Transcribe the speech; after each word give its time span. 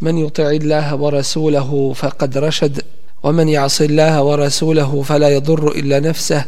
من 0.00 0.18
يطع 0.18 0.50
الله 0.50 0.94
ورسوله 0.94 1.92
فقد 1.92 2.38
رشد 2.38 2.82
ومن 3.22 3.48
يعص 3.48 3.80
الله 3.80 4.22
ورسوله 4.22 5.02
فلا 5.02 5.28
يضر 5.28 5.68
إلا 5.68 6.00
نفسه 6.00 6.44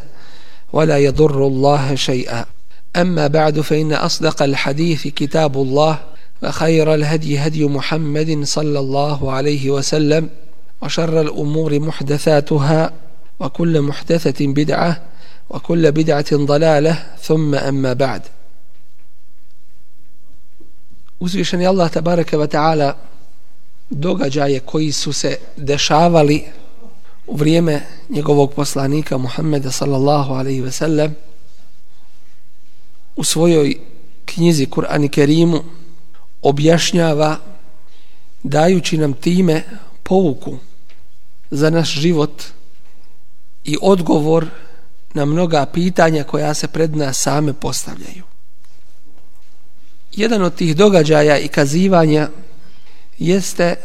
ولا 0.72 0.98
يضر 0.98 1.46
الله 1.46 1.94
شيئا. 1.94 2.44
أما 2.96 3.26
بعد 3.26 3.60
فإن 3.60 3.92
أصدق 3.92 4.42
الحديث 4.42 5.06
كتاب 5.08 5.56
الله 5.56 5.98
وخير 6.42 6.94
الهدي 6.94 7.38
هدي 7.38 7.64
محمد 7.64 8.44
صلى 8.44 8.78
الله 8.78 9.32
عليه 9.32 9.70
وسلم 9.70 10.30
وشر 10.82 11.20
الأمور 11.20 11.78
محدثاتها 11.80 12.92
وكل 13.40 13.80
محدثة 13.80 14.46
بدعة 14.46 15.02
وكل 15.50 15.92
بدعة 15.92 16.30
ضلالة 16.32 17.06
ثم 17.22 17.54
أما 17.54 17.92
بعد. 17.92 18.22
Uzvišeni 21.20 21.68
Allah 21.68 21.90
tabaraka 21.92 22.38
wa 22.38 22.48
ta'ala 22.48 22.96
događaje 23.90 24.60
koji 24.60 24.92
su 24.92 25.12
se 25.12 25.36
dešavali 25.56 26.44
u 27.26 27.36
vrijeme 27.36 27.82
njegovog 28.08 28.54
poslanika 28.54 29.18
Muhammeda 29.18 29.70
sallallahu 29.70 30.32
alaihi 30.32 30.60
ve 30.60 30.72
sellem 30.72 31.14
u 33.16 33.24
svojoj 33.24 33.76
knjizi 34.24 34.66
Kur'an 34.66 35.04
i 35.04 35.08
Kerimu 35.08 35.62
objašnjava 36.42 37.36
dajući 38.42 38.98
nam 38.98 39.12
time 39.12 39.62
pouku 40.02 40.56
za 41.50 41.70
naš 41.70 41.88
život 41.88 42.42
i 43.64 43.76
odgovor 43.82 44.46
na 45.14 45.24
mnoga 45.24 45.66
pitanja 45.66 46.24
koja 46.24 46.54
se 46.54 46.68
pred 46.68 46.96
nas 46.96 47.18
same 47.18 47.52
postavljaju. 47.52 48.22
Jedan 50.12 50.42
od 50.42 50.54
tih 50.54 50.76
događaja 50.76 51.38
i 51.38 51.48
kazivanja 51.48 52.28
jeste 53.20 53.76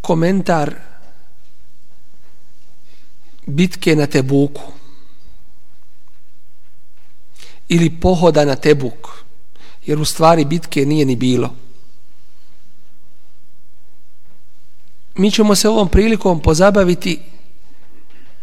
komentar 0.00 0.74
bitke 3.46 3.96
na 3.96 4.06
Tebuku 4.06 4.62
ili 7.68 8.00
pohoda 8.00 8.44
na 8.44 8.56
Tebuk 8.56 9.08
jer 9.86 9.98
u 9.98 10.04
stvari 10.04 10.44
bitke 10.44 10.86
nije 10.86 11.04
ni 11.04 11.16
bilo. 11.16 11.54
Mi 15.14 15.30
ćemo 15.30 15.54
se 15.54 15.68
ovom 15.68 15.88
prilikom 15.88 16.42
pozabaviti 16.42 17.20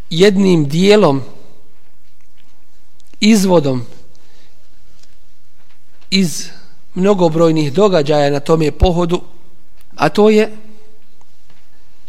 jednim 0.09 0.69
dijelom 0.69 1.21
izvodom 3.19 3.85
iz 6.09 6.49
mnogobrojnih 6.95 7.73
događaja 7.73 8.29
na 8.29 8.39
tome 8.39 8.71
pohodu, 8.71 9.21
a 9.95 10.09
to 10.09 10.29
je 10.29 10.57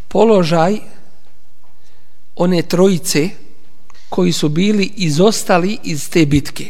položaj 0.09 0.79
one 2.37 2.63
trojice 2.63 3.29
koji 4.09 4.33
su 4.33 4.49
bili 4.49 4.93
izostali 4.97 5.79
iz 5.83 6.11
te 6.11 6.27
bitke. 6.27 6.67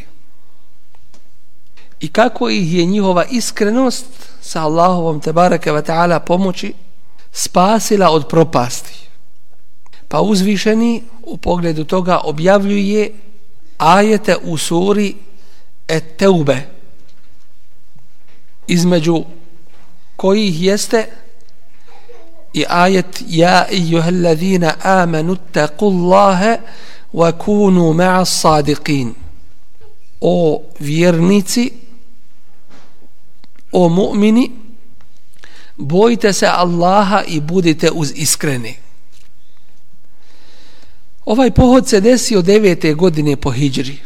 I 2.00 2.08
kako 2.08 2.48
ih 2.48 2.74
je 2.74 2.84
njihova 2.84 3.24
iskrenost 3.30 4.06
sa 4.40 4.62
Allahovom 4.62 5.20
tebareke 5.20 5.72
ve 5.72 5.82
ta'ala 5.82 6.18
pomoći 6.20 6.72
spasila 7.32 8.10
od 8.10 8.28
propasti. 8.28 9.08
Pa 10.08 10.20
uzvišeni 10.20 11.02
u 11.22 11.36
pogledu 11.36 11.84
toga 11.84 12.20
objavljuje 12.24 13.12
ajete 13.78 14.36
u 14.42 14.58
suri 14.58 15.14
Et-Teube, 15.88 16.56
između 18.70 19.24
kojih 20.16 20.62
jeste 20.62 21.06
i 22.52 22.64
ajet 22.68 23.22
ja 23.28 23.66
ejuhallazina 23.70 24.74
amanu 24.82 25.36
taqullaha 25.52 26.56
wa 27.12 27.32
kunu 27.32 27.92
ma'a 27.92 28.24
sadiqin. 28.24 29.14
O 30.20 30.62
vjernici 30.78 31.72
o 33.72 33.88
mu'mini 33.88 34.50
bojite 35.76 36.32
se 36.32 36.46
Allaha 36.46 37.22
i 37.26 37.40
budite 37.40 37.90
uz 37.90 38.12
iskreni. 38.14 38.76
Ovaj 41.24 41.50
pohod 41.50 41.88
se 41.88 42.00
desio 42.00 42.42
devete 42.42 42.94
godine 42.94 43.36
po 43.36 43.50
hijđri. 43.50 43.98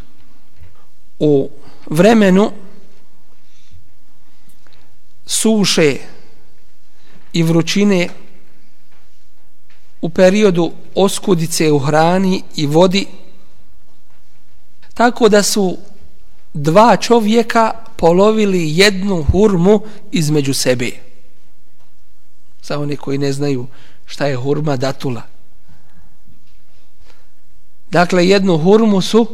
U 1.19 1.51
vremenu 1.87 2.53
suše 5.27 5.97
i 7.33 7.43
vrućine 7.43 8.09
u 10.01 10.09
periodu 10.09 10.73
oskudice 10.95 11.73
u 11.73 11.79
hrani 11.79 12.43
i 12.57 12.67
vodi 12.67 13.07
tako 14.95 15.29
da 15.29 15.43
su 15.43 15.79
dva 16.55 16.97
čovjeka 16.97 17.73
polovili 17.97 18.79
jednu 18.79 19.23
hurmu 19.23 19.81
između 20.13 20.55
sebe. 20.55 20.91
Za 22.63 22.79
one 22.79 22.97
koji 22.97 23.19
ne 23.19 23.33
znaju 23.33 23.67
šta 24.07 24.27
je 24.27 24.37
hurma 24.37 24.77
datula. 24.77 25.23
Dakle 27.91 28.29
jednu 28.29 28.59
hurmu 28.59 29.01
su 29.01 29.27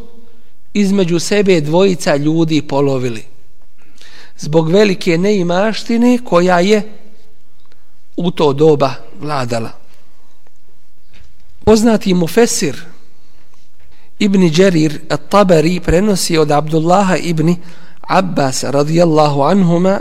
između 0.74 1.18
sebe 1.18 1.60
dvojica 1.60 2.16
ljudi 2.16 2.62
polovili 2.62 3.24
zbog 4.40 4.70
velike 4.70 5.18
neimaštine 5.18 6.18
koja 6.24 6.60
je 6.60 6.82
u 8.16 8.30
to 8.30 8.52
doba 8.52 8.94
vladala. 9.20 9.70
Poznati 11.64 12.14
mu 12.14 12.26
Fesir 12.26 12.76
Ibni 14.18 14.50
Đerir 14.50 15.00
at-Tabari 15.08 15.80
prenosi 15.80 16.38
od 16.38 16.50
Abdullaha 16.50 17.16
ibn 17.16 17.56
Abbas 18.00 18.64
radijallahu 18.64 19.42
anhuma 19.42 20.00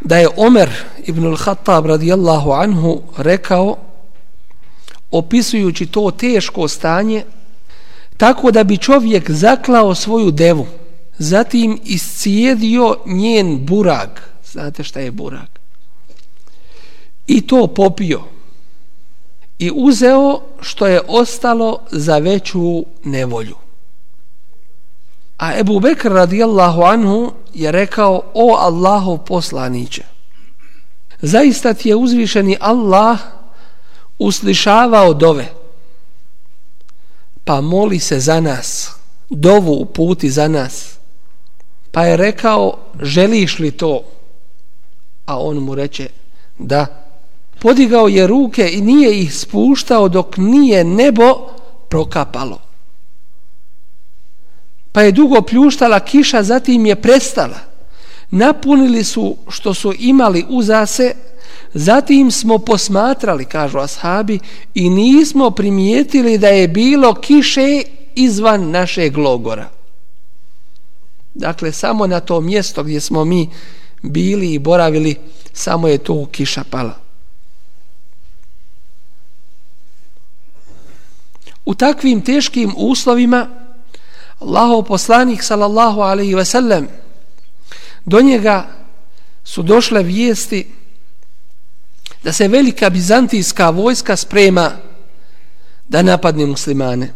da 0.00 0.16
je 0.16 0.28
Omer 0.36 0.70
ibn 1.06 1.24
al-Khattab 1.24 1.86
radijallahu 1.86 2.52
anhu 2.52 3.02
rekao 3.16 3.76
opisujući 5.10 5.86
to 5.86 6.10
teško 6.10 6.68
stanje 6.68 7.24
tako 8.16 8.50
da 8.50 8.64
bi 8.64 8.76
čovjek 8.76 9.30
zaklao 9.30 9.94
svoju 9.94 10.30
devu 10.30 10.66
zatim 11.18 11.80
iscijedio 11.84 12.96
njen 13.06 13.66
burag. 13.66 14.08
Znate 14.52 14.84
šta 14.84 15.00
je 15.00 15.10
burag? 15.10 15.48
I 17.26 17.46
to 17.46 17.66
popio. 17.66 18.22
I 19.58 19.70
uzeo 19.74 20.40
što 20.60 20.86
je 20.86 21.00
ostalo 21.08 21.78
za 21.90 22.18
veću 22.18 22.84
nevolju. 23.04 23.56
A 25.36 25.58
Ebu 25.58 25.80
Bekr 25.80 26.08
radijallahu 26.08 26.82
anhu 26.82 27.32
je 27.54 27.72
rekao 27.72 28.22
o 28.34 28.54
Allahov 28.54 29.18
poslaniće 29.18 30.14
zaista 31.26 31.74
ti 31.74 31.88
je 31.88 31.96
uzvišeni 31.96 32.56
Allah 32.60 33.18
uslišavao 34.18 35.14
dove 35.14 35.52
pa 37.44 37.60
moli 37.60 37.98
se 37.98 38.20
za 38.20 38.40
nas 38.40 38.90
dovu 39.30 39.72
u 39.72 39.84
puti 39.84 40.30
za 40.30 40.48
nas. 40.48 40.93
Pa 41.94 42.04
je 42.04 42.16
rekao, 42.16 42.78
želiš 43.02 43.58
li 43.58 43.70
to? 43.70 44.02
A 45.26 45.38
on 45.38 45.56
mu 45.56 45.74
reče, 45.74 46.08
da. 46.58 46.86
Podigao 47.58 48.08
je 48.08 48.26
ruke 48.26 48.70
i 48.72 48.80
nije 48.80 49.20
ih 49.20 49.34
spuštao 49.34 50.08
dok 50.08 50.36
nije 50.36 50.84
nebo 50.84 51.34
prokapalo. 51.88 52.58
Pa 54.92 55.02
je 55.02 55.12
dugo 55.12 55.42
pljuštala 55.42 56.00
kiša, 56.00 56.42
zatim 56.42 56.86
je 56.86 56.96
prestala. 56.96 57.58
Napunili 58.30 59.04
su 59.04 59.36
što 59.48 59.74
su 59.74 59.92
imali 59.98 60.44
uzase, 60.48 61.14
zatim 61.74 62.30
smo 62.30 62.58
posmatrali, 62.58 63.44
kažu 63.44 63.78
ashabi, 63.78 64.38
i 64.74 64.90
nismo 64.90 65.50
primijetili 65.50 66.38
da 66.38 66.48
je 66.48 66.68
bilo 66.68 67.14
kiše 67.14 67.82
izvan 68.14 68.70
našeg 68.70 69.18
logora. 69.18 69.83
Dakle, 71.34 71.72
samo 71.72 72.06
na 72.06 72.20
to 72.20 72.40
mjesto 72.40 72.82
gdje 72.82 73.00
smo 73.00 73.24
mi 73.24 73.50
bili 74.02 74.52
i 74.54 74.58
boravili 74.58 75.16
samo 75.52 75.88
je 75.88 75.98
tu 75.98 76.28
kiša 76.32 76.64
pala. 76.70 76.98
U 81.64 81.74
takvim 81.74 82.20
teškim 82.20 82.74
uslovima 82.76 83.48
Allahov 84.38 84.82
poslanik 84.82 85.42
sallallahu 85.42 86.00
alaihi 86.00 86.34
ve 86.34 86.44
sellem 86.44 86.88
do 88.04 88.20
njega 88.20 88.66
su 89.44 89.62
došle 89.62 90.02
vijesti 90.02 90.66
da 92.22 92.32
se 92.32 92.48
velika 92.48 92.90
bizantijska 92.90 93.70
vojska 93.70 94.16
sprema 94.16 94.70
da 95.88 96.02
napadne 96.02 96.46
muslimane. 96.46 97.14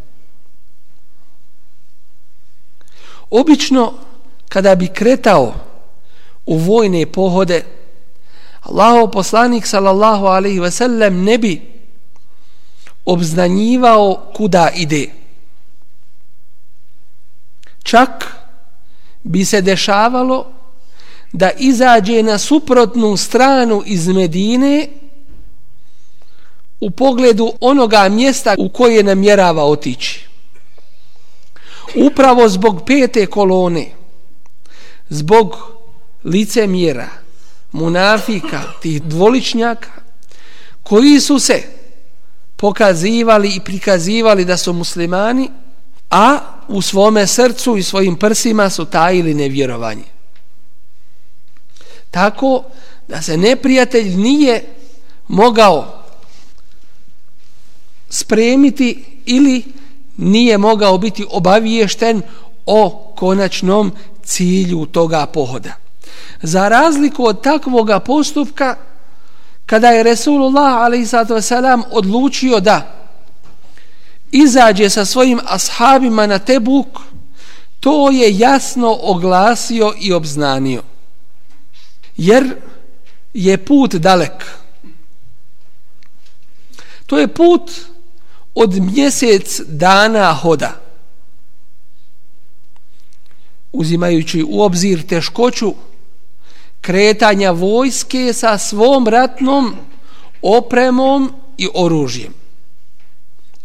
Obično, 3.30 4.07
kada 4.48 4.74
bi 4.74 4.88
kretao 4.88 5.54
u 6.46 6.58
vojne 6.58 7.06
pohode, 7.06 7.64
Allahov 8.60 9.10
poslanik 9.10 9.66
sallallahu 9.66 10.26
alaihi 10.26 10.60
ve 10.60 10.70
sellem 10.70 11.24
ne 11.24 11.38
bi 11.38 11.60
obznanjivao 13.04 14.32
kuda 14.36 14.70
ide. 14.74 15.08
Čak 17.82 18.36
bi 19.22 19.44
se 19.44 19.60
dešavalo 19.60 20.46
da 21.32 21.50
izađe 21.50 22.22
na 22.22 22.38
suprotnu 22.38 23.16
stranu 23.16 23.82
iz 23.86 24.08
Medine 24.08 24.88
u 26.80 26.90
pogledu 26.90 27.52
onoga 27.60 28.08
mjesta 28.08 28.54
u 28.58 28.68
koje 28.68 29.02
namjerava 29.02 29.64
otići. 29.64 30.28
Upravo 31.96 32.48
zbog 32.48 32.82
pete 32.86 33.26
kolone, 33.26 33.97
zbog 35.08 35.56
lice 36.24 36.66
mjera, 36.66 37.08
munafika, 37.72 38.62
tih 38.82 39.02
dvoličnjaka, 39.02 39.90
koji 40.82 41.20
su 41.20 41.38
se 41.38 41.62
pokazivali 42.56 43.48
i 43.54 43.60
prikazivali 43.60 44.44
da 44.44 44.56
su 44.56 44.72
muslimani, 44.72 45.50
a 46.10 46.38
u 46.68 46.82
svome 46.82 47.26
srcu 47.26 47.76
i 47.76 47.82
svojim 47.82 48.16
prsima 48.16 48.70
su 48.70 48.84
tajili 48.84 49.34
nevjerovanje. 49.34 50.04
Tako 52.10 52.64
da 53.08 53.22
se 53.22 53.36
neprijatelj 53.36 54.16
nije 54.16 54.64
mogao 55.28 56.04
spremiti 58.10 59.04
ili 59.26 59.64
nije 60.16 60.58
mogao 60.58 60.98
biti 60.98 61.26
obaviješten 61.30 62.22
o 62.66 63.12
konačnom 63.16 63.92
cilju 64.28 64.86
toga 64.86 65.26
pohoda. 65.26 65.72
Za 66.42 66.68
razliku 66.68 67.24
od 67.24 67.42
takvoga 67.42 68.00
postupka, 68.00 68.76
kada 69.66 69.88
je 69.88 70.02
Resulullah 70.02 70.74
a.s. 70.74 71.52
odlučio 71.90 72.60
da 72.60 72.94
izađe 74.32 74.90
sa 74.90 75.04
svojim 75.04 75.40
ashabima 75.46 76.26
na 76.26 76.38
Tebuk, 76.38 76.86
to 77.80 78.10
je 78.10 78.38
jasno 78.38 78.98
oglasio 79.02 79.94
i 80.00 80.12
obznanio. 80.12 80.82
Jer 82.16 82.56
je 83.34 83.64
put 83.64 83.94
dalek. 83.94 84.44
To 87.06 87.18
je 87.18 87.28
put 87.28 87.70
od 88.54 88.74
mjesec 88.74 89.60
dana 89.66 90.34
hoda. 90.34 90.87
Uzimajući 93.72 94.44
u 94.48 94.62
obzir 94.62 95.06
teškoću 95.06 95.74
kretanja 96.80 97.50
vojske 97.50 98.32
sa 98.32 98.58
svom 98.58 99.08
ratnom 99.08 99.76
opremom 100.42 101.32
i 101.58 101.68
oružjem 101.74 102.34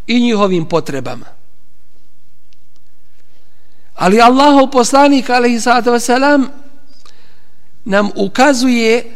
i 0.08 0.20
njihovim 0.20 0.66
potrebama. 0.66 1.26
Ali 3.96 4.22
Allahov 4.22 4.70
poslanik 4.72 5.30
alaihi 5.30 5.60
sallatu 5.60 6.50
nam 7.86 8.10
ukazuje 8.16 9.16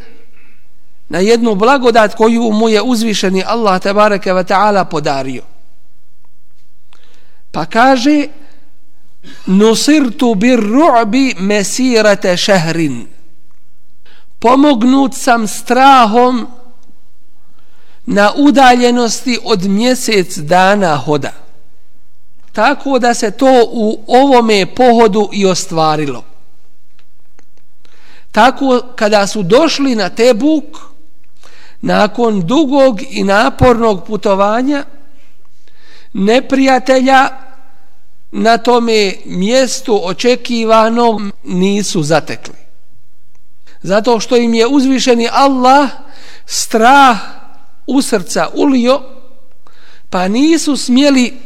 na 1.10 1.20
jednu 1.20 1.56
blagodat 1.56 2.16
koju 2.16 2.52
mu 2.52 2.70
je 2.70 2.82
uzvišeni 2.82 3.44
Allah 3.48 3.82
tebareke 3.82 4.34
ve 4.34 4.44
ta'ala 4.44 4.86
podario. 4.86 5.44
Pa 7.52 7.66
kaže 7.66 8.28
Nusirtu 9.46 10.36
bir 10.36 10.60
ru'bi 10.60 11.36
mesirate 11.40 12.38
šehrin 12.38 13.08
Pomognut 14.40 15.14
sam 15.14 15.48
strahom 15.48 16.48
na 18.06 18.34
udaljenosti 18.36 19.40
od 19.44 19.64
mjesec 19.64 20.38
dana 20.38 20.96
hoda. 20.96 21.32
Tako 22.52 23.00
da 23.00 23.14
se 23.14 23.32
to 23.32 23.66
u 23.72 24.04
ovome 24.08 24.66
pohodu 24.76 25.30
i 25.34 25.46
ostvarilo. 25.46 26.24
Tako 28.32 28.82
kada 28.96 29.28
su 29.28 29.44
došli 29.44 29.96
na 29.96 30.10
Tebuk, 30.10 30.78
nakon 31.82 32.42
dugog 32.42 33.02
i 33.10 33.24
napornog 33.24 34.06
putovanja, 34.06 34.86
neprijatelja 36.14 37.30
na 38.38 38.58
tome 38.58 39.14
mjestu 39.26 40.02
očekivanom 40.04 41.32
nisu 41.44 42.04
zatekli. 42.04 42.54
Zato 43.82 44.20
što 44.20 44.38
im 44.38 44.54
je 44.54 44.68
uzvišeni 44.68 45.30
Allah 45.32 45.90
strah 46.46 47.18
u 47.88 48.02
srca 48.02 48.48
ulio, 48.54 49.02
pa 50.10 50.28
nisu 50.28 50.78
smjeli 50.78 51.38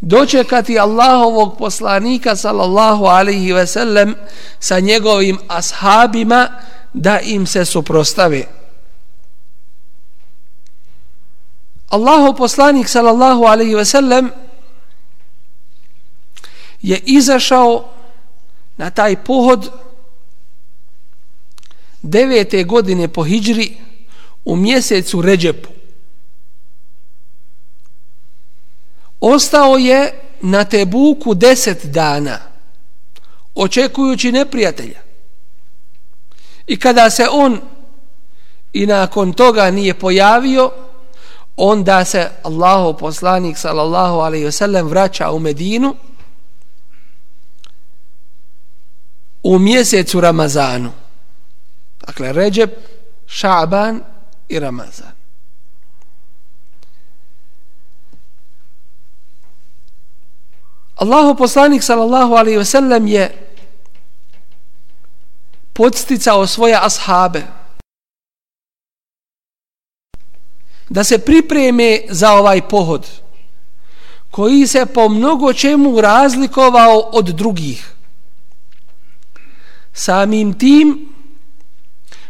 dočekati 0.00 0.78
Allahovog 0.78 1.58
poslanika 1.58 2.36
sallallahu 2.36 3.04
alaihi 3.04 3.52
ve 3.52 3.66
sellem 3.66 4.14
sa 4.60 4.80
njegovim 4.80 5.38
ashabima 5.48 6.48
da 6.92 7.20
im 7.20 7.46
se 7.46 7.64
suprostave. 7.64 8.44
Allahov 11.88 12.34
poslanik 12.34 12.88
sallallahu 12.88 13.44
alaihi 13.44 13.74
ve 13.74 13.84
sellem 13.84 14.30
je 16.82 16.98
izašao 16.98 17.88
na 18.76 18.90
taj 18.90 19.24
pohod 19.24 19.70
devete 22.02 22.64
godine 22.64 23.08
po 23.08 23.24
hijđri 23.24 23.76
u 24.44 24.56
mjesecu 24.56 25.22
Ređepu. 25.22 25.68
Ostao 29.20 29.76
je 29.76 30.12
na 30.40 30.64
Tebuku 30.64 31.34
deset 31.34 31.86
dana, 31.86 32.38
očekujući 33.54 34.32
neprijatelja. 34.32 35.00
I 36.66 36.76
kada 36.78 37.10
se 37.10 37.26
on 37.30 37.60
i 38.72 38.86
nakon 38.86 39.32
toga 39.32 39.70
nije 39.70 39.94
pojavio, 39.94 40.70
onda 41.56 42.04
se 42.04 42.30
Allahu 42.42 42.98
poslanik 42.98 43.58
sallallahu 43.58 44.16
alaihi 44.16 44.46
wasallam 44.46 44.88
vraća 44.88 45.30
u 45.30 45.38
Medinu 45.38 45.94
u 49.52 49.58
mjesecu 49.58 50.20
Ramazanu. 50.20 50.92
Dakle, 52.06 52.32
Ređep, 52.32 52.70
Šaban 53.26 54.00
i 54.48 54.58
Ramazan. 54.58 55.12
Allahu 60.94 61.38
poslanik 61.38 61.82
sallallahu 61.82 62.34
alaihi 62.34 62.58
ve 62.58 62.64
sellem 62.64 63.06
je 63.06 63.52
podsticao 65.72 66.46
svoje 66.46 66.78
ashabe 66.82 67.42
da 70.88 71.04
se 71.04 71.18
pripreme 71.18 72.00
za 72.08 72.32
ovaj 72.32 72.68
pohod 72.68 73.06
koji 74.30 74.66
se 74.66 74.86
po 74.86 75.08
mnogo 75.08 75.52
čemu 75.52 76.00
razlikovao 76.00 76.98
od 76.98 77.26
drugih. 77.26 77.92
Samim 79.92 80.58
tim 80.58 81.08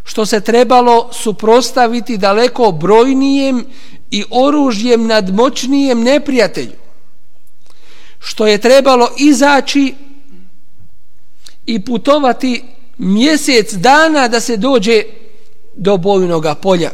što 0.04 0.26
se 0.26 0.40
trebalo 0.40 1.08
suprostaviti 1.12 2.18
daleko 2.18 2.72
brojnijem 2.72 3.64
i 4.10 4.24
oružjem 4.30 5.06
nadmoćnijem 5.06 6.02
neprijatelju 6.02 6.82
što 8.24 8.46
je 8.46 8.58
trebalo 8.58 9.08
izaći 9.18 9.94
i 11.66 11.84
putovati 11.84 12.64
mjesec 12.98 13.72
dana 13.72 14.28
da 14.28 14.40
se 14.40 14.56
dođe 14.56 15.02
do 15.76 15.96
bojnog 15.96 16.46
polja. 16.62 16.90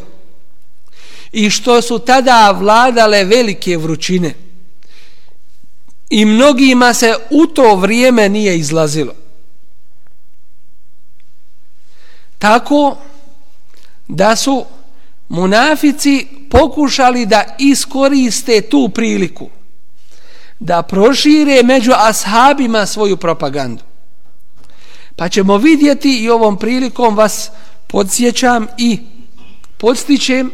I 1.32 1.50
što 1.50 1.82
su 1.82 1.98
tada 1.98 2.50
vladale 2.50 3.24
velike 3.24 3.76
vrućine. 3.76 4.34
I 6.10 6.24
mnogima 6.24 6.94
se 6.94 7.14
u 7.30 7.46
to 7.46 7.76
vrijeme 7.76 8.28
nije 8.28 8.58
izlazilo. 8.58 9.12
Tako 12.38 12.96
da 14.08 14.36
su 14.36 14.64
munafici 15.28 16.26
pokušali 16.50 17.26
da 17.26 17.44
iskoriste 17.58 18.60
tu 18.60 18.88
priliku 18.94 19.50
da 20.58 20.82
prošire 20.82 21.62
među 21.62 21.92
ashabima 21.96 22.86
svoju 22.86 23.16
propagandu. 23.16 23.82
Pa 25.16 25.28
ćemo 25.28 25.56
vidjeti 25.56 26.18
i 26.18 26.30
ovom 26.30 26.58
prilikom 26.58 27.16
vas 27.16 27.50
podsjećam 27.86 28.66
i 28.78 29.00
podstićem 29.78 30.50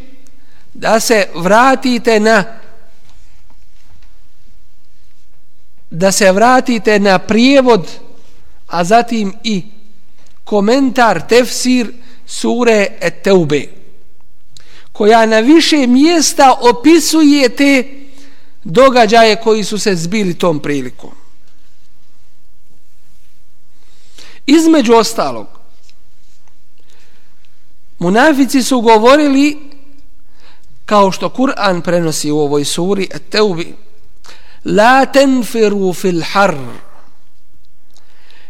da 0.74 1.00
se 1.00 1.28
vratite 1.34 2.20
na 2.20 2.44
da 5.90 6.12
se 6.12 6.32
vratite 6.32 6.98
na 6.98 7.18
prijevod 7.18 7.88
a 8.66 8.84
zatim 8.84 9.34
i 9.42 9.64
komentar 10.44 11.26
tefsir 11.28 11.92
sure 12.26 12.98
Et-Teube 13.00 13.68
koja 14.92 15.26
na 15.26 15.38
više 15.40 15.86
mjesta 15.86 16.58
opisuje 16.60 17.48
te 17.48 18.00
događaje 18.64 19.36
koji 19.36 19.64
su 19.64 19.78
se 19.78 19.94
zbili 19.94 20.34
tom 20.34 20.60
prilikom. 20.60 21.10
Između 24.46 24.92
ostalog, 24.92 25.46
munafici 27.98 28.62
su 28.62 28.80
govorili 28.80 29.58
kao 30.84 31.12
što 31.12 31.28
Kur'an 31.28 31.82
prenosi 31.82 32.30
u 32.30 32.38
ovoj 32.38 32.64
suri 32.64 33.08
Teubi 33.30 33.74
La 34.64 35.06
tenfiru 35.06 35.92
fil 35.92 36.22
har 36.32 36.56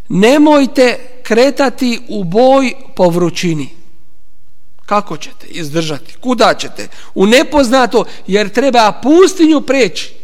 Nemojte 0.09 1.14
kretati 1.25 2.01
u 2.09 2.25
boj 2.25 2.75
po 2.97 3.09
vrućini. 3.09 3.69
Kako 4.87 5.17
ćete 5.17 5.47
izdržati? 5.47 6.15
Kuda 6.21 6.55
ćete? 6.55 6.89
U 7.15 7.27
nepoznato, 7.27 8.05
jer 8.27 8.49
treba 8.49 9.01
pustinju 9.03 9.61
preći. 9.61 10.15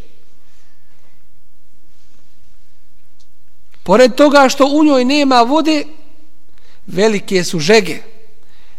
Pored 3.83 4.14
toga 4.14 4.49
što 4.49 4.66
u 4.66 4.85
njoj 4.85 5.04
nema 5.04 5.42
vode, 5.42 5.85
velike 6.87 7.45
su 7.45 7.59
žege. 7.59 7.99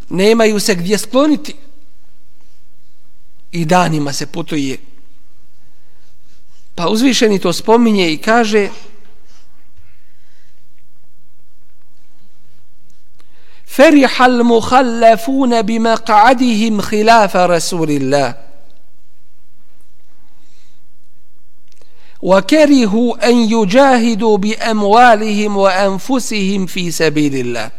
Nemaju 0.09 0.59
se 0.59 0.75
gdje 0.75 0.97
skloniti. 0.97 1.55
I 3.51 3.65
danima 3.65 4.13
se 4.13 4.27
putuje. 4.27 4.77
Pa 6.75 6.87
uzvišeni 6.87 7.39
to 7.39 7.53
spominje 7.53 8.13
i 8.13 8.17
kaže 8.17 8.69
فرح 13.70 14.22
المخلفون 14.22 15.62
بمقعدهم 15.62 16.80
خلاف 16.80 17.36
رسول 17.36 17.90
الله 17.90 18.34
وكرهوا 22.22 23.28
أن 23.28 23.36
يجاهدوا 23.36 24.38
بأموالهم 24.38 25.56
وأنفسهم 25.56 26.66
في 26.66 26.90
سبيل 26.90 27.34
الله 27.34 27.70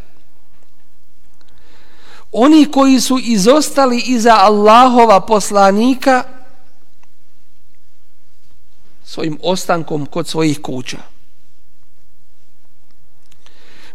Oni 2.32 2.70
koji 2.70 3.00
su 3.00 3.18
izostali 3.18 4.02
iza 4.06 4.36
Allahova 4.36 5.20
poslanika 5.20 6.24
svojim 9.04 9.38
ostankom 9.42 10.06
kod 10.06 10.28
svojih 10.28 10.62
kuća. 10.62 10.98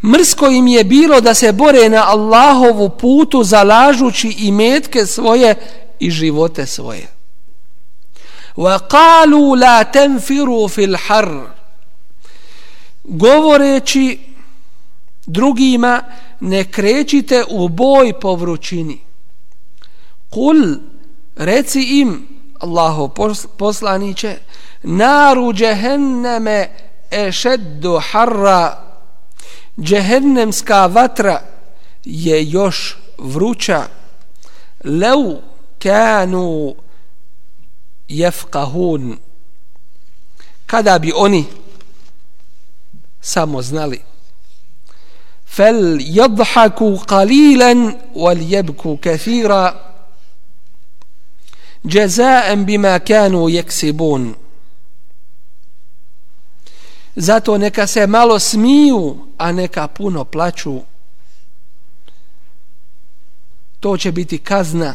Mrsko 0.03 0.47
im 0.47 0.67
je 0.67 0.85
bilo 0.85 1.21
da 1.21 1.35
se 1.35 1.53
bore 1.53 1.89
na 1.89 2.05
Allahovu 2.07 2.89
putu 2.89 3.45
zalažući 3.45 4.29
i 4.39 4.53
metke 4.53 5.07
svoje 5.07 5.55
i 5.99 6.11
živote 6.11 6.67
svoje. 6.67 7.09
Wa 8.57 8.79
qalu 8.89 9.61
la 9.61 9.85
tanfiru 9.85 10.69
fil 10.69 10.97
har. 11.07 11.29
Govoreći 13.05 14.19
drugima 15.27 16.03
ne 16.41 16.65
krećite 16.65 17.45
u 17.49 17.69
boj 17.69 18.13
po 18.21 18.35
vrućini. 18.35 18.99
Kul 20.31 20.57
reci 21.37 21.83
im 21.83 22.29
Allaho 22.61 23.09
poslaniće 23.59 24.37
naru 24.83 25.53
džehenneme 25.53 26.69
ešeddu 27.11 28.01
harra 28.11 28.88
Džehennemska 29.81 30.87
vatra 30.87 31.43
je 32.05 32.51
još 32.51 32.97
vruća 33.19 33.87
lev 34.85 35.37
kanu 35.79 36.75
jefkahun 38.09 39.19
kada 40.67 40.99
bi 40.99 41.13
oni 41.17 41.45
samo 43.21 43.63
znali 43.63 44.01
fel 45.47 45.99
yadhaku 45.99 46.99
qalilan 47.07 47.93
wal 48.15 48.41
yabku 48.51 48.97
kathira 48.97 49.75
jazaan 51.85 52.65
bima 52.65 52.99
kanu 52.99 53.49
yaksibun 53.49 54.35
Zato 57.21 57.59
neka 57.59 57.87
se 57.87 58.07
malo 58.07 58.39
smiju, 58.39 59.17
a 59.39 59.53
neka 59.53 59.89
puno 59.89 60.25
plaću. 60.25 60.81
To 63.81 63.97
će 63.97 64.13
biti 64.13 64.39
kazna 64.39 64.95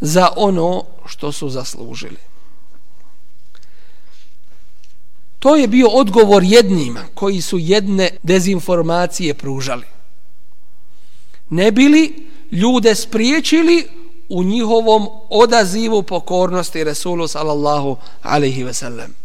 za 0.00 0.28
ono 0.36 0.84
što 1.06 1.32
su 1.32 1.48
zaslužili. 1.50 2.16
To 5.38 5.56
je 5.56 5.68
bio 5.68 5.88
odgovor 5.88 6.42
jednima 6.42 7.00
koji 7.14 7.40
su 7.40 7.58
jedne 7.58 8.10
dezinformacije 8.22 9.34
pružali. 9.34 9.86
Ne 11.50 11.72
bili 11.72 12.28
ljude 12.50 12.94
spriječili 12.94 13.88
u 14.28 14.42
njihovom 14.42 15.08
odazivu 15.30 16.02
pokornosti 16.02 16.84
Resulu 16.84 17.28
sallallahu 17.28 17.96
alaihi 18.22 18.64
ve 18.64 18.74
sellem. 18.74 19.21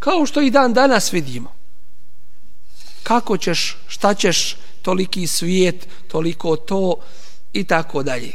Kao 0.00 0.26
što 0.26 0.40
i 0.40 0.50
dan 0.50 0.72
danas 0.72 1.12
vidimo. 1.12 1.52
Kako 3.02 3.36
ćeš, 3.36 3.76
šta 3.88 4.14
ćeš, 4.14 4.56
toliki 4.82 5.26
svijet, 5.26 5.88
toliko 6.08 6.56
to 6.56 6.96
i 7.52 7.64
tako 7.64 8.02
dalje. 8.02 8.32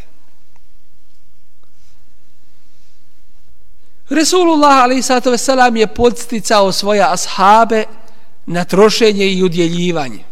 Resulullah 4.09 4.83
a.s. 4.83 5.47
je 5.75 5.87
podsticao 5.87 6.71
svoje 6.71 7.01
ashabe 7.01 7.83
na 8.45 8.63
trošenje 8.63 9.25
i 9.25 9.43
udjeljivanje. 9.43 10.23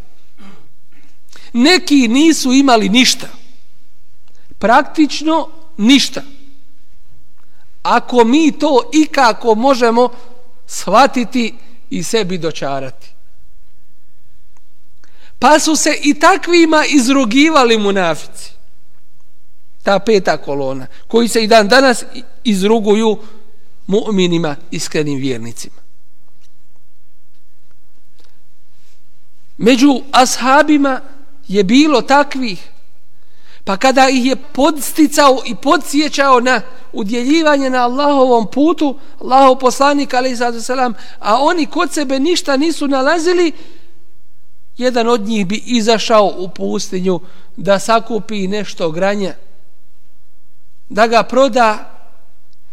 Neki 1.54 2.08
nisu 2.08 2.54
imali 2.54 2.90
ništa. 2.90 3.28
Praktično 4.60 5.50
ništa. 5.78 6.22
Ako 7.84 8.24
mi 8.24 8.52
to 8.60 8.90
ikako 8.94 9.56
možemo 9.56 10.10
shvatiti 10.74 11.54
i 11.90 12.04
sebi 12.04 12.38
dočarati. 12.38 13.14
Pa 15.40 15.60
su 15.60 15.76
se 15.76 16.00
i 16.04 16.20
takvima 16.20 16.86
izrugivali 16.86 17.78
munafici. 17.78 18.52
Ta 19.84 20.00
peta 20.00 20.38
kolona, 20.38 20.88
koji 21.08 21.28
se 21.28 21.44
i 21.44 21.48
dan 21.48 21.68
danas 21.68 22.04
izruguju 22.44 23.18
mu'minima, 23.88 24.56
iskrenim 24.72 25.20
vjernicima. 25.20 25.82
Među 29.58 30.02
ashabima 30.12 31.02
je 31.48 31.64
bilo 31.64 32.02
takvih 32.02 32.73
Pa 33.64 33.78
kada 33.78 34.10
ih 34.10 34.26
je 34.26 34.36
podsticao 34.36 35.42
i 35.46 35.56
podsjećao 35.56 36.40
na 36.40 36.62
udjeljivanje 36.94 37.70
na 37.70 37.84
Allahovom 37.84 38.48
putu, 38.52 39.00
Allahov 39.20 39.56
poslanik, 39.56 40.14
ali 40.14 40.38
selam, 40.62 40.94
a 41.20 41.38
oni 41.42 41.66
kod 41.66 41.94
sebe 41.94 42.20
ništa 42.20 42.58
nisu 42.58 42.88
nalazili, 42.88 43.52
jedan 44.78 45.08
od 45.08 45.22
njih 45.22 45.48
bi 45.48 45.64
izašao 45.66 46.34
u 46.38 46.50
pustinju 46.50 47.20
da 47.58 47.80
sakupi 47.80 48.48
nešto 48.48 48.92
granja, 48.92 49.34
da 50.90 51.08
ga 51.08 51.24
proda 51.24 51.90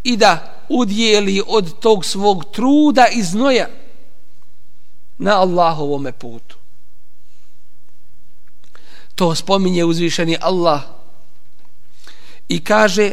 i 0.05 0.17
da 0.17 0.61
udjeli 0.69 1.43
od 1.47 1.79
tog 1.81 2.05
svog 2.05 2.45
truda 2.45 3.07
i 3.13 3.23
znoja 3.23 3.69
na 5.19 5.41
Allahovome 5.41 6.13
putu 6.13 6.60
to 9.21 9.35
spominje 9.35 9.85
uzvišeni 9.85 10.37
Allah 10.41 10.81
i 12.49 12.65
kaže 12.65 13.13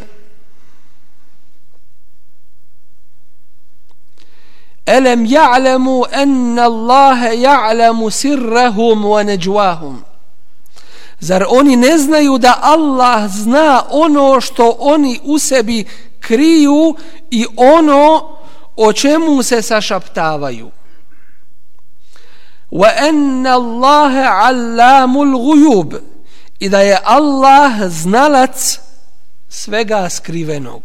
Elem 4.86 5.26
ja'lemu 5.26 6.04
enna 6.12 6.64
Allah 6.64 7.18
ja'lemu 7.36 8.10
sirrahum 8.10 9.04
wa 9.04 9.22
neđuahum. 9.22 10.00
Zar 11.20 11.44
oni 11.48 11.76
ne 11.76 11.98
znaju 11.98 12.38
da 12.38 12.58
Allah 12.62 13.28
zna 13.28 13.82
ono 13.90 14.40
što 14.40 14.76
oni 14.78 15.20
u 15.24 15.38
sebi 15.38 15.84
kriju 16.20 16.94
i 17.30 17.46
ono 17.56 18.36
o 18.76 18.92
čemu 18.92 19.42
se 19.42 19.62
sašaptavaju? 19.62 20.70
وَأَنَّ 22.72 23.46
اللَّهَ 23.46 24.14
عَلَّامُ 24.18 25.22
الْغُيُوبِ. 25.22 26.00
I 26.60 26.68
da 26.68 26.80
je 26.80 26.98
Allah 27.04 27.88
znalac 27.88 28.78
svega 29.48 30.10
skrivenog. 30.10 30.82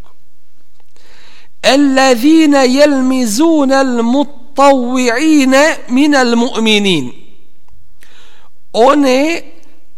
الَّذِينَ 1.63 2.55
يَلْمِزُونَ 2.55 3.71
الْمُطَّوِعِينَ 3.71 5.55
مِنَ 5.89 6.15
الْمُؤْمِنِينَ. 6.15 7.11
One 8.73 9.41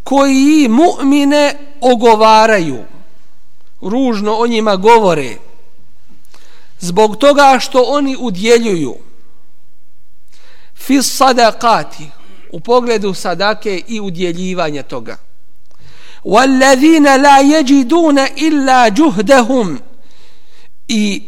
koji 0.04 0.68
mu'mine 0.68 1.54
ogovaraju 1.80 2.84
ružno 3.80 4.34
o 4.34 4.46
njima 4.46 4.76
govore 4.76 5.36
zbog 6.78 7.16
toga 7.16 7.58
što 7.60 7.82
oni 7.82 8.16
udjeljuju 8.20 9.05
fi 10.75 11.03
sadakati 11.03 12.09
u 12.51 12.59
pogledu 12.59 13.13
sadake 13.13 13.81
i 13.87 13.99
udjeljivanja 13.99 14.83
toga 14.83 15.17
والذين 16.25 17.15
لا 17.15 17.39
يجدون 17.39 18.19
إلا 18.19 18.87
جهدهم 18.87 19.79
i 20.87 21.23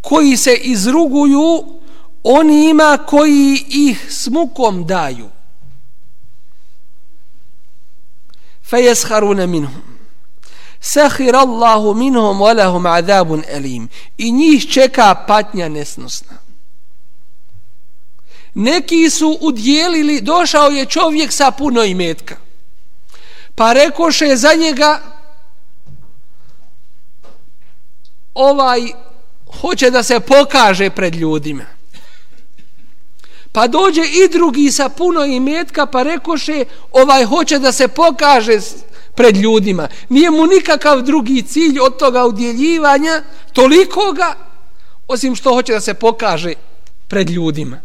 koji 0.00 0.36
se 0.36 0.54
izruguju 0.54 1.64
onima 2.22 2.98
koji 3.06 3.64
ih 3.68 4.06
smukom 4.12 4.86
daju 4.86 5.28
فيسخرون 8.62 9.48
منهم 9.48 9.91
sahir 10.83 11.35
Allahu 11.35 11.93
minhum 11.93 12.41
walahum 12.41 12.85
azabun 12.85 13.43
alim. 13.55 13.89
I 14.17 14.31
njih 14.31 14.71
čeka 14.71 15.15
patnja 15.27 15.69
nesnosna. 15.69 16.37
Neki 18.53 19.09
su 19.09 19.37
udjelili 19.41 20.21
došao 20.21 20.67
je 20.67 20.85
čovjek 20.85 21.31
sa 21.31 21.51
puno 21.51 21.83
imetka. 21.83 22.35
Pa 23.55 23.73
rekoše 23.73 24.35
za 24.35 24.53
njega 24.53 25.01
ovaj 28.33 28.81
hoće 29.61 29.91
da 29.91 30.03
se 30.03 30.19
pokaže 30.19 30.89
pred 30.89 31.15
ljudima. 31.15 31.65
Pa 33.51 33.67
dođe 33.67 34.01
i 34.01 34.29
drugi 34.31 34.71
sa 34.71 34.89
puno 34.89 35.25
imetka 35.25 35.85
pa 35.85 36.03
rekoše 36.03 36.65
ovaj 36.91 37.25
hoće 37.25 37.59
da 37.59 37.71
se 37.71 37.87
pokaže 37.87 38.59
pred 39.15 39.37
ljudima. 39.37 39.87
Nije 40.09 40.31
mu 40.31 40.45
nikakav 40.45 41.01
drugi 41.01 41.41
cilj 41.41 41.79
od 41.79 41.97
toga 41.97 42.25
udjeljivanja 42.25 43.23
toliko 43.53 44.11
ga 44.11 44.35
osim 45.07 45.35
što 45.35 45.53
hoće 45.53 45.73
da 45.73 45.81
se 45.81 45.93
pokaže 45.93 46.53
pred 47.07 47.29
ljudima. 47.29 47.81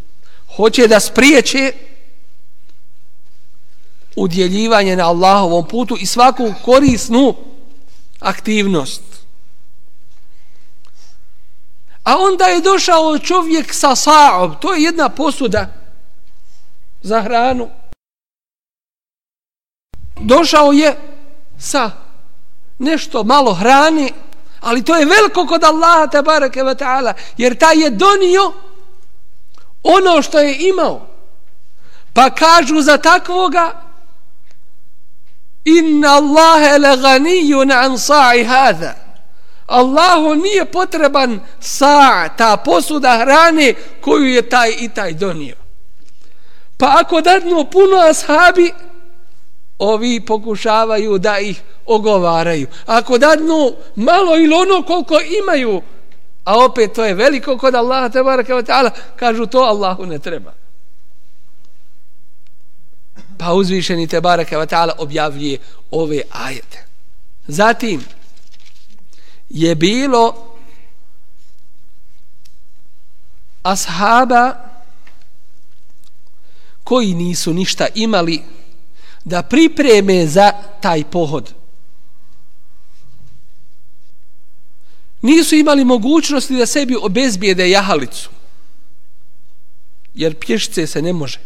Hoće 0.57 0.87
da 0.87 1.01
spriječe 1.01 1.73
udjeljivanje 4.17 4.97
na 4.97 5.09
Allahovom 5.09 5.69
putu 5.69 5.97
i 6.01 6.07
svaku 6.07 6.55
korisnu 6.65 7.35
aktivnost. 8.21 9.03
A 12.03 12.17
onda 12.17 12.45
je 12.45 12.61
došao 12.61 13.19
čovjek 13.19 13.75
sa 13.75 13.97
saob, 13.97 14.53
to 14.61 14.75
je 14.75 14.83
jedna 14.83 15.09
posuda 15.09 15.73
za 17.03 17.23
hranu. 17.23 17.69
Došao 20.21 20.73
je 20.73 20.97
sa 21.59 21.91
nešto 22.79 23.25
malo 23.25 23.55
hrane, 23.55 24.11
ali 24.61 24.85
to 24.85 24.97
je 24.97 25.05
veliko 25.05 25.47
kod 25.47 25.65
Allaha 25.65 26.07
te 26.07 26.23
bareke 26.23 26.63
ve 26.63 26.75
ta'ala, 26.75 27.13
jer 27.37 27.59
taj 27.59 27.83
je 27.83 27.91
donio 27.91 28.53
ono 29.83 30.23
što 30.23 30.39
je 30.39 30.69
imao. 30.69 31.07
Pa 32.13 32.31
kažu 32.31 32.81
za 32.81 32.97
takvoga 32.97 33.83
inna 35.65 36.09
Allahe 36.09 36.79
le 36.79 36.97
ganijun 36.97 37.73
an 37.73 37.99
sa'i 37.99 38.45
hada. 38.45 38.95
Allahu 39.67 40.35
nije 40.35 40.65
potreban 40.65 41.41
sa 41.61 42.29
ta 42.29 42.57
posuda 42.57 43.19
hrane 43.19 43.75
koju 44.01 44.27
je 44.27 44.49
taj 44.49 44.75
i 44.79 44.89
taj 44.89 45.13
donio. 45.13 45.57
Pa 46.77 46.97
ako 47.01 47.21
dadnu 47.21 47.65
puno 47.71 47.97
ashabi, 47.97 48.73
ovi 49.79 50.21
pokušavaju 50.21 51.19
da 51.19 51.39
ih 51.39 51.63
ogovaraju. 51.87 52.67
Ako 52.87 53.19
dadnu 53.19 53.73
malo 53.97 54.37
ili 54.37 54.55
ono 54.55 54.83
koliko 54.83 55.21
imaju, 55.43 55.83
a 56.45 56.65
opet 56.65 56.93
to 56.93 57.05
je 57.05 57.15
veliko 57.15 57.59
kod 57.59 57.75
Allaha 57.75 58.09
tabaraka 58.09 58.55
wa 58.55 58.67
ta'ala, 58.67 58.91
kažu 59.17 59.47
to 59.47 59.59
Allahu 59.59 60.07
ne 60.07 60.19
treba. 60.19 60.53
Pa 63.39 63.53
uzvišeni 63.53 64.07
tabaraka 64.07 64.59
wa 64.59 64.67
ta'ala 64.67 64.93
objavljuje 64.99 65.59
ove 65.91 66.23
ajete. 66.31 66.85
Zatim, 67.47 68.05
je 69.49 69.75
bilo 69.75 70.49
ashaba 73.63 74.53
koji 76.85 77.15
nisu 77.15 77.53
ništa 77.53 77.87
imali 77.95 78.43
da 79.25 79.43
pripreme 79.43 80.27
za 80.27 80.53
taj 80.81 81.05
pohod. 81.05 81.53
Nisu 85.23 85.57
imali 85.57 85.85
mogućnosti 85.85 86.57
da 86.57 86.67
sebi 86.67 86.97
obezbijede 87.01 87.71
jahalicu. 87.71 88.31
Jer 90.15 90.35
pješice 90.35 90.87
se 90.87 91.03
ne 91.03 91.13
može. 91.13 91.39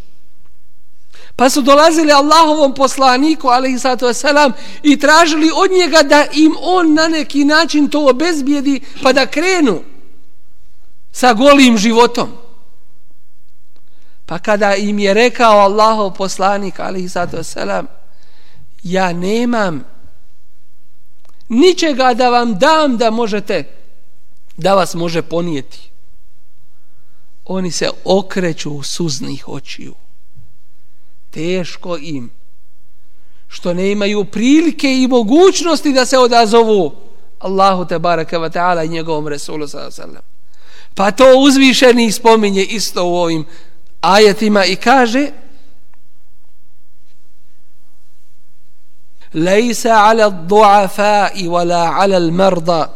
Pa 1.37 1.51
su 1.51 1.63
dolazili 1.63 2.13
Allahovom 2.13 2.75
poslaniku, 2.75 3.49
alaihi 3.49 3.79
sallatu 3.79 4.07
wasalam, 4.07 4.53
i 4.83 4.99
tražili 4.99 5.51
od 5.55 5.71
njega 5.71 6.03
da 6.03 6.27
im 6.33 6.55
on 6.61 6.95
na 6.95 7.09
neki 7.09 7.45
način 7.45 7.89
to 7.89 8.09
obezbijedi, 8.09 8.81
pa 9.03 9.13
da 9.13 9.27
krenu 9.27 9.83
sa 11.13 11.33
golim 11.33 11.79
životom. 11.79 12.42
Pa 14.27 14.39
kada 14.39 14.75
im 14.75 14.99
je 14.99 15.15
rekao 15.15 15.59
Allahov 15.59 16.15
poslanik, 16.15 16.81
alihi 16.81 17.09
sallatu 17.09 17.43
selam, 17.43 17.87
ja 18.83 19.13
nemam 19.13 19.85
ničega 21.49 22.15
da 22.15 22.29
vam 22.29 22.59
dam 22.59 22.97
da 22.97 23.11
možete, 23.11 23.65
da 24.57 24.75
vas 24.75 24.95
može 24.95 25.23
ponijeti. 25.23 25.91
Oni 27.45 27.71
se 27.71 27.91
okreću 28.05 28.83
suznih 28.83 29.49
očiju 29.49 29.95
teško 31.33 31.97
im 31.97 32.31
što 33.49 33.75
ne 33.75 33.91
imaju 33.91 34.25
prilike 34.25 35.03
i 35.03 35.09
mogućnosti 35.09 35.93
da 35.93 36.07
se 36.07 36.19
odazovu 36.19 36.95
Allahu 37.39 37.85
te 37.85 37.99
baraka 37.99 38.39
wa 38.39 38.51
ta'ala 38.53 38.85
i 38.85 38.89
njegovom 38.89 39.29
Resulu 39.29 39.69
sallam. 39.69 40.23
Pa 40.95 41.11
to 41.11 41.25
uzvišeni 41.39 42.13
spominje 42.13 42.65
isto 42.65 43.05
u 43.05 43.15
ovim 43.15 43.45
ajetima 44.02 44.66
i 44.66 44.76
kaže 44.76 45.32
Lejsa 49.34 50.04
ala 50.04 50.30
du'afa 50.30 51.30
i 51.36 51.48
wala 51.48 51.96
ala 51.96 52.16
al-marda 52.18 52.90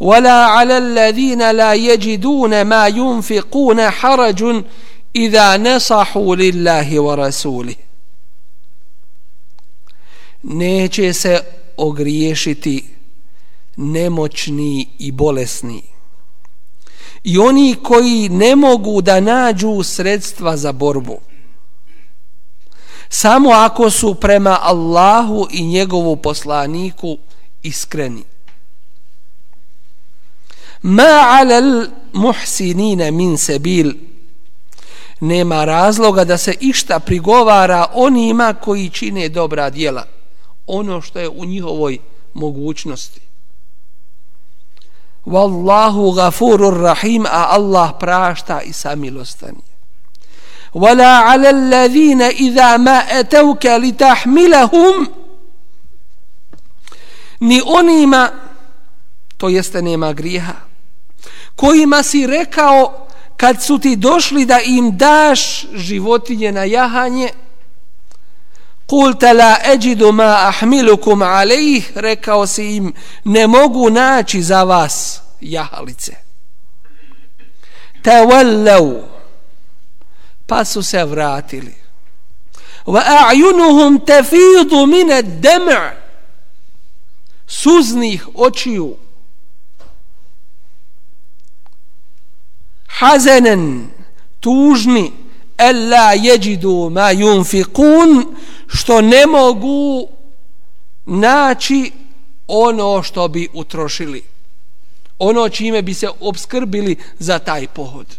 ولا 0.00 0.44
على 0.46 0.78
الذين 0.78 1.50
لا 1.50 1.74
يجدون 1.74 2.62
ما 2.62 2.86
ينفقون 2.86 3.90
حرج 3.90 4.64
إذا 5.16 5.56
نصحوا 5.56 6.36
لله 6.36 7.00
ورسوله 7.00 7.74
neće 10.42 11.12
se 11.12 11.40
ogriješiti 11.76 12.84
nemoćni 13.76 14.88
i 14.98 15.12
bolesni 15.12 15.82
i 17.23 17.37
oni 17.37 17.75
koji 17.83 18.29
ne 18.29 18.55
mogu 18.55 19.01
da 19.01 19.19
nađu 19.19 19.83
sredstva 19.83 20.57
za 20.57 20.71
borbu 20.71 21.19
samo 23.09 23.49
ako 23.49 23.89
su 23.89 24.15
prema 24.15 24.59
Allahu 24.61 25.47
i 25.51 25.65
njegovu 25.65 26.15
poslaniku 26.15 27.17
iskreni 27.63 28.23
ma 30.81 31.39
alal 31.39 31.85
muhsinina 32.13 33.11
min 33.11 33.37
sabil 33.37 33.93
nema 35.23 35.65
razloga 35.65 36.23
da 36.23 36.37
se 36.37 36.53
išta 36.59 36.99
prigovara 36.99 37.85
onima 37.93 38.53
koji 38.53 38.89
čine 38.89 39.29
dobra 39.29 39.69
djela. 39.69 40.05
Ono 40.67 41.01
što 41.01 41.19
je 41.19 41.29
u 41.29 41.45
njihovoj 41.45 41.97
mogućnosti. 42.33 43.21
Wallahu 45.25 46.11
gafurur 46.13 46.81
rahim 46.81 47.25
a 47.25 47.55
Allah 47.55 47.93
prašta 47.99 48.61
i 48.61 48.73
samilostan 48.73 49.55
je. 49.55 49.73
Wala 50.73 51.31
ala 51.31 51.49
allazina 51.49 52.31
idha 52.31 52.77
ma 52.77 52.99
atawka 53.19 53.77
litahmilahum 53.77 55.07
ni 57.39 57.61
onima 57.65 58.29
to 59.37 59.49
jeste 59.49 59.81
nema 59.81 60.13
griha 60.13 60.53
kojima 61.55 62.03
si 62.03 62.27
rekao 62.27 63.07
kad 63.37 63.63
su 63.63 63.79
ti 63.79 63.95
došli 63.95 64.45
da 64.45 64.59
im 64.59 64.97
daš 64.97 65.65
životinje 65.73 66.51
na 66.51 66.63
jahanje 66.63 67.29
Kulta 68.87 69.33
la 69.33 69.57
eđidu 69.73 70.11
ma 70.11 70.47
ahmilukum 70.47 71.21
alejih, 71.21 71.91
rekao 71.95 72.47
si 72.47 72.75
im, 72.75 72.93
ne 73.23 73.47
mogu 73.47 73.89
naći 73.89 74.41
za 74.41 74.63
vas 74.63 75.21
jahalice. 75.41 76.15
Tawallau, 78.03 79.01
pa 80.45 80.65
su 80.65 80.83
se 80.83 81.05
vratili. 81.05 81.75
Wa 82.85 83.01
a'junuhum 83.05 84.05
tafidu 84.05 84.85
mine 84.85 85.23
dema' 85.23 85.91
suznih 87.47 88.27
očiju. 88.35 88.95
Hazenen, 92.87 93.87
tužni, 94.39 95.11
ella 95.57 96.13
jeđidu 96.13 96.89
ma 96.89 97.13
yunfiqun 97.13 98.25
što 98.73 99.01
ne 99.01 99.25
mogu 99.27 100.09
naći 101.05 101.91
ono 102.47 103.03
što 103.03 103.27
bi 103.27 103.47
utrošili. 103.53 104.23
Ono 105.19 105.49
čime 105.49 105.81
bi 105.81 105.93
se 105.93 106.09
obskrbili 106.19 106.97
za 107.19 107.39
taj 107.39 107.67
pohod. 107.67 108.15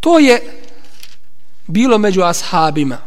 To 0.00 0.18
je 0.18 0.62
bilo 1.66 1.98
među 1.98 2.22
ashabima. 2.22 2.98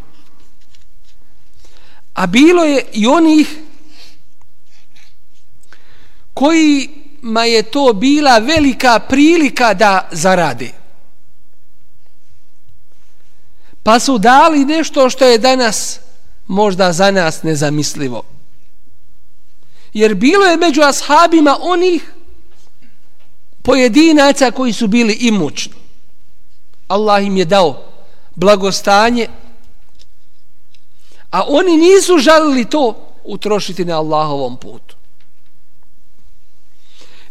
A 2.14 2.28
bilo 2.28 2.64
je 2.64 2.86
i 2.94 3.08
onih 3.08 3.58
koji 6.34 6.90
ma 7.22 7.46
je 7.46 7.64
to 7.64 7.94
bila 7.94 8.38
velika 8.38 9.00
prilika 9.00 9.74
da 9.74 10.08
zarade. 10.12 10.79
Pa 13.84 14.00
su 14.00 14.18
dali 14.18 14.66
nešto 14.66 15.10
što 15.10 15.26
je 15.26 15.38
danas 15.38 16.00
možda 16.48 16.94
za 16.94 17.12
nas 17.12 17.44
nezamislivo. 17.44 18.24
Jer 19.94 20.16
bilo 20.16 20.46
je 20.46 20.58
među 20.58 20.82
ashabima 20.82 21.58
onih 21.62 22.14
pojedinaca 23.62 24.52
koji 24.52 24.74
su 24.74 24.88
bili 24.88 25.14
imućni. 25.14 25.74
Allah 26.88 27.26
im 27.26 27.38
je 27.38 27.46
dao 27.46 27.86
blagostanje, 28.36 29.28
a 31.32 31.44
oni 31.48 31.78
nisu 31.78 32.18
žalili 32.18 32.66
to 32.66 33.14
utrošiti 33.24 33.86
na 33.86 33.98
Allahovom 33.98 34.58
putu. 34.58 34.96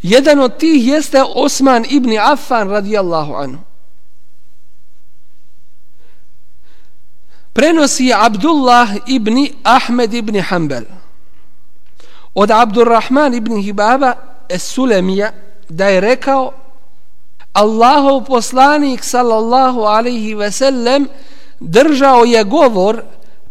Jedan 0.03 0.41
od 0.41 0.57
tih 0.57 0.87
jeste 0.87 1.23
Osman 1.35 1.85
ibn 1.91 2.19
Affan 2.19 2.71
radijallahu 2.71 3.35
anhu. 3.35 3.68
Prenosi 7.59 8.13
Abdullah 8.15 9.03
ibn 9.07 9.35
Ahmed 9.65 10.15
ibn 10.15 10.39
Hanbal 10.39 10.85
od 12.35 12.51
Abdurrahman 12.51 13.35
ibn 13.35 13.59
Hibaba 13.59 14.15
es 14.49 14.63
Sulemija 14.63 15.33
da 15.69 15.89
je 15.89 16.01
rekao 16.01 16.53
Allahov 17.53 18.25
poslanik 18.25 19.05
sallallahu 19.05 19.81
alaihi 19.81 20.35
ve 20.35 20.51
sellem 20.51 21.09
držao 21.61 22.25
je 22.25 22.45
govor 22.45 23.03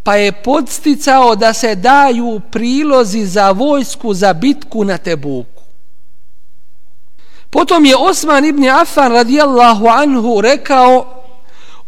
pa 0.04 0.16
je 0.16 0.32
podsticao 0.32 1.36
da 1.36 1.54
se 1.54 1.76
daju 1.76 2.42
prilozi 2.52 3.26
za 3.26 3.52
vojsku 3.52 4.14
za 4.14 4.34
bitku 4.34 4.84
na 4.84 4.98
Tebuku. 4.98 5.62
Potom 7.50 7.86
je 7.86 7.96
Osman 7.96 8.46
ibn 8.46 8.70
Affan 8.70 9.12
radijallahu 9.12 9.88
anhu 9.88 10.42
rekao 10.42 11.17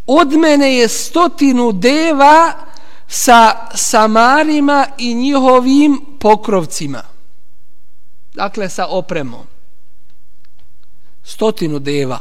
od 0.10 0.34
mene 0.34 0.76
je 0.76 0.88
stotinu 0.88 1.72
deva 1.72 2.54
sa 3.08 3.68
samarima 3.76 4.88
i 4.98 5.14
njihovim 5.14 6.02
pokrovcima. 6.20 7.04
Dakle, 8.34 8.70
sa 8.70 8.86
opremom. 8.88 9.46
Stotinu 11.24 11.80
deva. 11.80 12.20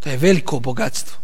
To 0.00 0.10
je 0.10 0.16
veliko 0.16 0.60
bogatstvo. 0.60 1.16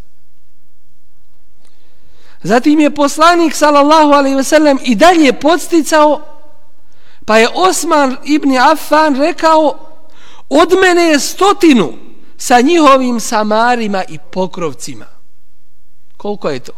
Zatim 2.42 2.80
je 2.80 2.94
poslanik 2.94 3.54
sallallahu 3.54 4.12
alejhi 4.12 4.36
ve 4.36 4.44
sellem 4.44 4.78
i 4.82 4.94
dalje 4.94 5.32
podsticao 5.40 6.34
Pa 7.24 7.38
je 7.38 7.48
Osman 7.54 8.16
ibn 8.24 8.56
Affan 8.58 9.16
rekao 9.16 9.78
od 10.48 10.72
mene 10.82 11.02
je 11.02 11.20
stotinu 11.20 12.03
sa 12.36 12.60
njihovim 12.60 13.20
samarima 13.20 14.04
i 14.08 14.18
pokrovcima. 14.30 15.06
Koliko 16.16 16.50
je 16.50 16.60
to? 16.60 16.72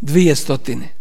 Dvije 0.00 0.36
stotine. 0.36 0.94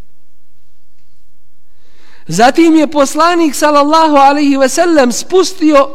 Zatim 2.27 2.75
je 2.75 2.91
poslanik 2.91 3.55
sallallahu 3.55 4.15
alaihi 4.15 4.57
ve 4.57 4.69
sellem 4.69 5.11
spustio 5.11 5.89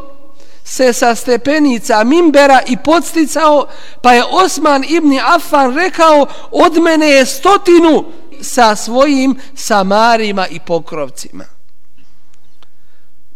se 0.63 0.93
sa 0.93 1.15
stepenica 1.15 2.03
mimbera 2.03 2.61
i 2.67 2.77
podsticao, 2.77 3.67
pa 4.01 4.13
je 4.13 4.23
Osman 4.23 4.83
ibn 4.89 5.19
Affan 5.25 5.75
rekao 5.75 6.27
od 6.51 6.77
mene 6.81 7.07
je 7.07 7.25
stotinu 7.25 8.05
sa 8.41 8.75
svojim 8.75 9.39
samarima 9.55 10.47
i 10.47 10.59
pokrovcima 10.59 11.55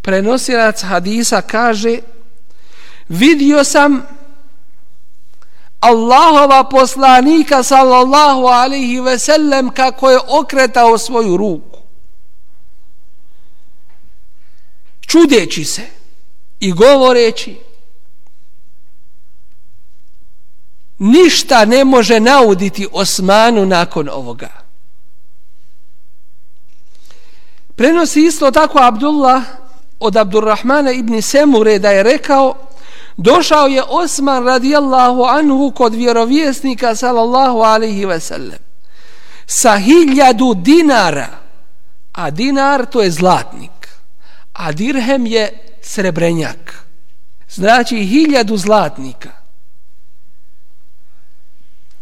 prenosilac 0.01 0.81
hadisa 0.81 1.41
kaže 1.41 1.99
vidio 3.09 3.63
sam 3.63 4.01
Allahova 5.79 6.63
poslanika 6.63 7.63
sallallahu 7.63 8.47
alaihi 8.47 8.99
ve 8.99 9.19
sellem 9.19 9.69
kako 9.69 10.09
je 10.09 10.19
okretao 10.27 10.97
svoju 10.97 11.37
ruku. 11.37 11.79
Čudeći 15.07 15.65
se 15.65 15.81
i 16.59 16.71
govoreći 16.71 17.57
ništa 20.97 21.65
ne 21.65 21.85
može 21.85 22.19
nauditi 22.19 22.87
Osmanu 22.91 23.65
nakon 23.65 24.09
ovoga. 24.09 24.49
Prenosi 27.75 28.21
isto 28.25 28.51
tako 28.51 28.79
Abdullah 28.81 29.43
od 29.99 30.17
Abdurrahmana 30.17 30.91
ibn 30.91 31.21
Semure 31.21 31.79
da 31.79 31.91
je 31.91 32.03
rekao 32.03 32.68
došao 33.19 33.67
je 33.67 33.83
Osman 33.83 34.45
radijallahu 34.45 35.23
anhu 35.23 35.71
kod 35.71 35.95
vjerovjesnika 35.95 36.95
sallallahu 36.95 37.59
alaihi 37.59 38.05
ve 38.05 38.19
sellem 38.19 38.59
sa 39.45 39.77
hiljadu 39.77 40.53
dinara 40.53 41.27
a 42.11 42.31
dinar 42.31 42.85
to 42.85 43.01
je 43.01 43.11
zlatnik 43.11 43.71
a 44.53 44.71
dirhem 44.71 45.25
je 45.25 45.59
srebrenjak. 45.81 46.85
Znači 47.49 48.05
hiljadu 48.05 48.57
zlatnika. 48.57 49.29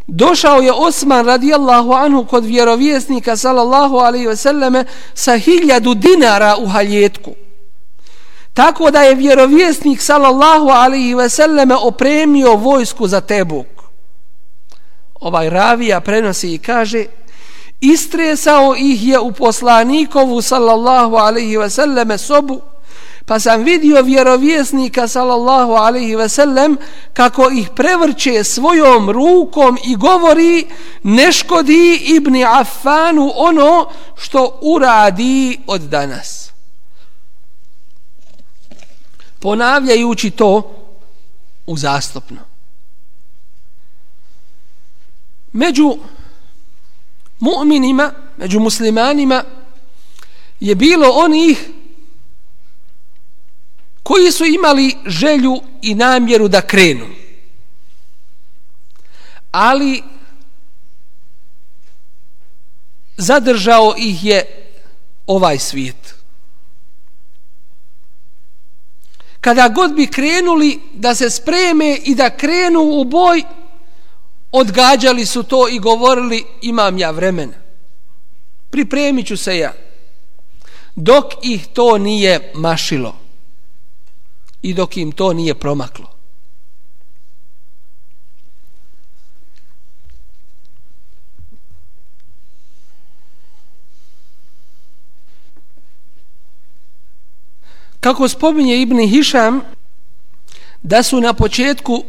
Došao 0.07 0.61
je 0.61 0.71
Osman 0.71 1.25
radijallahu 1.25 1.93
anhu 1.93 2.25
kod 2.25 2.45
vjerovjesnika 2.45 3.37
sallallahu 3.37 3.97
alaihi 3.97 4.27
ve 4.27 4.35
selleme 4.35 4.85
sa 5.13 5.37
hiljadu 5.37 5.93
dinara 5.93 6.55
u 6.59 6.67
haljetku. 6.67 7.31
Tako 8.57 8.91
da 8.91 9.01
je 9.01 9.15
vjerovjesnik 9.15 10.01
sallallahu 10.01 10.69
alaihi 10.69 11.13
ve 11.15 11.29
selleme 11.29 11.75
opremio 11.75 12.55
vojsku 12.55 13.07
za 13.07 13.21
Tebuk. 13.21 13.67
Ovaj 15.19 15.49
ravija 15.49 16.01
prenosi 16.01 16.53
i 16.53 16.57
kaže 16.57 17.05
istresao 17.81 18.75
ih 18.77 19.07
je 19.07 19.19
u 19.19 19.31
poslanikovu 19.31 20.41
sallallahu 20.41 21.15
alaihi 21.15 21.57
ve 21.57 21.69
selleme 21.69 22.17
sobu 22.17 22.61
pa 23.25 23.39
sam 23.39 23.63
vidio 23.63 24.01
vjerovjesnika 24.01 25.07
sallallahu 25.07 25.73
alaihi 25.73 26.15
ve 26.15 26.29
sellem 26.29 26.77
kako 27.13 27.49
ih 27.49 27.69
prevrće 27.75 28.43
svojom 28.43 29.09
rukom 29.09 29.77
i 29.85 29.95
govori 29.95 30.67
ne 31.03 31.31
škodi 31.31 31.95
ibni 32.05 32.45
Affanu 32.45 33.31
ono 33.35 33.89
što 34.15 34.59
uradi 34.61 35.59
od 35.67 35.81
danas 35.81 36.56
ponavljajući 39.39 40.31
to 40.31 40.73
uzastopno. 41.65 42.37
Među 45.51 45.97
mu'minima, 47.39 48.11
među 48.37 48.59
muslimanima 48.59 49.43
je 50.59 50.75
bilo 50.75 51.09
onih 51.09 51.69
koji 54.03 54.31
su 54.31 54.45
imali 54.45 54.95
želju 55.05 55.61
i 55.81 55.95
namjeru 55.95 56.47
da 56.47 56.61
krenu. 56.61 57.05
Ali 59.51 60.03
zadržao 63.17 63.93
ih 63.97 64.25
je 64.25 64.45
ovaj 65.27 65.59
svijet. 65.59 66.15
Kada 69.47 69.69
god 69.69 69.93
bi 69.95 70.07
krenuli 70.07 70.79
da 70.93 71.15
se 71.15 71.29
spreme 71.29 71.97
i 72.03 72.15
da 72.15 72.29
krenu 72.29 72.81
u 72.81 73.03
boj, 73.03 73.43
odgađali 74.51 75.25
su 75.25 75.43
to 75.43 75.67
i 75.67 75.79
govorili 75.79 76.43
imam 76.61 76.97
ja 76.97 77.11
vremena. 77.11 77.53
Pripremit 78.69 79.27
ću 79.27 79.37
se 79.37 79.57
ja. 79.57 79.73
Dok 80.95 81.25
ih 81.43 81.67
to 81.67 81.97
nije 81.97 82.51
mašilo 82.55 83.15
i 84.61 84.73
dok 84.73 84.97
im 84.97 85.11
to 85.11 85.33
nije 85.33 85.55
promaklo. 85.55 86.16
Kako 98.07 98.27
spominje 98.27 98.81
Ibn 98.81 98.99
Hišam, 98.99 99.61
da 100.81 101.03
su 101.03 101.21
na 101.21 101.33
početku 101.33 102.03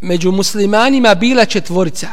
među 0.00 0.32
muslimanima 0.32 1.14
bila 1.14 1.44
četvorica. 1.44 2.08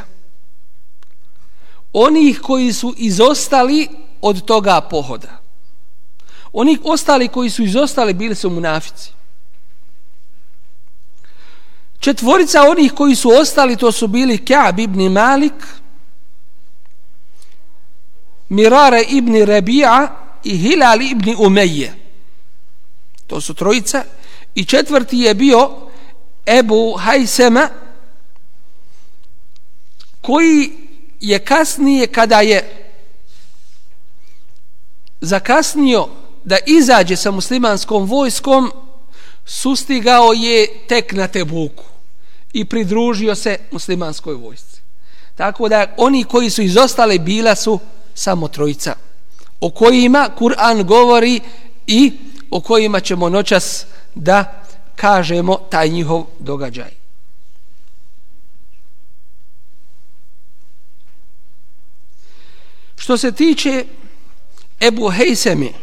Onih 1.94 2.39
koji 2.42 2.74
su 2.74 2.94
izostali 2.98 3.88
od 4.22 4.46
toga 4.46 4.82
pohoda. 4.82 5.39
Oni 6.54 6.78
ostali 6.84 7.28
koji 7.28 7.50
su 7.50 7.63
izostali 7.63 8.13
bili 8.13 8.36
su 8.36 8.50
munafici. 8.50 9.12
Četvorica 12.00 12.62
onih 12.70 12.92
koji 12.92 13.16
su 13.16 13.30
ostali 13.30 13.76
to 13.76 13.92
su 13.92 14.08
bili 14.08 14.38
Ka'b 14.38 14.80
ibn 14.80 15.12
Malik, 15.12 15.68
Mirara 18.50 19.02
ibn 19.10 19.34
Rabi'a 19.34 20.22
i 20.43 20.58
Hilal 20.58 21.01
ibn 21.01 21.36
Umeje. 21.38 21.93
To 23.27 23.41
su 23.41 23.53
trojica. 23.53 24.03
I 24.56 24.65
četvrti 24.65 25.17
je 25.19 25.34
bio 25.34 25.71
Ebu 26.45 26.95
Hajsema, 26.97 27.69
koji 30.21 30.71
je 31.19 31.39
kasnije 31.39 32.08
kada 32.08 32.41
je 32.41 32.89
zakasnio 35.21 36.08
da 36.43 36.58
izađe 36.65 37.15
sa 37.15 37.32
muslimanskom 37.32 38.06
vojskom, 38.06 38.71
sustigao 39.45 40.34
je 40.34 40.67
tek 40.88 41.12
na 41.12 41.27
Tebuku 41.27 41.84
i 42.53 42.65
pridružio 42.65 43.36
se 43.36 43.58
muslimanskoj 43.71 44.36
vojsci. 44.36 44.82
Tako 45.36 45.69
da 45.69 45.93
oni 45.97 46.23
koji 46.23 46.49
su 46.49 46.62
izostali 46.62 47.19
bila 47.19 47.56
su 47.56 47.79
samo 48.13 48.47
trojica 48.47 48.95
o 49.63 49.69
kojima 49.69 50.30
Kur'an 50.39 50.84
govori 50.84 51.41
i 51.88 52.12
o 52.52 52.62
kojima 52.62 52.99
ćemo 52.99 53.30
noćas 53.30 53.86
da 54.15 54.63
kažemo 54.95 55.56
taj 55.56 55.89
njihov 55.89 56.26
događaj. 56.39 56.91
Što 62.95 63.17
se 63.17 63.32
tiče 63.32 63.86
Ebu 64.80 65.10
Hejsemi, 65.10 65.73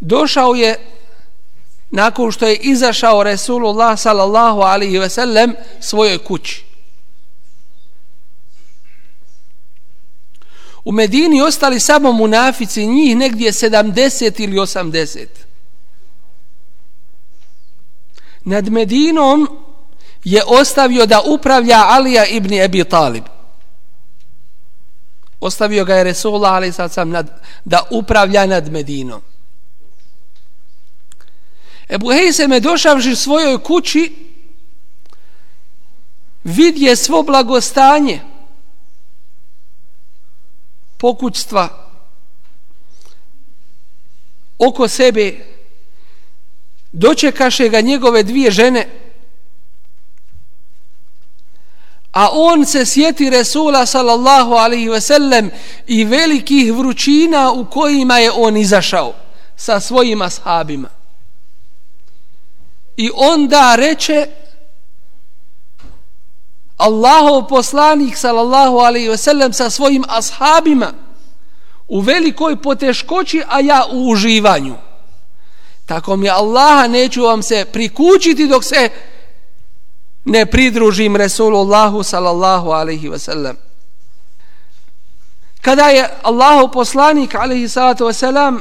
došao 0.00 0.54
je 0.54 0.76
nakon 1.90 2.32
što 2.32 2.46
je 2.46 2.56
izašao 2.56 3.22
Resulullah 3.22 3.98
sallallahu 3.98 4.60
alaihi 4.60 4.98
ve 4.98 5.08
sellem 5.08 5.54
svojoj 5.80 6.18
kući. 6.18 6.67
U 10.88 10.92
Medini 10.92 11.42
ostali 11.42 11.80
samo 11.80 12.12
munafici, 12.12 12.86
njih 12.86 13.16
negdje 13.16 13.52
70 13.52 14.42
ili 14.44 14.56
80. 14.56 15.26
Nad 18.44 18.68
Medinom 18.68 19.48
je 20.24 20.42
ostavio 20.46 21.06
da 21.06 21.20
upravlja 21.20 21.84
Alija 21.88 22.26
ibn 22.26 22.54
Ebi 22.54 22.84
Talib. 22.84 23.24
Ostavio 25.40 25.84
ga 25.84 25.94
je 25.94 26.04
Resulullah 26.04 26.52
ali 26.52 26.72
sad 26.72 26.92
sam 26.92 27.10
nad, 27.10 27.42
da 27.64 27.82
upravlja 27.90 28.46
nad 28.46 28.72
Medinom. 28.72 29.20
Ebu 31.88 32.12
Hejse 32.12 32.48
me 32.48 32.60
došavši 32.60 33.16
svojoj 33.16 33.58
kući 33.62 34.12
vidje 36.44 36.96
svo 36.96 37.22
blagostanje 37.22 38.27
pokućstva 40.98 41.68
oko 44.58 44.88
sebe 44.88 45.46
dočekaše 46.92 47.68
ga 47.68 47.80
njegove 47.80 48.22
dvije 48.22 48.50
žene 48.50 48.88
a 52.12 52.28
on 52.32 52.66
se 52.66 52.86
sjeti 52.86 53.30
Resula 53.30 53.86
sallallahu 53.86 54.52
alaihi 54.52 54.88
ve 54.88 55.00
sellem 55.00 55.50
i 55.86 56.04
velikih 56.04 56.72
vrućina 56.72 57.52
u 57.52 57.64
kojima 57.64 58.18
je 58.18 58.30
on 58.30 58.56
izašao 58.56 59.14
sa 59.56 59.80
svojim 59.80 60.22
ashabima. 60.22 60.88
I 62.96 63.10
onda 63.14 63.74
reče 63.76 64.26
Allahov 66.78 67.48
poslanik 67.48 68.16
sallallahu 68.16 68.78
alaihi 68.78 69.08
wasallam 69.08 69.52
sa 69.52 69.70
svojim 69.70 70.04
ashabima 70.08 70.92
u 71.88 72.00
velikoj 72.00 72.62
poteškoći, 72.62 73.42
a 73.48 73.60
ja 73.60 73.84
u 73.92 74.10
uživanju. 74.10 74.74
Tako 75.86 76.16
mi 76.16 76.30
Allaha 76.30 76.86
neću 76.88 77.22
vam 77.22 77.42
se 77.42 77.64
prikućiti 77.72 78.48
dok 78.48 78.64
se 78.64 78.90
ne 80.24 80.46
pridružim 80.46 81.16
Resulullahu 81.16 82.02
sallallahu 82.02 82.70
alaihi 82.70 83.08
wasallam. 83.08 83.54
Kada 85.60 85.88
je 85.88 86.08
Allahov 86.22 86.70
poslanik 86.70 87.34
alaihi 87.34 87.68
sallatu 87.68 88.04
wasallam 88.04 88.60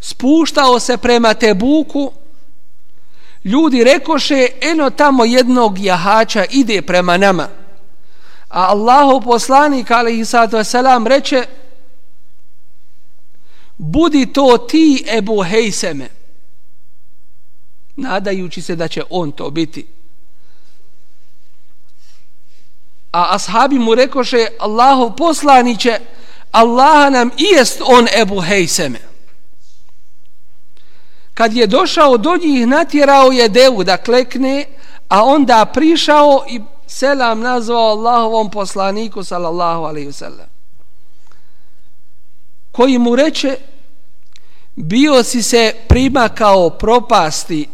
spuštao 0.00 0.80
se 0.80 0.96
prema 0.96 1.34
Tebuku, 1.34 2.12
Ljudi 3.44 3.84
rekoše, 3.84 4.46
eno 4.60 4.90
tamo 4.90 5.24
jednog 5.24 5.78
jahača 5.78 6.44
ide 6.50 6.82
prema 6.82 7.16
nama. 7.16 7.48
A 8.48 8.62
Allahu 8.68 9.20
poslanik, 9.20 9.90
alaihi 9.90 10.24
sallatu 10.24 10.56
wasalam, 10.56 11.06
reče, 11.06 11.46
budi 13.76 14.32
to 14.32 14.58
ti 14.58 15.04
Ebu 15.16 15.42
Hejseme, 15.42 16.08
nadajući 17.96 18.62
se 18.62 18.76
da 18.76 18.88
će 18.88 19.02
on 19.10 19.32
to 19.32 19.50
biti. 19.50 19.86
A 23.12 23.34
ashabi 23.34 23.78
mu 23.78 23.94
rekoše, 23.94 24.46
Allahu 24.58 25.16
poslaniće, 25.16 25.98
Allah 26.50 27.12
nam 27.12 27.30
i 27.36 27.44
jest 27.44 27.82
on 27.84 28.06
Ebu 28.20 28.40
Hejseme 28.40 29.09
kad 31.40 31.52
je 31.52 31.66
došao 31.66 32.16
do 32.16 32.36
njih 32.36 32.66
natjerao 32.66 33.32
je 33.32 33.48
devu 33.48 33.84
da 33.84 33.96
klekne 33.96 34.64
a 35.08 35.24
onda 35.24 35.64
prišao 35.74 36.44
i 36.50 36.60
selam 36.86 37.40
nazvao 37.40 37.90
Allahovom 37.90 38.50
poslaniku 38.50 39.24
sallallahu 39.24 39.82
alaihi 39.82 40.08
wasallam. 40.08 40.46
Koji 42.72 42.98
mu 42.98 43.16
reče 43.16 43.56
bio 44.76 45.22
si 45.22 45.42
se 45.42 45.74
primakao 45.88 46.70
propasti 46.70 47.68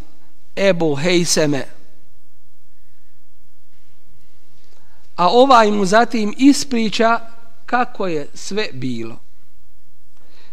Ebu 0.57 0.95
Hejseme 0.95 1.67
a 5.17 5.29
ovaj 5.29 5.71
mu 5.71 5.85
zatim 5.85 6.35
ispriča 6.39 7.21
kako 7.67 8.07
je 8.07 8.29
sve 8.35 8.69
bilo 8.73 9.26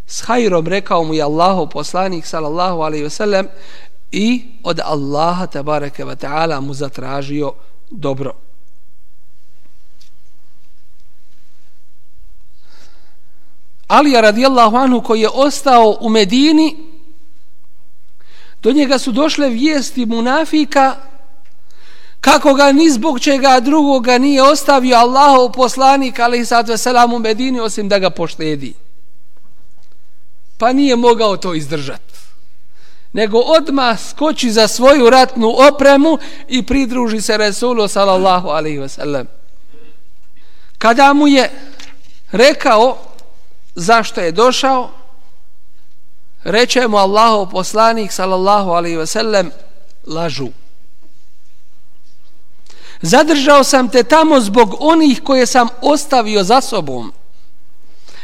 s 0.06 0.22
hajrom 0.22 0.66
rekao 0.66 1.04
mu 1.04 1.14
je 1.14 1.22
Allahu 1.22 1.66
poslanik 1.66 2.26
sallallahu 2.26 2.80
alaihi 2.80 3.04
wasallam 3.04 3.46
i 4.12 4.44
od 4.62 4.80
Allaha 4.84 5.46
tabaraka 5.46 6.04
wa 6.04 6.16
ta'ala 6.16 6.60
mu 6.60 6.74
zatražio 6.74 7.52
dobro. 7.90 8.32
Ali 13.86 14.12
radijallahu 14.20 14.76
anhu 14.76 15.02
koji 15.02 15.20
je 15.20 15.28
ostao 15.28 15.96
u 16.00 16.08
Medini 16.08 16.76
do 18.62 18.72
njega 18.72 18.98
su 18.98 19.12
došle 19.12 19.48
vijesti 19.48 20.06
munafika 20.06 20.96
kako 22.20 22.54
ga 22.54 22.72
ni 22.72 22.90
zbog 22.90 23.20
čega 23.20 23.60
drugoga 23.60 24.18
nije 24.18 24.42
ostavio 24.42 24.96
Allahov 24.96 25.52
poslanik 25.52 26.18
ali 26.18 26.46
sallatu 26.46 26.72
wasallam 26.72 27.14
u 27.16 27.18
Medini 27.18 27.60
osim 27.60 27.88
da 27.88 27.98
ga 27.98 28.10
poštedi 28.10 28.83
pa 30.58 30.72
nije 30.72 30.96
mogao 30.96 31.36
to 31.36 31.54
izdržati. 31.54 32.14
Nego 33.12 33.38
odma 33.38 33.96
skoči 33.96 34.50
za 34.50 34.68
svoju 34.68 35.10
ratnu 35.10 35.54
opremu 35.68 36.18
i 36.48 36.66
pridruži 36.66 37.20
se 37.20 37.36
Resulu 37.36 37.88
sallallahu 37.88 38.48
alaihi 38.48 38.78
ve 38.78 38.88
sellem. 38.88 39.26
Kada 40.78 41.12
mu 41.12 41.28
je 41.28 41.50
rekao 42.32 42.98
zašto 43.74 44.20
je 44.20 44.32
došao, 44.32 44.90
reče 46.44 46.88
mu 46.88 46.96
Allahov 46.96 47.50
poslanik 47.50 48.12
sallallahu 48.12 48.70
alaihi 48.70 48.96
ve 48.96 49.06
sellem 49.06 49.50
lažu. 50.06 50.48
Zadržao 53.02 53.64
sam 53.64 53.88
te 53.88 54.02
tamo 54.02 54.40
zbog 54.40 54.76
onih 54.78 55.22
koje 55.24 55.46
sam 55.46 55.68
ostavio 55.82 56.44
za 56.44 56.60
sobom. 56.60 57.12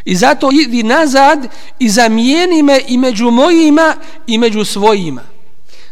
I 0.04 0.16
zato 0.16 0.48
idi 0.52 0.82
nazad 0.82 1.46
i 1.78 1.88
zamijeni 1.88 2.62
me 2.62 2.80
i 2.88 2.98
među 2.98 3.30
mojima 3.30 3.94
i 4.26 4.38
među 4.38 4.64
svojima. 4.64 5.22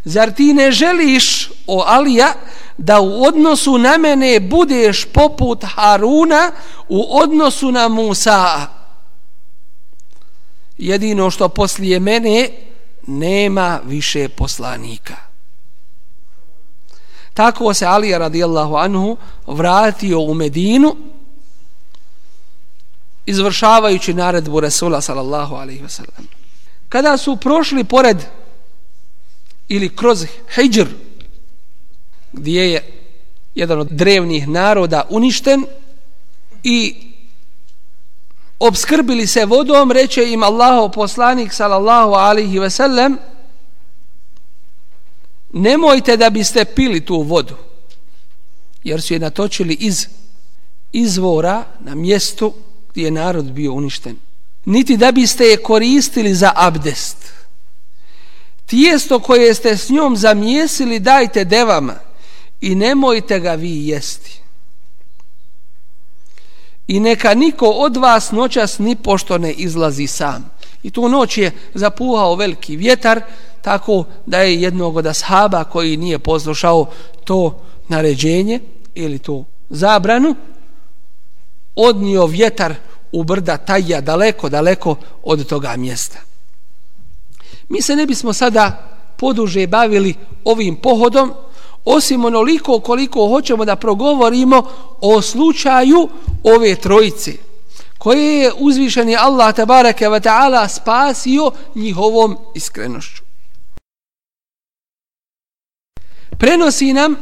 Zar 0.04 0.32
ti 0.32 0.54
ne 0.54 0.72
želiš, 0.72 1.50
o 1.66 1.84
Alija, 1.86 2.32
da 2.78 3.00
u 3.00 3.24
odnosu 3.24 3.78
na 3.78 3.96
mene 3.98 4.40
budeš 4.40 5.04
poput 5.04 5.64
Haruna 5.64 6.52
u 6.88 7.18
odnosu 7.18 7.72
na 7.72 7.88
Musa? 7.88 8.66
Jedino 10.78 11.30
što 11.30 11.48
poslije 11.48 12.00
mene 12.00 12.48
nema 13.06 13.80
više 13.84 14.28
poslanika. 14.28 15.16
Tako 17.34 17.74
se 17.74 17.86
Alija 17.86 18.18
radijallahu 18.18 18.76
anhu 18.76 19.16
vratio 19.46 20.20
u 20.20 20.34
Medinu 20.34 20.96
izvršavajući 23.28 24.14
naredbu 24.14 24.60
Resula 24.60 25.00
sallallahu 25.00 25.54
alaihi 25.54 25.82
ve 25.82 25.88
sellem. 25.88 26.28
Kada 26.88 27.16
su 27.16 27.36
prošli 27.36 27.84
pored 27.84 28.16
ili 29.68 29.96
kroz 29.96 30.26
Hijr 30.54 30.86
gdje 32.32 32.72
je 32.72 33.02
jedan 33.54 33.80
od 33.80 33.88
drevnih 33.90 34.48
naroda 34.48 35.06
uništen 35.10 35.64
i 36.62 36.94
obskrbili 38.58 39.26
se 39.26 39.44
vodom, 39.44 39.92
reče 39.92 40.24
im 40.24 40.42
Allaho 40.42 40.88
poslanik 40.88 41.52
sallallahu 41.52 42.12
alaihi 42.12 42.58
ve 42.58 42.70
sellem 42.70 43.18
nemojte 45.52 46.16
da 46.16 46.30
biste 46.30 46.64
pili 46.64 47.04
tu 47.04 47.22
vodu 47.22 47.54
jer 48.84 49.02
su 49.02 49.14
je 49.14 49.18
natočili 49.18 49.74
iz 49.74 50.06
izvora 50.92 51.64
na 51.80 51.94
mjestu 51.94 52.54
je 53.02 53.10
narod 53.10 53.44
bio 53.44 53.72
uništen. 53.72 54.16
Niti 54.64 54.96
da 54.96 55.12
biste 55.12 55.44
je 55.44 55.62
koristili 55.62 56.34
za 56.34 56.52
abdest. 56.54 57.32
Tijesto 58.66 59.18
koje 59.18 59.54
ste 59.54 59.76
s 59.76 59.88
njom 59.88 60.16
zamijesili 60.16 61.00
dajte 61.00 61.44
devama 61.44 61.94
i 62.60 62.74
nemojte 62.74 63.40
ga 63.40 63.52
vi 63.52 63.88
jesti. 63.88 64.40
I 66.88 67.00
neka 67.00 67.34
niko 67.34 67.66
od 67.66 67.96
vas 67.96 68.30
noćas 68.30 68.78
ni 68.78 68.96
pošto 68.96 69.38
ne 69.38 69.52
izlazi 69.52 70.06
sam. 70.06 70.50
I 70.82 70.90
tu 70.90 71.08
noć 71.08 71.38
je 71.38 71.52
zapuhao 71.74 72.34
veliki 72.34 72.76
vjetar, 72.76 73.20
tako 73.62 74.04
da 74.26 74.38
je 74.38 74.62
jednog 74.62 74.96
od 74.96 75.06
ashaba 75.06 75.64
koji 75.64 75.96
nije 75.96 76.18
poslušao 76.18 76.86
to 77.24 77.62
naređenje 77.88 78.60
ili 78.94 79.18
tu 79.18 79.44
zabranu, 79.70 80.34
odnio 81.76 82.26
vjetar 82.26 82.74
u 83.12 83.24
brda 83.24 83.56
tajja 83.56 84.00
daleko, 84.00 84.48
daleko 84.48 84.96
od 85.22 85.46
toga 85.48 85.76
mjesta. 85.76 86.18
Mi 87.68 87.82
se 87.82 87.96
ne 87.96 88.06
bismo 88.06 88.32
sada 88.32 88.88
poduže 89.16 89.66
bavili 89.66 90.14
ovim 90.44 90.76
pohodom, 90.76 91.32
osim 91.84 92.24
onoliko 92.24 92.80
koliko 92.80 93.28
hoćemo 93.28 93.64
da 93.64 93.76
progovorimo 93.76 94.62
o 95.00 95.22
slučaju 95.22 96.08
ove 96.42 96.74
trojice, 96.74 97.32
koje 97.98 98.38
je 98.38 98.52
uzvišeni 98.58 99.16
Allah 99.16 99.54
tabaraka 99.54 100.04
wa 100.04 100.20
ta'ala 100.20 100.68
spasio 100.68 101.50
njihovom 101.74 102.36
iskrenošću. 102.54 103.22
Prenosi 106.38 106.92
nam 106.92 107.16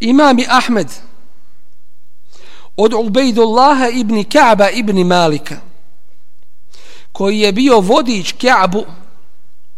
imami 0.00 0.46
Ahmed, 0.48 0.86
od 2.80 2.94
Ubejdullaha 2.94 3.88
ibn 3.88 4.24
Ka'ba 4.24 4.70
ibn 4.70 5.06
Malika 5.06 5.56
koji 7.12 7.40
je 7.40 7.52
bio 7.52 7.80
vodič 7.80 8.32
Ka'bu 8.32 8.84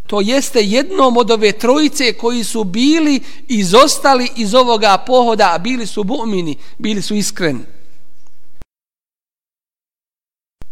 to 0.07 0.21
jeste 0.21 0.61
jednom 0.63 1.17
od 1.17 1.31
ove 1.31 1.53
trojice 1.53 2.13
koji 2.13 2.45
su 2.45 2.65
bili 2.65 3.21
izostali 3.49 4.31
iz 4.37 4.55
ovoga 4.55 4.99
pohoda 4.99 5.51
a 5.55 5.59
bili 5.59 5.87
su 5.87 6.05
bu'mini, 6.05 6.55
bili 6.79 7.03
su 7.03 7.15
iskreni. 7.15 7.61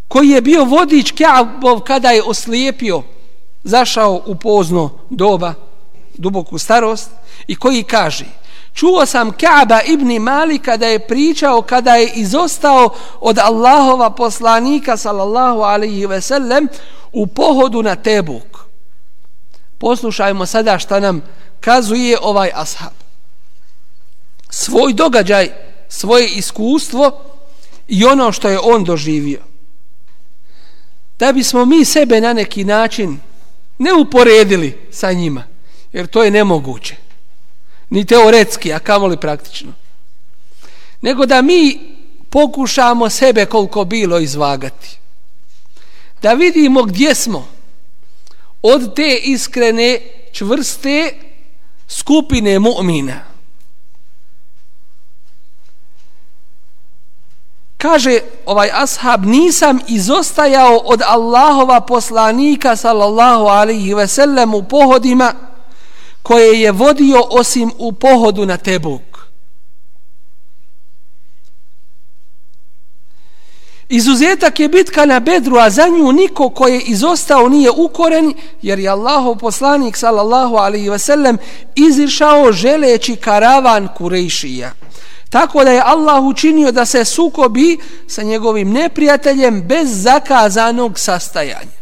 Koji 0.08 0.28
je 0.28 0.40
bio 0.40 0.64
vodič 0.64 1.12
Ka'bov 1.12 1.80
kada 1.80 2.10
je 2.10 2.22
oslijepio 2.22 3.02
zašao 3.64 4.22
u 4.26 4.34
pozno 4.34 4.90
doba 5.10 5.54
duboku 6.14 6.58
starost 6.58 7.10
i 7.46 7.56
koji 7.56 7.82
kaže 7.82 8.24
Čuo 8.74 9.06
sam 9.06 9.32
Kaaba 9.32 9.80
ibn 9.86 10.22
Malika 10.22 10.76
da 10.76 10.86
je 10.86 11.06
pričao 11.06 11.62
kada 11.62 11.94
je 11.94 12.10
izostao 12.14 12.94
od 13.20 13.38
Allahova 13.38 14.10
poslanika 14.10 14.96
sallallahu 14.96 15.60
alaihi 15.60 16.06
ve 16.06 16.20
sellem 16.20 16.68
u 17.12 17.26
pohodu 17.26 17.82
na 17.82 17.96
Tebuk. 17.96 18.58
Poslušajmo 19.78 20.46
sada 20.46 20.78
šta 20.78 21.00
nam 21.00 21.22
kazuje 21.60 22.18
ovaj 22.22 22.50
ashab. 22.54 22.92
Svoj 24.50 24.92
događaj, 24.92 25.50
svoje 25.88 26.28
iskustvo 26.28 27.20
i 27.88 28.04
ono 28.04 28.32
što 28.32 28.48
je 28.48 28.58
on 28.58 28.84
doživio. 28.84 29.40
Da 31.18 31.32
bismo 31.32 31.64
mi 31.64 31.84
sebe 31.84 32.20
na 32.20 32.32
neki 32.32 32.64
način 32.64 33.20
ne 33.78 33.94
uporedili 33.94 34.88
sa 34.92 35.12
njima, 35.12 35.44
jer 35.92 36.06
to 36.06 36.22
je 36.22 36.30
nemoguće 36.30 37.09
ni 37.90 38.04
teoretski, 38.04 38.72
a 38.72 38.78
kamoli 38.78 39.16
praktično. 39.16 39.72
Nego 41.00 41.26
da 41.26 41.42
mi 41.42 41.78
pokušamo 42.30 43.10
sebe 43.10 43.46
koliko 43.46 43.84
bilo 43.84 44.18
izvagati. 44.18 44.98
Da 46.22 46.32
vidimo 46.32 46.82
gdje 46.82 47.14
smo 47.14 47.48
od 48.62 48.94
te 48.94 49.20
iskrene, 49.22 50.00
čvrste 50.32 51.14
skupine 51.88 52.58
mu'mina. 52.58 53.18
Kaže 57.76 58.20
ovaj 58.46 58.70
ashab, 58.72 59.24
nisam 59.24 59.80
izostajao 59.88 60.76
od 60.76 61.02
Allahova 61.06 61.80
poslanika 61.80 62.76
sallallahu 62.76 63.44
alaihi 63.44 63.94
ve 63.94 64.08
sellem 64.08 64.54
u 64.54 64.62
pohodima 64.62 65.49
koje 66.22 66.60
je 66.60 66.72
vodio 66.72 67.22
osim 67.30 67.72
u 67.78 67.92
pohodu 67.92 68.46
na 68.46 68.56
Tebuk. 68.56 69.10
Izuzetak 73.88 74.60
je 74.60 74.68
bitka 74.68 75.04
na 75.04 75.20
Bedru, 75.20 75.56
a 75.56 75.70
za 75.70 75.88
nju 75.88 76.12
niko 76.12 76.50
ko 76.50 76.68
je 76.68 76.80
izostao 76.80 77.48
nije 77.48 77.70
ukoren, 77.70 78.34
jer 78.62 78.78
je 78.78 78.88
Allahov 78.88 79.36
poslanik, 79.36 79.96
sallallahu 79.96 80.56
alaihi 80.56 80.90
ve 80.90 80.98
sellem, 80.98 81.38
izišao 81.74 82.52
želeći 82.52 83.16
karavan 83.16 83.88
Kurejšija. 83.96 84.72
Tako 85.30 85.64
da 85.64 85.70
je 85.70 85.82
Allah 85.84 86.24
učinio 86.24 86.72
da 86.72 86.86
se 86.86 87.04
sukobi 87.04 87.78
sa 88.06 88.22
njegovim 88.22 88.70
neprijateljem 88.72 89.62
bez 89.62 90.02
zakazanog 90.02 90.98
sastajanja. 90.98 91.79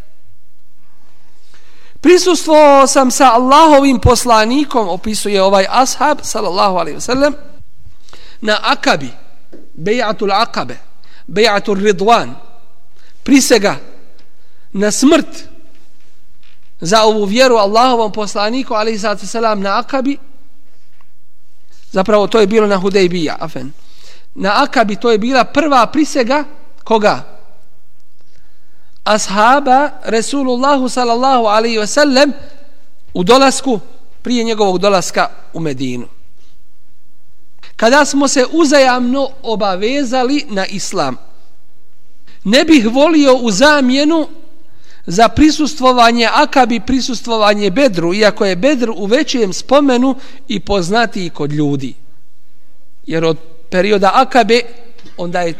Prisustvovao 2.01 2.87
sam 2.87 3.11
sa 3.11 3.35
Allahovim 3.35 4.01
poslanikom, 4.01 4.89
opisuje 4.89 5.43
ovaj 5.43 5.67
ashab, 5.69 6.19
sallallahu 6.23 6.77
alaihi 6.77 6.95
wa 6.95 7.01
sallam, 7.01 7.35
na 8.41 8.59
akabi, 8.63 9.11
bejatul 9.75 10.33
akabe, 10.33 10.79
bejatul 11.27 11.75
ridwan, 11.75 12.35
prisega 13.23 13.77
na 14.73 14.91
smrt 14.91 15.49
za 16.81 17.03
ovu 17.03 17.25
vjeru 17.25 17.57
Allahovom 17.57 18.13
poslaniku, 18.13 18.75
alaihi 18.75 18.99
sallatu 18.99 19.27
sallam, 19.27 19.61
na 19.61 19.79
akabi, 19.79 20.19
zapravo 21.91 22.27
to 22.27 22.41
je 22.41 22.47
bilo 22.47 22.67
na 22.67 22.77
Hudejbija, 22.77 23.37
afen. 23.41 23.73
Na 24.35 24.63
akabi 24.63 24.97
to 24.97 25.11
je 25.11 25.19
bila 25.19 25.45
prva 25.45 25.87
prisega, 25.87 26.45
koga? 26.85 27.38
Ashaba 29.09 29.91
Resulullahu 30.05 30.89
sallallahu 30.89 31.47
alaihi 31.47 31.79
wasallam 31.79 32.33
u 33.15 33.25
dolasku 33.25 33.81
prije 34.23 34.45
njegovog 34.45 34.79
dolaska 34.79 35.29
u 35.53 35.61
Medinu. 35.61 36.07
Kada 37.77 38.05
smo 38.05 38.29
se 38.29 38.47
uzajamno 38.53 39.29
obavezali 39.43 40.45
na 40.49 40.67
islam, 40.67 41.17
ne 42.45 42.65
bih 42.65 42.89
volio 42.93 43.35
u 43.35 43.51
zamjenu 43.51 44.29
za 45.07 45.29
prisustvovanje 45.29 46.29
Akabi 46.33 46.81
prisustvovanje 46.81 47.71
Bedru, 47.71 48.15
iako 48.15 48.45
je 48.45 48.57
Bedr 48.57 48.91
u 48.91 49.07
većem 49.07 49.53
spomenu 49.53 50.15
i 50.49 50.61
poznati 50.61 51.31
kod 51.31 51.53
ljudi. 51.53 51.95
Jer 53.07 53.25
od 53.25 53.37
perioda 53.71 54.11
Akabe, 54.15 54.61
onda 55.17 55.41
je 55.41 55.55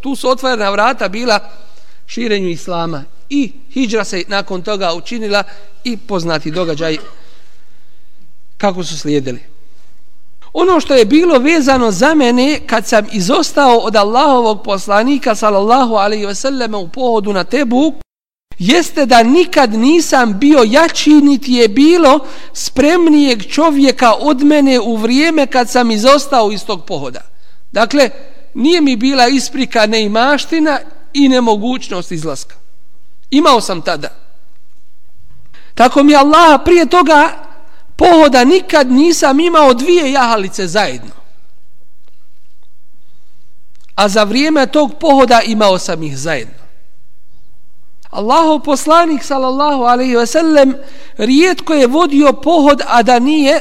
tu 0.00 0.16
su 0.16 0.28
otvorena 0.28 0.70
vrata 0.70 1.08
bila 1.08 1.50
širenju 2.06 2.48
Islama 2.48 3.04
i 3.28 3.52
hijđra 3.70 4.04
se 4.04 4.24
nakon 4.28 4.62
toga 4.62 4.94
učinila 4.94 5.42
i 5.84 5.96
poznati 5.96 6.50
događaj 6.50 6.96
kako 8.58 8.84
su 8.84 8.98
slijedili. 8.98 9.40
Ono 10.52 10.80
što 10.80 10.94
je 10.94 11.04
bilo 11.04 11.38
vezano 11.38 11.90
za 11.90 12.14
mene 12.14 12.60
kad 12.66 12.86
sam 12.86 13.06
izostao 13.12 13.78
od 13.78 13.96
Allahovog 13.96 14.62
poslanika 14.62 15.34
sallallahu 15.34 15.94
alaihi 15.94 16.26
ve 16.26 16.76
u 16.76 16.88
pohodu 16.88 17.32
na 17.32 17.44
Tebuk 17.44 17.94
jeste 18.58 19.06
da 19.06 19.22
nikad 19.22 19.74
nisam 19.74 20.38
bio 20.38 20.64
jači 20.66 21.10
niti 21.10 21.52
je 21.52 21.68
bilo 21.68 22.18
spremnijeg 22.52 23.42
čovjeka 23.50 24.12
od 24.12 24.42
mene 24.42 24.80
u 24.80 24.96
vrijeme 24.96 25.46
kad 25.46 25.70
sam 25.70 25.90
izostao 25.90 26.52
iz 26.52 26.64
tog 26.64 26.84
pohoda. 26.86 27.20
Dakle, 27.72 28.10
nije 28.54 28.80
mi 28.80 28.96
bila 28.96 29.28
isprika 29.28 29.86
neimaština 29.86 30.78
i 31.14 31.28
nemogućnost 31.28 32.12
izlaska. 32.12 32.54
Imao 33.30 33.60
sam 33.60 33.82
tada. 33.82 34.08
Tako 35.74 36.02
mi 36.02 36.16
Allah 36.16 36.60
prije 36.64 36.86
toga 36.86 37.44
pohoda 37.96 38.44
nikad 38.44 38.90
nisam 38.90 39.40
imao 39.40 39.74
dvije 39.74 40.12
jahalice 40.12 40.66
zajedno. 40.66 41.10
A 43.94 44.08
za 44.08 44.24
vrijeme 44.24 44.66
tog 44.66 44.94
pohoda 45.00 45.40
imao 45.46 45.78
sam 45.78 46.02
ih 46.02 46.18
zajedno. 46.18 46.64
Allahov 48.10 48.60
poslanik 48.60 49.22
sallallahu 49.22 49.82
alaihi 49.82 50.16
ve 50.16 50.26
sellem 50.26 50.74
rijetko 51.16 51.74
je 51.74 51.86
vodio 51.86 52.32
pohod 52.32 52.82
a 52.86 53.02
da 53.02 53.18
nije 53.18 53.60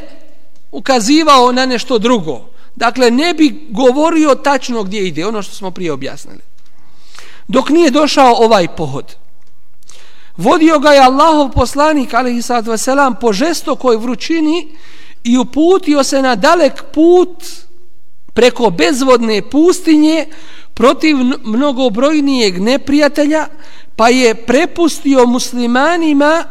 ukazivao 0.72 1.52
na 1.52 1.66
nešto 1.66 1.98
drugo. 1.98 2.42
Dakle, 2.76 3.12
ne 3.12 3.34
bi 3.34 3.68
govorio 3.70 4.36
tačno 4.36 4.84
gdje 4.84 5.08
ide, 5.08 5.26
ono 5.26 5.42
što 5.42 5.56
smo 5.56 5.72
prije 5.72 5.92
objasnili. 5.92 6.40
Dok 7.48 7.70
nije 7.70 7.92
došao 7.92 8.36
ovaj 8.36 8.68
pohod. 8.68 9.16
Vodio 10.38 10.80
ga 10.80 10.90
je 10.90 11.00
Allahov 11.00 11.52
poslanik 11.52 12.14
alaihi 12.14 12.42
sallatu 12.42 12.72
ve 12.72 13.20
po 13.22 13.34
žestokoj 13.34 13.98
vrućini 13.98 14.68
i 15.24 15.38
uputio 15.38 16.04
se 16.04 16.22
na 16.22 16.36
dalek 16.36 16.84
put 16.94 17.44
preko 18.34 18.70
bezvodne 18.70 19.42
pustinje 19.50 20.26
protiv 20.74 21.18
mnogobrojnijeg 21.44 22.62
neprijatelja 22.62 23.48
pa 23.96 24.10
je 24.10 24.36
prepustio 24.36 25.26
muslimanima 25.26 26.44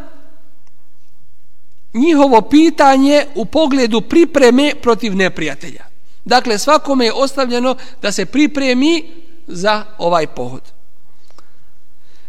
njihovo 1.94 2.40
pitanje 2.40 3.26
u 3.34 3.44
pogledu 3.44 4.00
pripreme 4.00 4.72
protiv 4.82 5.16
neprijatelja. 5.16 5.84
Dakle, 6.24 6.58
svakome 6.58 7.04
je 7.04 7.12
ostavljeno 7.12 7.76
da 8.02 8.12
se 8.12 8.26
pripremi 8.26 9.04
za 9.46 9.84
ovaj 9.98 10.26
pohod. 10.26 10.62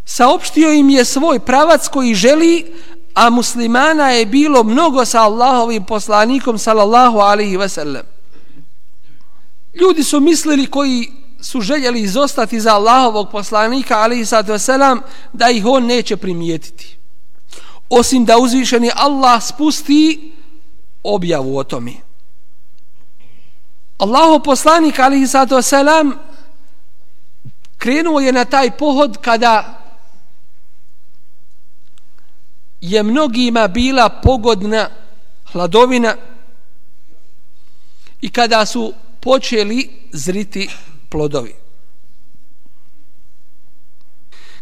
Saopštio 0.05 0.71
im 0.71 0.89
je 0.89 1.05
svoj 1.05 1.39
pravac 1.39 1.87
koji 1.87 2.15
želi, 2.15 2.73
a 3.13 3.29
muslimana 3.29 4.09
je 4.09 4.25
bilo 4.25 4.63
mnogo 4.63 5.05
sa 5.05 5.21
Allahovim 5.21 5.85
poslanikom, 5.85 6.57
sallallahu 6.57 7.17
alaihi 7.17 7.57
wasallam. 7.57 8.03
Ljudi 9.73 10.03
su 10.03 10.19
mislili 10.19 10.67
koji 10.67 11.11
su 11.43 11.61
željeli 11.61 12.01
izostati 12.01 12.59
za 12.59 12.73
Allahovog 12.73 13.29
poslanika 13.31 13.97
ali 13.97 14.25
sallatu 14.25 14.51
veselam 14.51 15.01
da 15.33 15.49
ih 15.49 15.65
on 15.65 15.85
neće 15.85 16.17
primijetiti 16.17 16.97
osim 17.89 18.25
da 18.25 18.37
uzvišeni 18.37 18.91
Allah 18.95 19.43
spusti 19.43 20.31
objavu 21.03 21.57
o 21.57 21.63
tome 21.63 21.93
Allahov 23.97 24.39
poslanik 24.39 24.99
ali 24.99 25.27
sallatu 25.27 25.55
veselam 25.55 26.13
krenuo 27.77 28.19
je 28.19 28.31
na 28.31 28.45
taj 28.45 28.71
pohod 28.71 29.17
kada 29.21 29.82
je 32.83 33.03
mnogima 33.03 33.67
bila 33.67 34.09
pogodna 34.09 34.89
hladovina 35.51 36.15
i 38.21 38.29
kada 38.29 38.65
su 38.65 38.93
počeli 39.19 39.89
zriti 40.11 40.69
plodovi. 41.09 41.55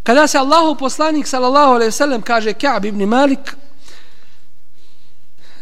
Kada 0.04 0.28
se 0.28 0.38
Allahu 0.38 0.76
poslanik 0.76 1.28
sallallahu 1.28 1.72
alejhi 1.72 1.88
ve 1.88 1.92
sellem 1.92 2.22
kaže 2.22 2.54
Ka'b 2.54 2.86
ibn 2.86 3.06
Malik 3.06 3.56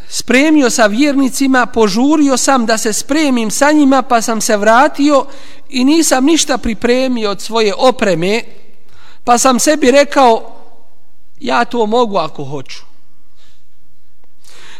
spremio 0.09 0.69
sa 0.69 0.85
vjernicima, 0.85 1.65
požurio 1.65 2.37
sam 2.37 2.65
da 2.65 2.77
se 2.77 2.93
spremim 2.93 3.51
sa 3.51 3.71
njima, 3.71 4.01
pa 4.01 4.21
sam 4.21 4.41
se 4.41 4.57
vratio 4.57 5.25
i 5.69 5.83
nisam 5.83 6.25
ništa 6.25 6.57
pripremio 6.57 7.31
od 7.31 7.41
svoje 7.41 7.73
opreme, 7.77 8.43
pa 9.23 9.37
sam 9.37 9.59
sebi 9.59 9.91
rekao 9.91 10.58
ja 11.39 11.65
to 11.65 11.85
mogu 11.85 12.17
ako 12.17 12.43
hoću. 12.43 12.79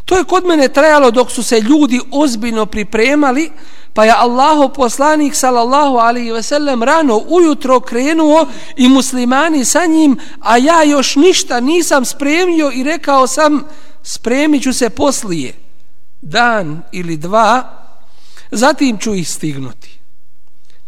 To 0.06 0.18
je 0.18 0.24
kod 0.24 0.46
mene 0.46 0.68
trajalo 0.68 1.12
dok 1.12 1.32
su 1.32 1.44
se 1.44 1.60
ljudi 1.60 2.02
ozbiljno 2.12 2.66
pripremali, 2.66 3.52
Pa 3.94 4.06
je 4.06 4.12
Allaho 4.12 4.70
poslanik 4.70 5.36
sallallahu 5.36 5.98
alaihi 5.98 6.32
ve 6.32 6.44
sellem 6.44 6.84
rano 6.84 7.18
ujutro 7.28 7.80
krenuo 7.80 8.48
i 8.78 8.90
muslimani 8.90 9.66
sa 9.66 9.86
njim, 9.86 10.18
a 10.40 10.58
ja 10.58 10.84
još 10.84 11.16
ništa 11.16 11.60
nisam 11.60 12.06
spremio 12.06 12.72
i 12.74 12.84
rekao 12.84 13.28
sam 13.28 13.64
spremit 14.04 14.64
ću 14.64 14.74
se 14.74 14.90
poslije 14.90 15.54
dan 16.22 16.82
ili 16.92 17.18
dva, 17.18 17.64
zatim 18.52 18.98
ću 18.98 19.16
ih 19.16 19.30
stignuti. 19.30 19.99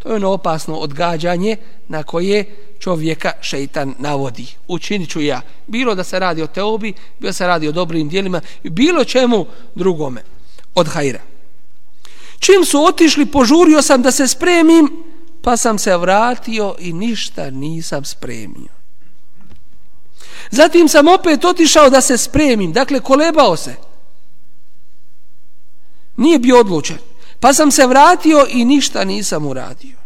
To 0.03 0.09
je 0.09 0.15
ono 0.15 0.29
opasno 0.29 0.75
odgađanje 0.75 1.57
na 1.87 2.03
koje 2.03 2.45
čovjeka 2.79 3.31
šeitan 3.41 3.95
navodi. 3.99 4.47
Učinit 4.67 5.09
ću 5.09 5.21
ja. 5.21 5.41
Bilo 5.67 5.95
da 5.95 6.03
se 6.03 6.19
radi 6.19 6.41
o 6.41 6.47
teobi, 6.47 6.93
bilo 7.19 7.29
da 7.29 7.33
se 7.33 7.47
radi 7.47 7.67
o 7.67 7.71
dobrim 7.71 8.09
dijelima, 8.09 8.41
bilo 8.63 9.03
čemu 9.03 9.45
drugome 9.75 10.23
od 10.75 10.87
hajra. 10.87 11.19
Čim 12.39 12.65
su 12.65 12.83
otišli, 12.83 13.25
požurio 13.25 13.81
sam 13.81 14.01
da 14.01 14.11
se 14.11 14.27
spremim, 14.27 15.03
pa 15.41 15.57
sam 15.57 15.79
se 15.79 15.97
vratio 15.97 16.75
i 16.79 16.93
ništa 16.93 17.49
nisam 17.49 18.05
spremio. 18.05 18.73
Zatim 20.51 20.87
sam 20.87 21.07
opet 21.07 21.45
otišao 21.45 21.89
da 21.89 22.01
se 22.01 22.17
spremim, 22.17 22.73
dakle 22.73 22.99
kolebao 22.99 23.57
se. 23.57 23.75
Nije 26.17 26.39
bio 26.39 26.59
odlučen. 26.59 26.97
Pa 27.41 27.53
sam 27.53 27.71
se 27.71 27.87
vratio 27.87 28.45
i 28.49 28.65
ništa 28.65 29.03
nisam 29.03 29.45
uradio. 29.45 29.97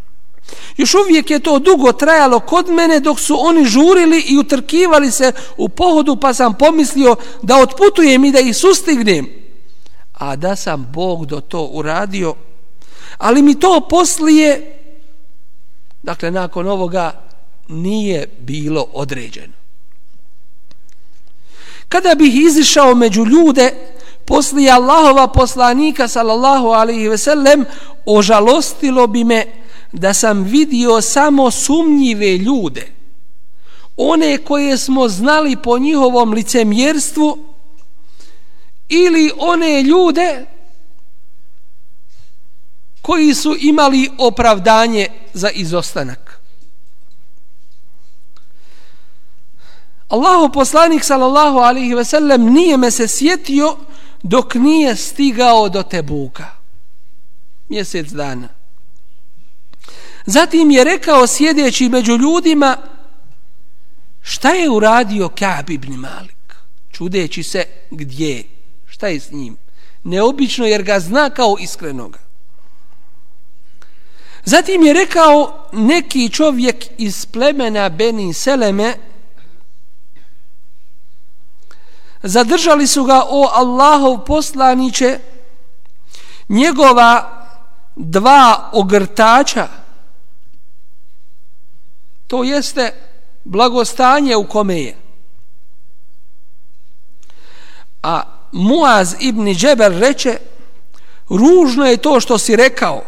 Još 0.76 0.94
uvijek 0.94 1.30
je 1.30 1.38
to 1.38 1.58
dugo 1.58 1.92
trajalo 1.92 2.40
kod 2.40 2.68
mene 2.68 3.00
dok 3.00 3.20
su 3.20 3.36
oni 3.46 3.64
žurili 3.64 4.20
i 4.20 4.38
utrkivali 4.38 5.10
se 5.10 5.32
u 5.56 5.68
pohodu 5.68 6.16
pa 6.16 6.34
sam 6.34 6.54
pomislio 6.54 7.16
da 7.42 7.56
otputujem 7.56 8.24
i 8.24 8.32
da 8.32 8.40
ih 8.40 8.56
sustignem 8.56 9.46
a 10.18 10.36
da 10.36 10.56
sam 10.56 10.88
Bog 10.92 11.26
do 11.26 11.40
to 11.40 11.64
uradio, 11.64 12.34
ali 13.18 13.42
mi 13.42 13.60
to 13.60 13.86
poslije, 13.90 14.78
dakle, 16.02 16.30
nakon 16.30 16.68
ovoga, 16.68 17.22
nije 17.68 18.28
bilo 18.38 18.86
određeno. 18.92 19.52
Kada 21.88 22.14
bih 22.14 22.34
izišao 22.34 22.94
među 22.94 23.24
ljude, 23.24 23.72
poslije 24.26 24.70
Allahova 24.70 25.28
poslanika, 25.28 26.08
sallallahu 26.08 26.66
alaihi 26.68 27.08
ve 27.08 27.18
sellem, 27.18 27.64
ožalostilo 28.06 29.06
bi 29.06 29.24
me 29.24 29.44
da 29.92 30.14
sam 30.14 30.42
vidio 30.42 31.00
samo 31.00 31.50
sumnjive 31.50 32.36
ljude, 32.36 32.92
one 33.96 34.38
koje 34.38 34.78
smo 34.78 35.08
znali 35.08 35.56
po 35.56 35.78
njihovom 35.78 36.32
licemjerstvu, 36.32 37.38
ili 38.88 39.32
one 39.38 39.82
ljude 39.82 40.46
koji 43.02 43.34
su 43.34 43.56
imali 43.60 44.10
opravdanje 44.18 45.08
za 45.34 45.50
izostanak. 45.50 46.40
Allahu 50.08 50.52
poslanik 50.52 51.04
sallallahu 51.04 51.58
alaihi 51.58 51.94
ve 51.94 52.04
sellem 52.04 52.52
nije 52.52 52.76
me 52.76 52.90
se 52.90 53.08
sjetio 53.08 53.76
dok 54.22 54.54
nije 54.54 54.96
stigao 54.96 55.68
do 55.68 55.82
Tebuka. 55.82 56.50
Mjesec 57.68 58.08
dana. 58.08 58.48
Zatim 60.26 60.70
je 60.70 60.84
rekao 60.84 61.26
sjedeći 61.26 61.88
među 61.88 62.16
ljudima 62.16 62.76
šta 64.22 64.50
je 64.50 64.70
uradio 64.70 65.28
Ka'b 65.28 65.70
ibn 65.70 65.92
Malik 65.92 66.36
čudeći 66.92 67.42
se 67.42 67.64
gdje. 67.90 68.44
Šta 68.86 69.08
je 69.08 69.20
s 69.20 69.30
njim? 69.30 69.56
Neobično 70.04 70.66
jer 70.66 70.82
ga 70.82 71.00
zna 71.00 71.30
kao 71.30 71.56
iskrenoga. 71.60 72.18
Zatim 74.44 74.82
je 74.82 74.92
rekao 74.92 75.68
neki 75.72 76.28
čovjek 76.28 76.86
iz 76.98 77.26
plemena 77.26 77.88
Beni 77.88 78.34
Seleme 78.34 78.94
zadržali 82.22 82.86
su 82.86 83.04
ga 83.04 83.22
o 83.28 83.50
Allahov 83.54 84.24
poslaniće 84.24 85.18
njegova 86.48 87.32
dva 87.96 88.70
ogrtača. 88.72 89.68
To 92.26 92.44
jeste 92.44 92.94
blagostanje 93.44 94.36
u 94.36 94.48
kome 94.48 94.80
je. 94.80 94.96
A 98.02 98.22
Muaz 98.52 99.14
ibn 99.20 99.54
Džeber 99.54 99.92
reče 99.92 100.38
ružno 101.28 101.86
je 101.86 101.96
to 101.96 102.20
što 102.20 102.38
si 102.38 102.56
rekao. 102.56 103.02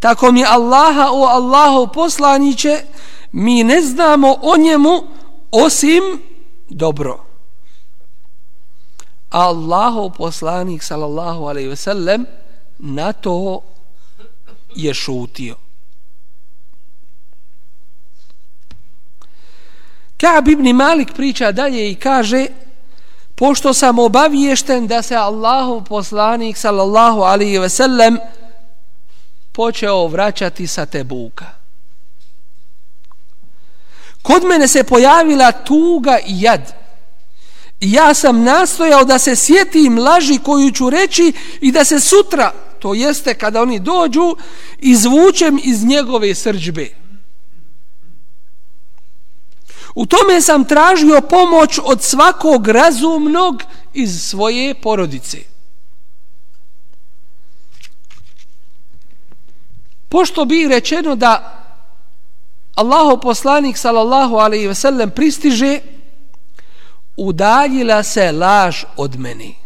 Tako 0.00 0.32
mi 0.32 0.44
Allaha 0.44 1.08
o 1.12 1.24
Allahov 1.24 1.86
poslaniće 1.88 2.80
mi 3.32 3.64
ne 3.64 3.82
znamo 3.82 4.36
o 4.42 4.56
njemu 4.56 5.02
osim 5.50 6.02
dobro. 6.68 7.27
Allahov 9.30 10.10
poslanik 10.16 10.82
sallallahu 10.82 11.44
alejhi 11.44 11.68
ve 11.68 11.76
sellem 11.76 12.26
na 12.78 13.12
to 13.12 13.62
je 14.76 14.94
šutio 14.94 15.56
Ka'b 20.16 20.48
ibn 20.48 20.76
Malik 20.76 21.14
priča 21.14 21.52
dalje 21.52 21.90
i 21.90 21.94
kaže 21.94 22.46
pošto 23.34 23.74
sam 23.74 23.98
obaviješten 23.98 24.86
da 24.86 25.02
se 25.02 25.16
Allahov 25.16 25.84
poslanik 25.84 26.56
sallallahu 26.56 27.20
alaihi 27.20 27.58
ve 27.58 27.68
sellem 27.68 28.18
počeo 29.52 30.06
vraćati 30.06 30.66
sa 30.66 30.86
Tebuka. 30.86 31.46
Kod 34.22 34.44
mene 34.44 34.68
se 34.68 34.84
pojavila 34.84 35.52
tuga 35.52 36.18
i 36.26 36.40
jad. 36.40 36.72
Ja 37.80 38.14
sam 38.14 38.42
nastojao 38.42 39.04
da 39.04 39.18
se 39.18 39.36
sjetim 39.36 39.98
laži 39.98 40.38
koju 40.38 40.70
ću 40.70 40.90
reći 40.90 41.32
i 41.60 41.72
da 41.72 41.84
se 41.84 42.00
sutra, 42.00 42.52
to 42.78 42.94
jeste 42.94 43.34
kada 43.34 43.62
oni 43.62 43.80
dođu, 43.80 44.36
izvučem 44.78 45.60
iz 45.64 45.84
njegove 45.84 46.34
srđbe. 46.34 46.88
U 49.94 50.06
tome 50.06 50.40
sam 50.40 50.64
tražio 50.64 51.20
pomoć 51.20 51.78
od 51.84 52.02
svakog 52.02 52.68
razumnog 52.68 53.62
iz 53.94 54.22
svoje 54.22 54.74
porodice. 54.74 55.38
Pošto 60.08 60.44
bi 60.44 60.68
rečeno 60.68 61.16
da 61.16 61.54
Allaho 62.74 63.16
poslanik 63.16 63.76
sallallahu 63.78 64.36
alaihi 64.36 64.66
ve 64.66 64.74
sellem 64.74 65.10
pristiže 65.10 65.80
udaljila 67.18 68.02
se 68.02 68.32
laž 68.32 68.84
od 68.96 69.18
meni. 69.18 69.56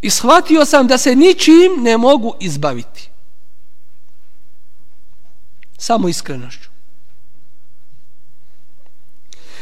I 0.00 0.10
shvatio 0.10 0.64
sam 0.64 0.86
da 0.86 0.98
se 0.98 1.14
ničim 1.16 1.82
ne 1.82 1.96
mogu 1.96 2.34
izbaviti. 2.40 3.10
Samo 5.78 6.08
iskrenošću. 6.08 6.68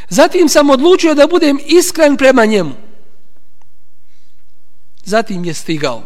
Zatim 0.09 0.49
sam 0.49 0.71
odlučio 0.71 1.15
da 1.15 1.27
budem 1.27 1.59
iskren 1.67 2.17
prema 2.17 2.45
njemu. 2.45 2.75
Zatim 5.05 5.45
je 5.45 5.55
stigao. 5.55 6.03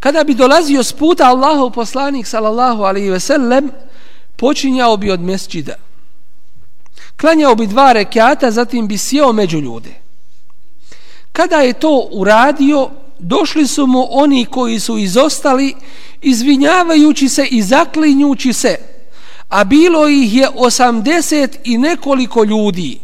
Kada 0.00 0.24
bi 0.24 0.34
dolazio 0.34 0.82
s 0.82 0.92
puta 0.92 1.24
Allahov 1.24 1.70
poslanik 1.70 2.26
sallallahu 2.26 2.82
alaihi 2.82 3.10
ve 3.10 3.20
sellem, 3.20 3.70
počinjao 4.36 4.96
bi 4.96 5.10
od 5.10 5.20
mesđida. 5.20 5.74
Klanjao 7.20 7.54
bi 7.54 7.66
dva 7.66 7.92
rekiata, 7.92 8.50
zatim 8.50 8.88
bi 8.88 8.98
sjeo 8.98 9.32
među 9.32 9.58
ljude. 9.58 9.90
Kada 11.32 11.56
je 11.56 11.72
to 11.72 12.08
uradio, 12.12 12.90
došli 13.18 13.66
su 13.66 13.86
mu 13.86 14.06
oni 14.10 14.44
koji 14.44 14.80
su 14.80 14.98
izostali, 14.98 15.74
izvinjavajući 16.20 17.28
se 17.28 17.46
i 17.46 17.62
zaklinjući 17.62 18.52
se, 18.52 18.76
a 19.48 19.64
bilo 19.64 20.08
ih 20.08 20.34
je 20.34 20.48
osamdeset 20.54 21.58
i 21.64 21.78
nekoliko 21.78 22.44
ljudi 22.44 23.00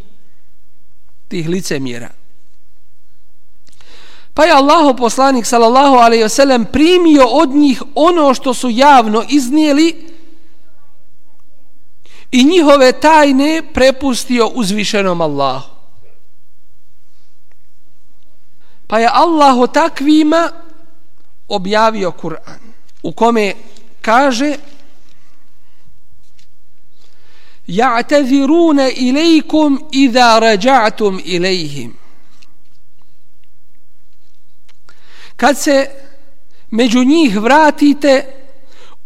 tih 1.29 1.49
licemjera. 1.49 2.09
Pa 4.35 4.45
je 4.45 4.53
Allaho 4.53 4.95
poslanik 4.95 5.47
sallallahu 5.47 5.97
alejhi 5.97 6.23
ve 6.23 6.29
sellem 6.29 6.65
primio 6.65 7.27
od 7.27 7.51
njih 7.51 7.83
ono 7.95 8.35
što 8.35 8.55
su 8.55 8.71
javno 8.71 9.25
iznijeli 9.29 10.09
i 12.31 12.45
njihove 12.45 12.93
tajne 12.93 13.63
prepustio 13.75 14.47
uzvišenom 14.47 15.21
Allahu. 15.21 15.71
Pa 18.87 18.99
je 18.99 19.09
Allah 19.13 19.57
o 19.59 19.67
takvima 19.67 20.51
objavio 21.49 22.11
Kur'an 22.11 22.61
u 23.03 23.13
kome 23.13 23.55
kaže 24.01 24.57
Ja'tazirune 27.67 28.93
ilajkum 28.97 29.89
idha 29.93 30.39
rađa'tum 30.41 31.21
ilajhim. 31.25 31.97
Kad 35.37 35.59
se 35.59 35.91
među 36.71 37.05
njih 37.05 37.41
vratite, 37.41 38.25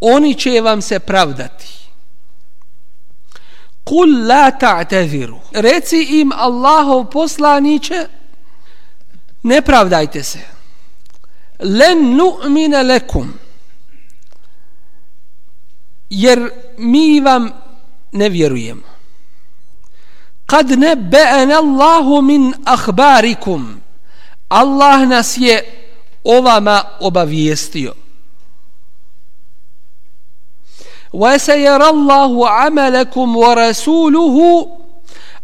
oni 0.01 0.35
će 0.35 0.61
vam 0.61 0.83
se 0.83 0.99
pravdati 0.99 1.82
kul 3.93 4.27
la 4.27 4.51
ta'taziru 4.51 5.41
reci 5.53 6.21
im 6.21 6.33
Allahov 6.33 7.05
poslaniće 7.11 8.07
ne 9.43 9.63
pravdajte 9.63 10.23
se 10.23 10.39
len 11.59 12.17
nu'mine 12.17 12.83
lekum 12.83 13.33
jer 16.11 16.51
mi 16.79 17.21
vam 17.21 17.51
ne 18.13 18.29
vjerujemo. 18.29 18.83
Kad 20.47 20.71
ne 20.71 20.97
be'en 20.97 21.53
Allahu 21.53 22.23
min 22.23 22.55
ahbarikum, 22.65 23.81
Allah 24.49 25.09
nas 25.09 25.37
je 25.37 25.65
ovama 26.25 26.83
obavijestio. 27.01 27.95
Wa 31.13 31.39
sayara 31.39 31.87
Allahu 31.87 32.45
amalakum 32.45 33.37
wa 33.37 33.55
rasuluhu. 33.55 34.69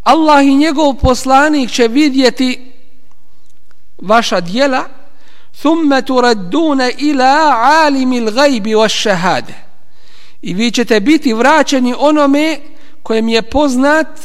Allah 0.03 0.45
i 0.45 0.55
njegov 0.55 0.95
poslanik 0.95 1.71
će 1.71 1.89
vidjeti 1.89 2.73
vaša 3.99 4.41
djela 4.41 4.85
thumma 5.61 6.03
turadduna 6.03 6.91
ila 6.99 7.55
alimil 7.85 8.31
gajbi 8.31 8.75
wa 8.75 9.43
i 10.43 10.55
vi 10.55 10.71
ćete 10.71 11.01
biti 11.01 11.33
vraćeni 11.33 11.95
onome 11.99 12.59
kojem 13.03 13.29
je 13.29 13.43
poznat 13.43 14.21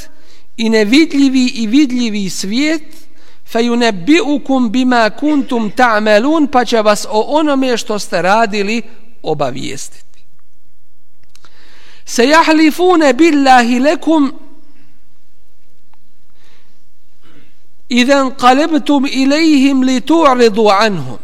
i 0.58 0.70
nevidljivi 0.70 1.46
i 1.46 1.68
vidljivi 1.68 2.30
svijet 2.30 2.84
فَيُنَبِّئُكُمْ 3.54 4.70
bima 4.70 5.10
kuntum 5.10 5.72
ta'malun 5.72 6.48
pa 6.48 6.66
će 6.66 6.82
vas 6.82 7.06
o 7.10 7.22
onome 7.22 7.78
što 7.78 8.00
ste 8.00 8.22
radili 8.22 8.82
obavijestiti 9.24 10.13
se 12.06 12.28
jahlifune 12.28 13.14
billahi 13.14 13.80
lekum 13.80 14.34
idhan 17.90 18.32
qalibtum 18.32 19.06
ilaihim 19.06 19.84
li 19.84 20.02
tu'ridu 20.02 20.70
anhum. 20.70 21.20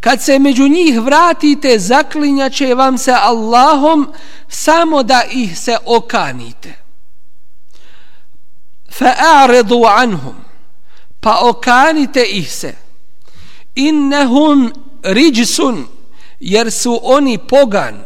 Kad 0.00 0.22
se 0.22 0.38
među 0.38 0.68
njih 0.68 1.00
vratite 1.00 1.78
zaklinjaće 1.78 2.74
vam 2.74 2.98
se 2.98 3.12
Allahom 3.12 4.12
samo 4.48 5.02
da 5.02 5.22
ih 5.30 5.58
se 5.58 5.76
okanite. 5.84 6.74
Fa'aridu 8.98 9.86
anhum 9.86 10.34
pa 11.20 11.38
okanite 11.42 12.22
ih 12.22 12.52
se. 12.52 12.74
Innehum 13.74 14.72
riđsun 15.02 15.86
jer 16.40 16.72
su 16.72 17.00
oni 17.02 17.38
pogan. 17.38 18.04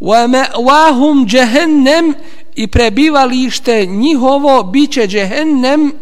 وَمَأْوَاهُمْ 0.00 1.26
جَهَنَّمْ 1.26 2.14
i 2.56 2.66
prebivalište 2.66 3.86
njihovo 3.86 4.62
biće 4.62 5.06
džehennem 5.06 5.92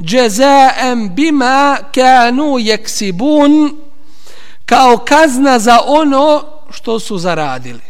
džezaem 0.00 1.14
bima 1.14 1.78
kanu 1.94 2.58
jeksibun 2.58 3.76
kao 4.66 4.98
kazna 4.98 5.58
za 5.58 5.78
ono 5.86 6.44
što 6.70 6.98
su 7.00 7.18
zaradili. 7.18 7.80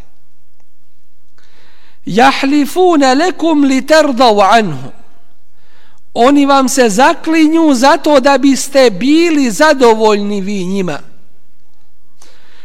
Jahlifuna 2.04 3.12
lekum 3.12 3.64
li 3.64 3.86
terdav 3.86 4.40
anhu. 4.40 4.90
Oni 6.14 6.46
vam 6.46 6.68
se 6.68 6.88
zaklinju 6.88 7.74
zato 7.74 8.20
da 8.20 8.38
biste 8.38 8.90
bili 8.90 9.50
zadovoljni 9.50 10.40
vi 10.40 10.64
njima. 10.64 10.98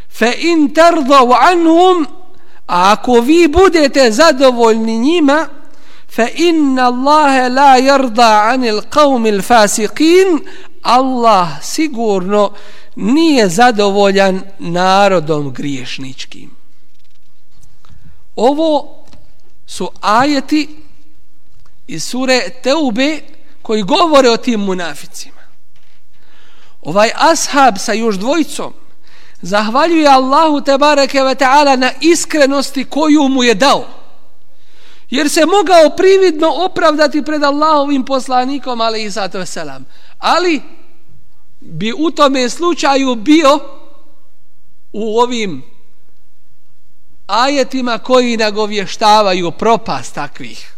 Fe 0.10 0.34
in 0.38 0.74
terdav 0.74 1.34
anhum, 1.34 2.08
a 2.68 2.92
ako 2.92 3.14
vi 3.22 3.48
budete 3.48 4.12
zadovoljni 4.12 4.98
njima, 4.98 5.48
fa 6.16 6.28
inna 6.36 6.88
Allahe 6.88 7.50
la 7.50 7.78
yarda 7.80 8.54
anil 8.54 8.82
qawmil 8.90 9.42
fasiqin, 9.42 10.40
Allah 10.82 11.48
sigurno 11.64 12.52
nije 12.96 13.50
zadovoljan 13.50 14.42
narodom 14.60 15.54
griješničkim. 15.54 16.52
Ovo 18.36 18.98
su 19.66 19.90
ajeti 20.02 20.70
iz 21.88 22.04
sure 22.04 22.50
Teube 22.64 23.20
koji 23.62 23.84
govore 23.84 24.30
o 24.30 24.38
tim 24.38 24.60
munaficima. 24.60 25.42
Ovaj 26.82 27.10
ashab 27.16 27.78
sa 27.78 27.94
još 27.94 28.16
dvojicom 28.16 28.74
zahvaljuje 29.42 30.08
Allahu 30.08 30.62
te 30.62 30.78
bareke 30.78 31.24
ve 31.24 31.36
taala 31.36 31.76
na 31.76 31.92
iskrenosti 32.02 32.86
koju 32.86 33.28
mu 33.28 33.44
je 33.44 33.54
dao. 33.54 33.86
Jer 35.10 35.30
se 35.30 35.46
mogao 35.46 35.96
prividno 35.98 36.48
opravdati 36.66 37.22
pred 37.22 37.44
Allahovim 37.44 38.06
poslanikom 38.06 38.82
alejhi 38.82 39.12
salatu 39.12 39.38
vesselam. 39.38 39.86
Ali 40.20 40.62
bi 41.60 41.94
u 41.98 42.12
tome 42.12 42.50
slučaju 42.50 43.16
bio 43.16 43.60
u 44.94 45.20
ovim 45.20 45.64
ajetima 47.28 47.98
koji 47.98 48.38
nagovještavaju 48.38 49.52
propast 49.52 50.16
takvih. 50.16 50.77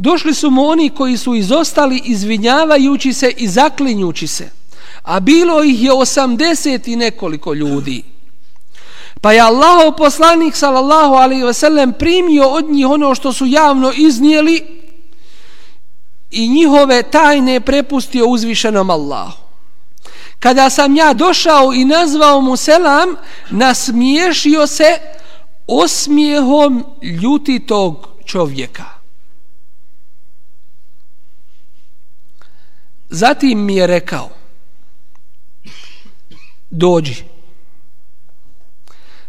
Došli 0.00 0.34
su 0.34 0.50
mu 0.50 0.66
oni 0.66 0.90
koji 0.90 1.16
su 1.16 1.34
izostali 1.34 2.02
izvinjavajući 2.04 3.12
se 3.12 3.30
i 3.36 3.48
zaklinjući 3.48 4.26
se, 4.26 4.50
a 5.02 5.20
bilo 5.20 5.64
ih 5.64 5.82
je 5.82 5.92
osamdeset 5.92 6.88
i 6.88 6.96
nekoliko 6.96 7.54
ljudi. 7.54 8.02
Pa 9.20 9.32
je 9.32 9.40
Allah 9.40 9.94
poslanik 9.98 10.56
sallallahu 10.56 11.14
alaihi 11.14 11.42
ve 11.42 11.54
sellem 11.54 11.92
primio 11.92 12.48
od 12.48 12.70
njih 12.70 12.86
ono 12.86 13.14
što 13.14 13.32
su 13.32 13.46
javno 13.46 13.92
iznijeli 13.96 14.82
i 16.30 16.48
njihove 16.48 17.02
tajne 17.02 17.60
prepustio 17.60 18.26
uzvišenom 18.26 18.90
Allahu. 18.90 19.38
Kada 20.38 20.70
sam 20.70 20.96
ja 20.96 21.12
došao 21.12 21.72
i 21.72 21.84
nazvao 21.84 22.40
mu 22.40 22.56
selam, 22.56 23.16
nasmiješio 23.50 24.66
se 24.66 24.98
osmijehom 25.66 26.84
ljutitog 27.02 28.08
čovjeka. 28.24 28.99
Zatim 33.10 33.64
mi 33.64 33.76
je 33.76 33.86
rekao, 33.86 34.30
dođi. 36.70 37.24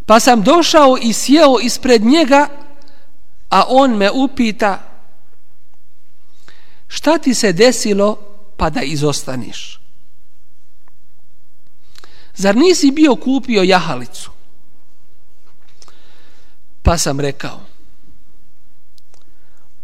Pa 0.05 0.19
sam 0.19 0.41
došao 0.41 0.97
i 1.01 1.13
sjeo 1.13 1.59
ispred 1.61 2.03
njega, 2.03 2.47
a 3.49 3.63
on 3.67 3.97
me 3.97 4.11
upita, 4.11 4.81
šta 6.87 7.17
ti 7.17 7.33
se 7.33 7.53
desilo 7.53 8.15
pa 8.57 8.69
da 8.69 8.81
izostaniš? 8.81 9.79
Zar 12.35 12.55
nisi 12.55 12.91
bio 12.91 13.15
kupio 13.15 13.63
jahalicu? 13.63 14.31
Pa 16.81 16.97
sam 16.97 17.19
rekao, 17.19 17.61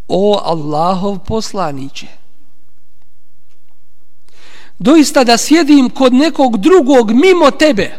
o 0.08 0.42
Allahov 0.44 1.20
poslaniće, 1.20 2.08
doista 4.80 5.24
da 5.24 5.38
sjedim 5.38 5.90
kod 5.90 6.14
nekog 6.14 6.58
drugog 6.58 7.12
mimo 7.12 7.52
tebe, 7.52 7.98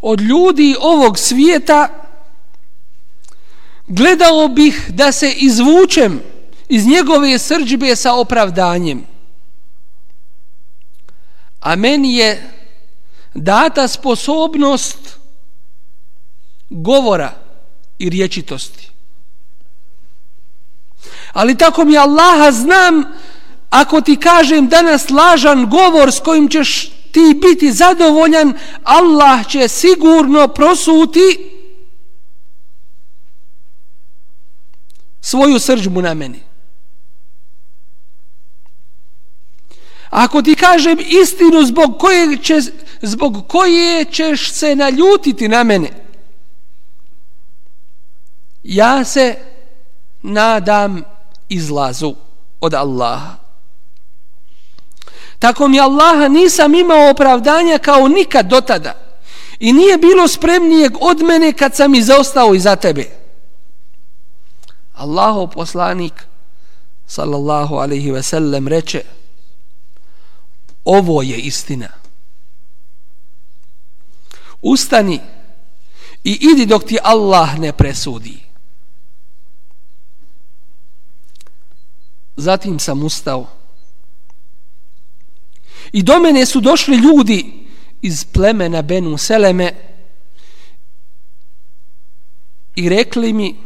od 0.00 0.20
ljudi 0.20 0.76
ovog 0.80 1.18
svijeta, 1.18 1.88
gledao 3.86 4.48
bih 4.48 4.90
da 4.94 5.12
se 5.12 5.32
izvučem 5.32 6.20
iz 6.68 6.86
njegove 6.86 7.38
srđbe 7.38 7.96
sa 7.96 8.14
opravdanjem. 8.14 9.02
A 11.60 11.76
meni 11.76 12.16
je 12.16 12.50
data 13.34 13.88
sposobnost 13.88 15.18
govora 16.70 17.32
i 17.98 18.08
riječitosti. 18.08 18.90
Ali 21.32 21.58
tako 21.58 21.84
mi 21.84 21.98
Allaha 21.98 22.52
znam 22.52 23.04
ako 23.70 24.00
ti 24.00 24.16
kažem 24.16 24.68
danas 24.68 25.10
lažan 25.10 25.70
govor 25.70 26.12
s 26.12 26.20
kojim 26.20 26.48
ćeš 26.48 26.90
ti 27.12 27.40
biti 27.42 27.72
zadovoljan, 27.72 28.52
Allah 28.82 29.48
će 29.48 29.68
sigurno 29.68 30.48
prosuti 30.48 31.50
svoju 35.20 35.58
srđbu 35.58 36.02
na 36.02 36.14
meni. 36.14 36.42
Ako 40.10 40.42
ti 40.42 40.54
kažem 40.54 40.98
istinu 41.00 41.64
zbog 41.64 41.98
koje, 41.98 42.36
će, 42.36 42.60
zbog 43.02 43.48
koje 43.48 44.04
ćeš 44.04 44.52
se 44.52 44.76
naljutiti 44.76 45.48
na 45.48 45.62
mene, 45.62 45.90
ja 48.62 49.04
se 49.04 49.36
nadam 50.22 51.02
izlazu 51.48 52.14
od 52.60 52.74
Allaha. 52.74 53.39
Tako 55.40 55.68
mi 55.68 55.80
Allaha 55.80 56.28
nisam 56.28 56.74
imao 56.74 57.10
opravdanja 57.10 57.78
kao 57.78 58.08
nikad 58.08 58.46
do 58.46 58.60
tada. 58.60 58.94
I 59.60 59.72
nije 59.72 59.98
bilo 59.98 60.28
spremnijeg 60.28 60.92
od 61.00 61.22
mene 61.22 61.52
kad 61.52 61.76
sam 61.76 61.94
izostao 61.94 62.54
iza 62.54 62.76
tebe. 62.76 63.10
Allahov 64.92 65.46
poslanik 65.46 66.12
sallallahu 67.06 67.74
alaihi 67.74 68.10
ve 68.10 68.22
sellem 68.22 68.68
reče 68.68 69.02
ovo 70.84 71.22
je 71.22 71.36
istina. 71.38 71.88
Ustani 74.62 75.20
i 76.24 76.38
idi 76.52 76.66
dok 76.66 76.84
ti 76.84 76.98
Allah 77.02 77.58
ne 77.58 77.72
presudi. 77.72 78.38
Zatim 82.36 82.78
sam 82.78 83.02
ustao. 83.02 83.59
I 85.92 86.02
do 86.02 86.20
mene 86.20 86.46
su 86.46 86.60
došli 86.60 86.96
ljudi 86.96 87.66
iz 88.02 88.24
plemena 88.24 88.82
Benu 88.82 89.18
Seleme 89.18 89.72
i 92.74 92.88
rekli 92.88 93.32
mi 93.32 93.56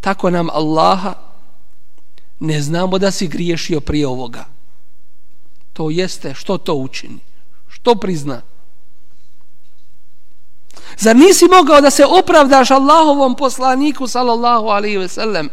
tako 0.00 0.30
nam 0.30 0.50
Allaha 0.50 1.14
ne 2.40 2.62
znamo 2.62 2.98
da 2.98 3.10
si 3.10 3.28
griješio 3.28 3.80
prije 3.80 4.06
ovoga. 4.06 4.44
To 5.72 5.90
jeste 5.90 6.34
što 6.34 6.58
to 6.58 6.74
učini? 6.74 7.18
Što 7.68 7.94
prizna? 7.94 8.42
Zar 10.98 11.16
nisi 11.16 11.44
mogao 11.48 11.80
da 11.80 11.90
se 11.90 12.04
opravdaš 12.04 12.70
Allahovom 12.70 13.36
poslaniku 13.36 14.06
sallallahu 14.06 14.66
alaihi 14.66 14.96
ve 14.96 15.08
sellem 15.08 15.48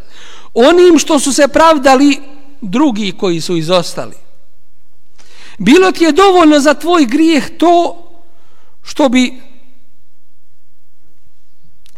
onim 0.53 0.99
što 0.99 1.20
su 1.20 1.34
se 1.34 1.47
pravdali 1.47 2.22
drugi 2.62 3.12
koji 3.12 3.41
su 3.41 3.57
izostali? 3.57 4.29
Bilo 5.60 5.91
ti 5.91 6.03
je 6.03 6.12
dovoljno 6.12 6.60
za 6.60 6.74
tvoj 6.74 7.05
grijeh 7.05 7.57
to 7.57 8.05
što 8.84 9.10
bi 9.10 9.41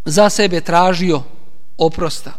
za 0.05 0.30
sebe 0.30 0.62
tražio 0.62 1.24
oprosta 1.78 2.32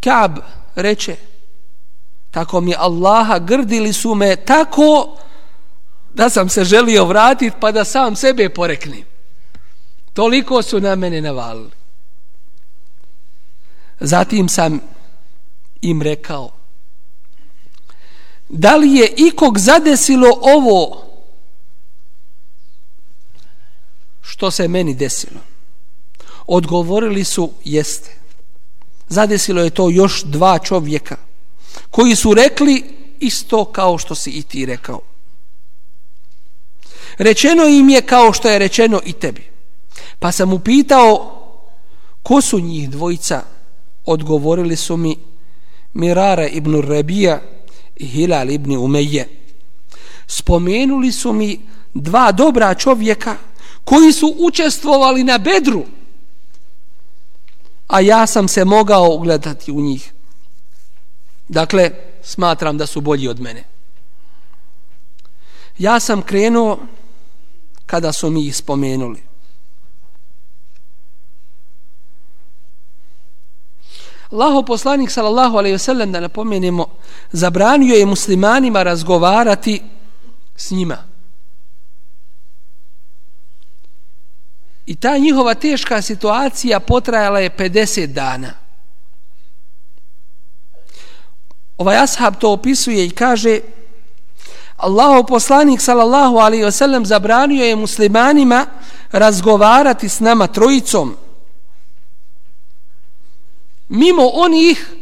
Kab 0.00 0.38
reče 0.74 1.16
tako 2.30 2.60
mi 2.60 2.74
Allaha 2.78 3.38
grdili 3.38 3.92
su 3.92 4.14
me 4.14 4.36
tako 4.36 5.16
da 6.14 6.30
sam 6.30 6.48
se 6.48 6.64
želio 6.64 7.04
vratiti 7.04 7.56
pa 7.60 7.72
da 7.72 7.84
sam 7.84 8.16
sebe 8.16 8.48
poreknem. 8.48 9.02
Toliko 10.12 10.62
su 10.62 10.80
na 10.80 10.94
mene 10.94 11.20
navalili. 11.20 11.70
Zatim 14.00 14.48
sam 14.48 14.80
im 15.80 16.02
rekao 16.02 16.50
da 18.52 18.76
li 18.76 18.94
je 18.94 19.14
ikog 19.16 19.58
zadesilo 19.58 20.28
ovo 20.42 21.02
što 24.22 24.50
se 24.50 24.68
meni 24.68 24.94
desilo? 24.94 25.40
Odgovorili 26.46 27.24
su 27.24 27.50
jeste. 27.64 28.16
Zadesilo 29.08 29.62
je 29.62 29.70
to 29.70 29.90
još 29.90 30.22
dva 30.22 30.58
čovjeka 30.58 31.16
koji 31.90 32.16
su 32.16 32.34
rekli 32.34 32.84
isto 33.20 33.64
kao 33.64 33.98
što 33.98 34.14
si 34.14 34.30
i 34.30 34.42
ti 34.42 34.66
rekao. 34.66 35.00
Rečeno 37.18 37.64
im 37.64 37.88
je 37.88 38.02
kao 38.02 38.32
što 38.32 38.48
je 38.48 38.58
rečeno 38.58 39.00
i 39.04 39.12
tebi. 39.12 39.50
Pa 40.18 40.32
sam 40.32 40.52
upitao 40.52 41.38
ko 42.22 42.40
su 42.40 42.60
njih 42.60 42.90
dvojica, 42.90 43.42
odgovorili 44.04 44.76
su 44.76 44.96
mi 44.96 45.16
Mirara 45.94 46.46
ibn 46.48 46.80
Rabija 46.80 47.40
Hilal 48.06 48.50
ibn 48.50 48.76
Umeje. 48.76 49.28
Spomenuli 50.26 51.12
su 51.12 51.32
mi 51.32 51.60
dva 51.94 52.32
dobra 52.32 52.74
čovjeka 52.74 53.36
koji 53.84 54.12
su 54.12 54.34
učestvovali 54.38 55.24
na 55.24 55.38
bedru, 55.38 55.84
a 57.86 58.00
ja 58.00 58.26
sam 58.26 58.48
se 58.48 58.64
mogao 58.64 59.14
ugledati 59.14 59.72
u 59.72 59.80
njih. 59.80 60.12
Dakle, 61.48 61.90
smatram 62.22 62.78
da 62.78 62.86
su 62.86 63.00
bolji 63.00 63.28
od 63.28 63.40
mene. 63.40 63.64
Ja 65.78 66.00
sam 66.00 66.22
krenuo 66.22 66.78
kada 67.86 68.12
su 68.12 68.30
mi 68.30 68.46
ih 68.46 68.56
spomenuli. 68.56 69.31
Allaho 74.32 74.62
poslanik 74.62 75.10
sallallahu 75.10 75.58
alaihi 75.58 75.76
wasallam 75.76 76.12
da 76.12 76.20
napomenemo 76.20 76.86
zabranio 77.32 77.94
je 77.94 78.06
muslimanima 78.06 78.82
razgovarati 78.82 79.82
s 80.56 80.70
njima. 80.70 80.98
I 84.86 84.96
ta 84.96 85.18
njihova 85.18 85.54
teška 85.54 86.02
situacija 86.02 86.80
potrajala 86.80 87.40
je 87.40 87.50
50 87.50 88.06
dana. 88.06 88.54
Ovaj 91.78 91.96
ashab 91.96 92.34
to 92.38 92.52
opisuje 92.52 93.06
i 93.06 93.10
kaže 93.10 93.60
Allaho 94.76 95.22
poslanik 95.22 95.80
sallallahu 95.80 96.36
alaihi 96.36 96.64
wasallam 96.64 97.04
zabranio 97.04 97.64
je 97.64 97.76
muslimanima 97.76 98.66
razgovarati 99.12 100.08
s 100.08 100.20
nama 100.20 100.46
trojicom 100.46 101.16
mimo 103.92 104.26
onih 104.26 104.94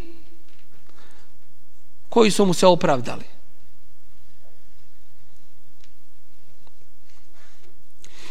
koji 2.09 2.30
su 2.30 2.47
mu 2.47 2.55
se 2.55 2.66
opravdali. 2.66 3.24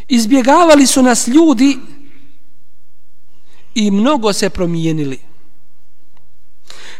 Izbjegavali 0.07 0.87
su 0.87 1.03
nas 1.03 1.27
ljudi 1.27 1.77
i 3.75 3.91
mnogo 3.91 4.33
se 4.33 4.49
promijenili. 4.49 5.19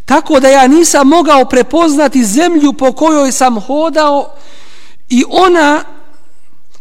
Tako 0.06 0.40
da 0.40 0.48
ja 0.48 0.68
nisam 0.68 1.08
mogao 1.08 1.46
prepoznati 1.46 2.26
zemlju 2.26 2.74
po 2.74 2.92
kojoj 2.92 3.32
sam 3.32 3.62
hodao 3.62 4.36
i 5.10 5.24
ona 5.30 5.84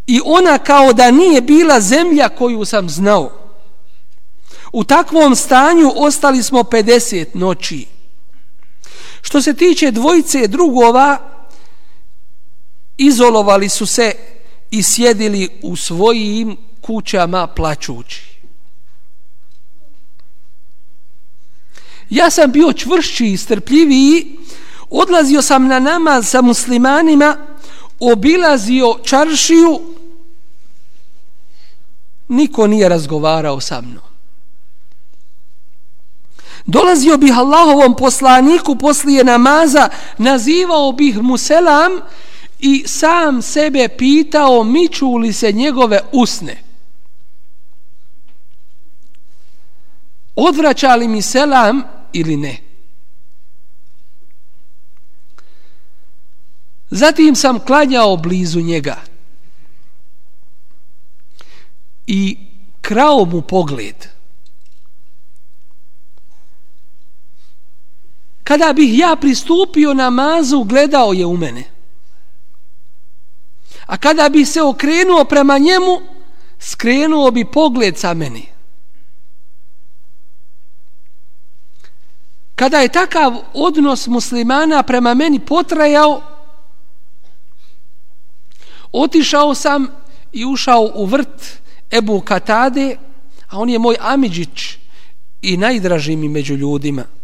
i 0.06 0.20
ona 0.24 0.58
kao 0.58 0.92
da 0.92 1.10
nije 1.10 1.40
bila 1.40 1.80
zemlja 1.80 2.28
koju 2.28 2.64
sam 2.64 2.88
znao. 2.88 3.47
U 4.72 4.84
takvom 4.84 5.36
stanju 5.36 5.92
ostali 5.96 6.42
smo 6.42 6.58
50 6.58 7.26
noći. 7.34 7.86
Što 9.22 9.42
se 9.42 9.54
tiče 9.54 9.90
dvojice 9.90 10.46
drugova, 10.46 11.18
izolovali 12.96 13.68
su 13.68 13.86
se 13.86 14.12
i 14.70 14.82
sjedili 14.82 15.48
u 15.62 15.76
svojim 15.76 16.56
kućama 16.80 17.46
plaćući. 17.46 18.38
Ja 22.10 22.30
sam 22.30 22.52
bio 22.52 22.72
čvršći 22.72 23.26
i 23.26 23.36
strpljiviji, 23.36 24.38
odlazio 24.90 25.42
sam 25.42 25.66
na 25.66 25.78
namaz 25.78 26.28
sa 26.28 26.42
muslimanima, 26.42 27.36
obilazio 28.00 28.98
čaršiju, 29.04 29.80
niko 32.28 32.66
nije 32.66 32.88
razgovarao 32.88 33.60
sa 33.60 33.80
mnom. 33.80 34.07
Dolazio 36.68 37.16
bih 37.16 37.38
Allahovom 37.38 37.96
poslaniku 37.96 38.76
poslije 38.76 39.24
namaza, 39.24 39.88
nazivao 40.18 40.92
bih 40.92 41.18
mu 41.22 41.36
selam 41.36 41.92
i 42.58 42.84
sam 42.86 43.42
sebe 43.42 43.88
pitao 43.88 44.64
miču 44.64 45.16
li 45.16 45.32
se 45.32 45.52
njegove 45.52 46.00
usne. 46.12 46.62
Odvraća 50.36 50.94
li 50.94 51.08
mi 51.08 51.22
selam 51.22 51.82
ili 52.12 52.36
ne? 52.36 52.56
Zatim 56.90 57.34
sam 57.34 57.58
klanjao 57.58 58.16
blizu 58.16 58.60
njega 58.60 58.96
i 62.06 62.38
krao 62.80 63.24
mu 63.24 63.42
pogled. 63.42 64.17
Kada 68.48 68.72
bih 68.72 68.98
ja 68.98 69.16
pristupio 69.16 69.94
namazu, 69.94 70.64
gledao 70.64 71.12
je 71.12 71.26
u 71.26 71.36
mene. 71.36 71.64
A 73.86 73.96
kada 73.96 74.28
bi 74.28 74.44
se 74.44 74.62
okrenuo 74.62 75.24
prema 75.24 75.58
njemu, 75.58 76.00
skrenuo 76.58 77.30
bi 77.30 77.44
pogled 77.44 77.98
sa 77.98 78.14
meni. 78.14 78.48
Kada 82.54 82.80
je 82.80 82.88
takav 82.88 83.36
odnos 83.54 84.06
muslimana 84.06 84.82
prema 84.82 85.14
meni 85.14 85.40
potrajao, 85.40 86.22
otišao 88.92 89.54
sam 89.54 89.86
i 90.32 90.44
ušao 90.44 90.90
u 90.94 91.06
vrt 91.06 91.60
Ebu 91.90 92.20
Katade, 92.20 92.96
a 93.48 93.58
on 93.58 93.68
je 93.68 93.78
moj 93.78 93.96
Amidžić 94.00 94.78
i 95.42 95.56
najdraži 95.56 96.16
mi 96.16 96.28
među 96.28 96.54
ljudima. 96.54 97.17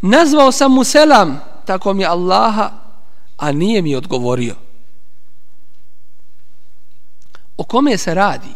Nazvao 0.00 0.52
sam 0.52 0.72
mu 0.72 0.84
selam, 0.84 1.40
tako 1.66 1.94
mi 1.94 2.04
Allaha, 2.04 2.70
a 3.36 3.52
nije 3.52 3.82
mi 3.82 3.94
odgovorio. 3.94 4.54
O 7.56 7.64
kome 7.64 7.98
se 7.98 8.14
radi? 8.14 8.54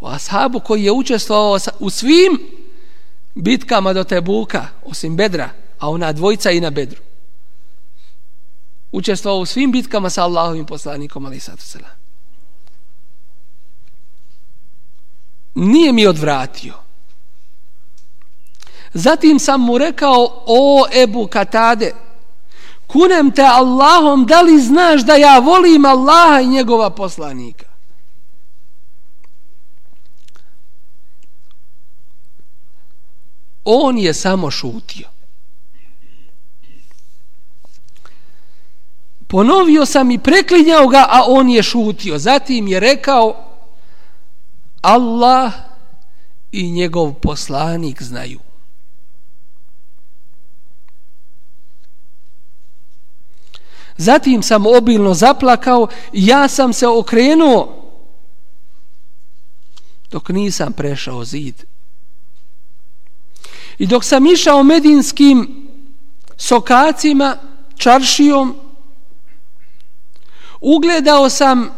O 0.00 0.08
ashabu 0.08 0.60
koji 0.60 0.84
je 0.84 0.92
učestvovao 0.92 1.58
u 1.78 1.90
svim 1.90 2.38
bitkama 3.34 3.92
do 3.92 4.04
Tebuka, 4.04 4.66
osim 4.84 5.16
Bedra, 5.16 5.50
a 5.78 5.90
ona 5.90 6.12
dvojica 6.12 6.50
i 6.50 6.60
na 6.60 6.70
Bedru. 6.70 7.00
Učestvovao 8.92 9.40
u 9.40 9.46
svim 9.46 9.72
bitkama 9.72 10.10
sa 10.10 10.22
Allahovim 10.22 10.66
poslanikom, 10.66 11.26
ali 11.26 11.40
sad 11.40 11.60
selam. 11.60 11.90
Nije 15.54 15.92
mi 15.92 16.06
odvratio. 16.06 16.81
Zatim 18.94 19.38
sam 19.38 19.60
mu 19.60 19.78
rekao, 19.78 20.42
o 20.46 20.86
Ebu 21.02 21.26
Katade, 21.26 21.94
kunem 22.86 23.30
te 23.30 23.42
Allahom, 23.42 24.26
da 24.26 24.42
li 24.42 24.60
znaš 24.60 25.02
da 25.02 25.14
ja 25.14 25.38
volim 25.38 25.84
Allaha 25.84 26.40
i 26.40 26.46
njegova 26.46 26.90
poslanika? 26.90 27.66
On 33.64 33.98
je 33.98 34.14
samo 34.14 34.50
šutio. 34.50 35.08
Ponovio 39.26 39.86
sam 39.86 40.10
i 40.10 40.18
preklinjao 40.18 40.86
ga, 40.88 41.06
a 41.08 41.24
on 41.26 41.48
je 41.48 41.62
šutio. 41.62 42.18
Zatim 42.18 42.68
je 42.68 42.80
rekao, 42.80 43.44
Allah 44.80 45.52
i 46.52 46.70
njegov 46.70 47.12
poslanik 47.12 48.02
znaju. 48.02 48.40
Zatim 54.02 54.42
sam 54.42 54.66
obilno 54.66 55.14
zaplakao 55.14 55.88
i 56.12 56.26
ja 56.26 56.48
sam 56.48 56.72
se 56.72 56.86
okrenuo 56.86 57.82
dok 60.10 60.28
nisam 60.28 60.72
prešao 60.72 61.24
zid. 61.24 61.64
I 63.78 63.86
dok 63.86 64.04
sam 64.04 64.26
išao 64.26 64.62
medinskim 64.62 65.68
sokacima, 66.36 67.36
čaršijom, 67.76 68.56
ugledao 70.60 71.30
sam 71.30 71.70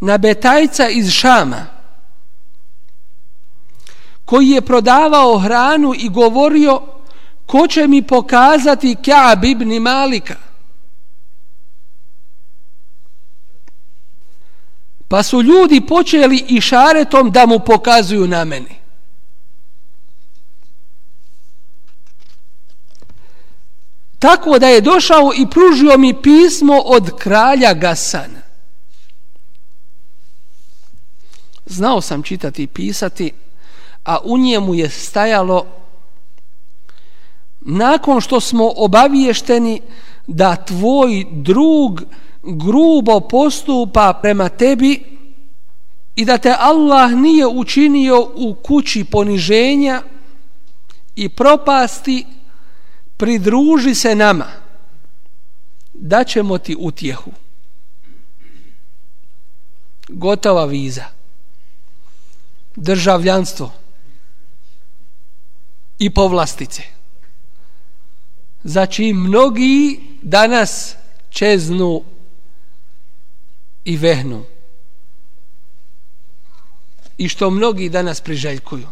na 0.00 0.18
betajca 0.18 0.88
iz 0.88 1.10
Šama, 1.12 1.66
koji 4.24 4.48
je 4.48 4.60
prodavao 4.60 5.38
hranu 5.38 5.94
i 5.96 6.08
govorio 6.08 6.82
ko 7.50 7.66
će 7.66 7.86
mi 7.86 8.02
pokazati 8.02 8.96
Ka'b 9.04 9.44
ibn 9.44 9.82
Malika? 9.82 10.36
Pa 15.08 15.22
su 15.22 15.42
ljudi 15.42 15.80
počeli 15.88 16.44
i 16.48 16.60
šaretom 16.60 17.30
da 17.30 17.46
mu 17.46 17.58
pokazuju 17.58 18.26
na 18.26 18.44
meni. 18.44 18.76
Tako 24.18 24.58
da 24.58 24.68
je 24.68 24.80
došao 24.80 25.32
i 25.36 25.46
pružio 25.50 25.98
mi 25.98 26.22
pismo 26.22 26.78
od 26.84 27.18
kralja 27.18 27.74
Gasana. 27.74 28.40
Znao 31.66 32.00
sam 32.00 32.22
čitati 32.22 32.62
i 32.62 32.66
pisati, 32.66 33.32
a 34.04 34.18
u 34.24 34.38
njemu 34.38 34.74
je 34.74 34.90
stajalo 34.90 35.79
nakon 37.60 38.20
što 38.20 38.40
smo 38.40 38.72
obaviješteni 38.76 39.80
da 40.26 40.56
tvoj 40.56 41.26
drug 41.32 42.02
grubo 42.42 43.20
postupa 43.20 44.18
prema 44.22 44.48
tebi 44.48 45.02
i 46.16 46.24
da 46.24 46.38
te 46.38 46.54
Allah 46.58 47.12
nije 47.12 47.46
učinio 47.46 48.30
u 48.34 48.54
kući 48.54 49.04
poniženja 49.04 50.02
i 51.16 51.28
propasti 51.28 52.26
pridruži 53.16 53.94
se 53.94 54.14
nama. 54.14 54.46
Da 55.92 56.24
ćemo 56.24 56.58
ti 56.58 56.76
utjehu. 56.78 57.30
Gotova 60.08 60.64
viza. 60.64 61.04
Državljanstvo 62.76 63.72
i 65.98 66.10
povlastice 66.10 66.99
za 68.64 68.86
čim 68.86 69.16
mnogi 69.16 70.00
danas 70.22 70.94
čeznu 71.30 72.04
i 73.84 73.96
vehnu. 73.96 74.44
I 77.18 77.28
što 77.28 77.50
mnogi 77.50 77.88
danas 77.88 78.20
priželjkuju. 78.20 78.86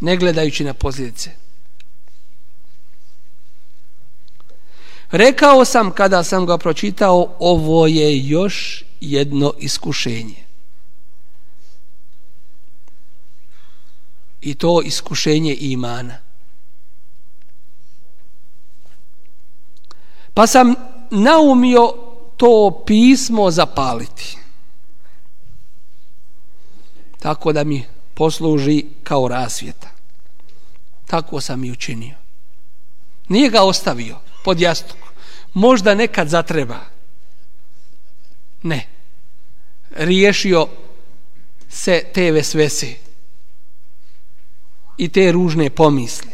Ne 0.00 0.16
gledajući 0.16 0.64
na 0.64 0.74
posljedice. 0.74 1.30
Rekao 5.10 5.64
sam 5.64 5.90
kada 5.90 6.24
sam 6.24 6.46
ga 6.46 6.58
pročitao 6.58 7.36
ovo 7.38 7.86
je 7.86 8.26
još 8.26 8.84
jedno 9.00 9.52
iskušenje. 9.58 10.44
I 14.40 14.54
to 14.54 14.82
iskušenje 14.82 15.56
imana. 15.60 16.23
Pa 20.34 20.46
sam 20.46 20.74
naumio 21.10 21.92
to 22.36 22.82
pismo 22.86 23.50
zapaliti 23.50 24.36
tako 27.24 27.52
da 27.52 27.64
mi 27.64 27.84
posluži 28.14 28.84
kao 29.02 29.28
rasvjeta. 29.28 29.90
Tako 31.06 31.40
sam 31.40 31.64
i 31.64 31.70
učinio. 31.70 32.16
Nije 33.28 33.50
ga 33.50 33.62
ostavio 33.62 34.16
pod 34.44 34.60
jastuk. 34.60 34.96
Možda 35.54 35.94
nekad 35.94 36.28
zatreba. 36.28 36.80
Ne. 38.62 38.88
Riješio 39.90 40.66
se 41.68 42.02
te 42.14 42.30
vesvese 42.30 42.94
i 44.98 45.08
te 45.08 45.32
ružne 45.32 45.70
pomisli. 45.70 46.30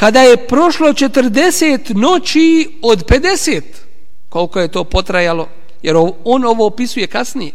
Kada 0.00 0.20
je 0.22 0.46
prošlo 0.46 0.88
40 0.88 1.94
noći 1.94 2.78
od 2.82 3.04
50, 3.06 3.62
koliko 4.28 4.60
je 4.60 4.68
to 4.68 4.84
potrajalo, 4.84 5.48
jer 5.82 5.96
on 6.24 6.44
ovo 6.44 6.66
opisuje 6.66 7.06
kasnije, 7.06 7.52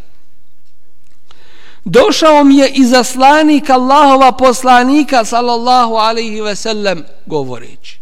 došao 1.86 2.44
mi 2.44 2.58
je 2.58 2.70
izaslanik 2.70 3.70
Allahova 3.70 4.32
poslanika 4.32 5.26
sallallahu 5.26 5.96
alaihi 5.96 6.42
ve 6.42 6.56
sellem 6.56 7.06
govoreći. 7.26 8.00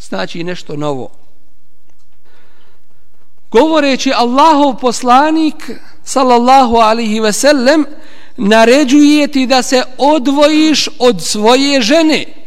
Znači 0.00 0.44
nešto 0.44 0.76
novo. 0.76 1.10
Govoreći 3.50 4.12
Allahov 4.12 4.76
poslanik 4.80 5.70
sallallahu 6.04 6.76
alaihi 6.76 7.20
ve 7.20 7.32
sellem 7.32 7.86
naređuje 8.36 9.28
ti 9.28 9.46
da 9.46 9.62
se 9.62 9.82
odvojiš 9.98 10.88
od 10.98 11.22
svoje 11.22 11.80
žene. 11.80 12.45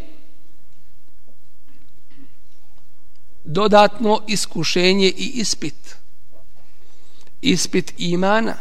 Dodatno 3.49 4.21
iskušenje 4.27 5.07
i 5.07 5.31
ispit. 5.33 5.95
Ispit 7.41 7.93
imana. 7.97 8.55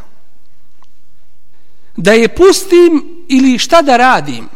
Da 1.97 2.13
je 2.13 2.35
pustim 2.35 3.25
ili 3.29 3.59
šta 3.59 3.83
da 3.83 3.97
radim? 3.97 4.49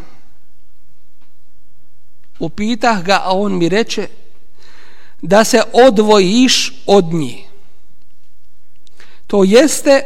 Upitah 2.38 3.02
ga 3.02 3.20
a 3.24 3.30
on 3.32 3.58
mi 3.58 3.68
reče 3.68 4.08
da 5.22 5.44
se 5.44 5.62
odvojiš 5.72 6.72
od 6.86 7.04
nje 7.04 7.52
to 9.32 9.44
jeste 9.44 10.02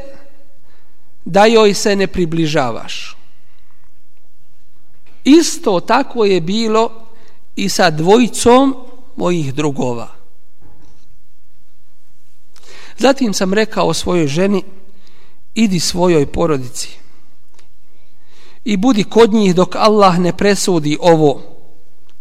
da 1.24 1.44
joj 1.46 1.74
se 1.74 1.96
ne 1.96 2.06
približavaš. 2.06 3.16
Isto 5.24 5.80
tako 5.80 6.24
je 6.24 6.40
bilo 6.40 7.10
i 7.56 7.68
sa 7.68 7.90
dvojicom 7.90 8.76
mojih 9.16 9.54
drugova 9.54 10.15
zatim 12.98 13.34
sam 13.34 13.54
rekao 13.54 13.94
svojoj 13.94 14.26
ženi 14.26 14.62
idi 15.54 15.80
svojoj 15.80 16.26
porodici 16.26 16.98
i 18.64 18.76
budi 18.76 19.04
kod 19.04 19.32
njih 19.32 19.54
dok 19.54 19.76
Allah 19.76 20.18
ne 20.18 20.36
presudi 20.36 20.98
ovo 21.00 21.42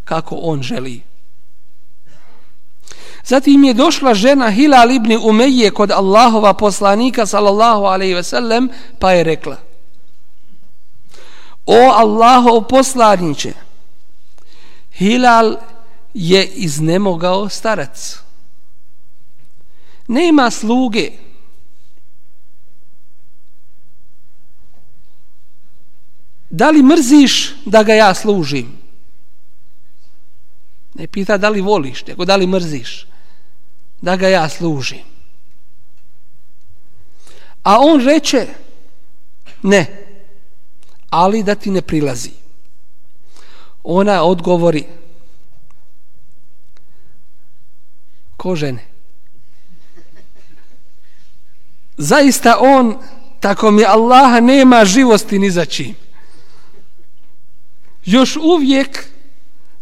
kako 0.03 0.35
on 0.35 0.61
želi. 0.61 1.01
Zatim 3.25 3.63
je 3.63 3.73
došla 3.73 4.13
žena 4.13 4.51
Hilal 4.51 4.91
ibn 4.91 5.19
Umeje 5.23 5.71
kod 5.71 5.91
Allahova 5.91 6.53
poslanika 6.53 7.25
sallallahu 7.25 7.83
alaihi 7.83 8.13
ve 8.13 8.23
sellem 8.23 8.69
pa 8.99 9.11
je 9.11 9.23
rekla 9.23 9.57
O 11.65 11.91
Allahov 11.95 12.61
poslaniće 12.61 13.53
Hilal 14.93 15.55
je 16.13 16.45
iznemogao 16.45 17.49
starac. 17.49 18.24
Nema 20.07 20.51
sluge 20.51 21.11
da 26.49 26.69
li 26.69 26.83
mrziš 26.83 27.53
da 27.65 27.83
ga 27.83 27.93
ja 27.93 28.13
služim? 28.13 28.77
Ne 30.93 31.07
pita 31.07 31.37
da 31.37 31.49
li 31.49 31.61
voliš, 31.61 32.05
nego 32.05 32.25
da 32.25 32.35
li 32.35 32.47
mrziš 32.47 33.07
da 34.01 34.15
ga 34.15 34.27
ja 34.27 34.49
služim. 34.49 35.03
A 37.63 37.79
on 37.79 38.05
reče, 38.05 38.47
ne, 39.63 40.07
ali 41.09 41.43
da 41.43 41.55
ti 41.55 41.71
ne 41.71 41.81
prilazi. 41.81 42.31
Ona 43.83 44.23
odgovori, 44.23 44.85
ko 48.37 48.55
žene? 48.55 48.94
Zaista 51.97 52.57
on, 52.59 52.97
tako 53.39 53.71
mi 53.71 53.85
Allaha, 53.85 54.39
nema 54.39 54.85
živosti 54.85 55.39
ni 55.39 55.51
za 55.51 55.65
čim 55.65 55.95
još 58.05 58.35
uvijek 58.35 59.05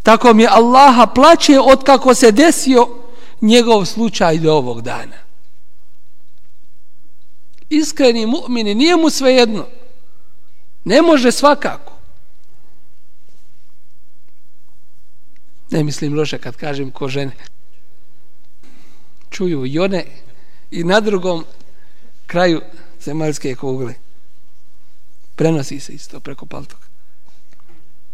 tako 0.03 0.34
mi 0.34 0.47
Allaha 0.47 1.07
plaće 1.07 1.59
od 1.59 1.84
kako 1.84 2.14
se 2.14 2.32
desio 2.32 2.88
njegov 3.41 3.86
slučaj 3.86 4.38
do 4.38 4.53
ovog 4.53 4.82
dana. 4.82 5.24
Iskreni 7.70 8.26
mu'mini, 8.26 8.76
nije 8.76 8.95
mu 8.95 9.09
sve 9.09 9.34
jedno. 9.34 9.66
Ne 10.84 11.01
može 11.01 11.32
svakako. 11.32 11.93
Ne 15.72 15.84
mislim 15.84 16.14
loše 16.14 16.38
kad 16.38 16.55
kažem 16.55 16.91
ko 16.91 17.07
žene. 17.07 17.32
Čuju 19.30 19.66
i 19.66 19.80
one 19.80 20.05
i 20.72 20.84
na 20.84 20.99
drugom 20.99 21.45
kraju 22.34 22.62
zemaljske 23.02 23.56
kugle. 23.56 23.94
Prenosi 25.36 25.80
se 25.80 25.94
isto 25.94 26.20
preko 26.20 26.46
paltoka. 26.46 26.88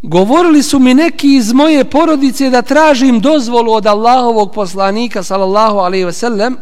Govorili 0.02 0.64
su 0.64 0.80
mi 0.80 0.94
neki 0.94 1.36
iz 1.36 1.54
moje 1.54 1.86
porodice 1.86 2.50
da 2.50 2.62
tražim 2.62 3.20
dozvolu 3.20 3.74
od 3.74 3.88
Allahovog 3.88 4.52
poslanika 4.54 5.24
sallallahu 5.24 5.78
alaihi 5.78 6.06
ve 6.06 6.14
sellem 6.14 6.58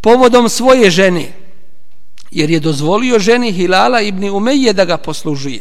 povodom 0.00 0.48
svoje 0.48 0.90
žene 0.90 1.32
jer 2.30 2.50
je 2.50 2.60
dozvolio 2.60 3.18
ženi 3.18 3.52
Hilala 3.52 4.00
ibn 4.00 4.28
Umeje 4.28 4.72
da 4.72 4.84
ga 4.84 4.96
poslužuje. 4.96 5.60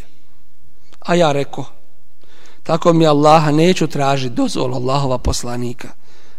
A 0.99 1.15
ja 1.15 1.31
reko 1.31 1.65
tako 2.63 2.93
mi 2.93 3.07
Allaha 3.07 3.51
neću 3.51 3.87
tražiti 3.87 4.35
dozvolu 4.35 4.75
Allahova 4.75 5.17
poslanika 5.17 5.89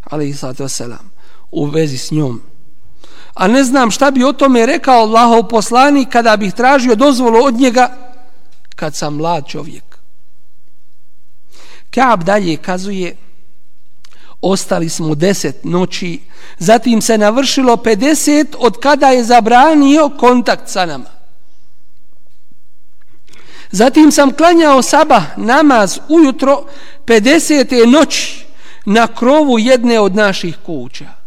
alaihi 0.04 0.34
sallatu 0.34 0.68
selam, 0.68 1.10
u 1.50 1.66
vezi 1.66 1.98
s 1.98 2.10
njom. 2.10 2.51
A 3.34 3.48
ne 3.48 3.64
znam 3.64 3.90
šta 3.90 4.10
bi 4.10 4.24
o 4.24 4.32
tome 4.32 4.66
rekao 4.66 5.00
Allahov 5.00 5.42
poslanik 5.48 6.08
kada 6.08 6.36
bih 6.36 6.54
tražio 6.54 6.94
dozvolu 6.94 7.44
od 7.44 7.54
njega 7.54 7.96
kad 8.76 8.94
sam 8.94 9.16
mlad 9.16 9.46
čovjek. 9.48 9.98
Kaab 11.90 12.24
dalje 12.24 12.56
kazuje 12.56 13.16
ostali 14.40 14.88
smo 14.88 15.14
deset 15.14 15.64
noći 15.64 16.20
zatim 16.58 17.02
se 17.02 17.18
navršilo 17.18 17.76
50 17.76 18.46
od 18.58 18.80
kada 18.80 19.06
je 19.06 19.24
zabranio 19.24 20.10
kontakt 20.18 20.68
sa 20.68 20.86
nama 20.86 21.22
Zatim 23.70 24.12
sam 24.12 24.32
klanjao 24.32 24.82
saba 24.82 25.22
namaz 25.36 25.98
ujutro 26.08 26.64
50. 27.06 27.86
noći 27.86 28.44
na 28.84 29.06
krovu 29.06 29.58
jedne 29.58 30.00
od 30.00 30.14
naših 30.14 30.56
kuća. 30.66 31.21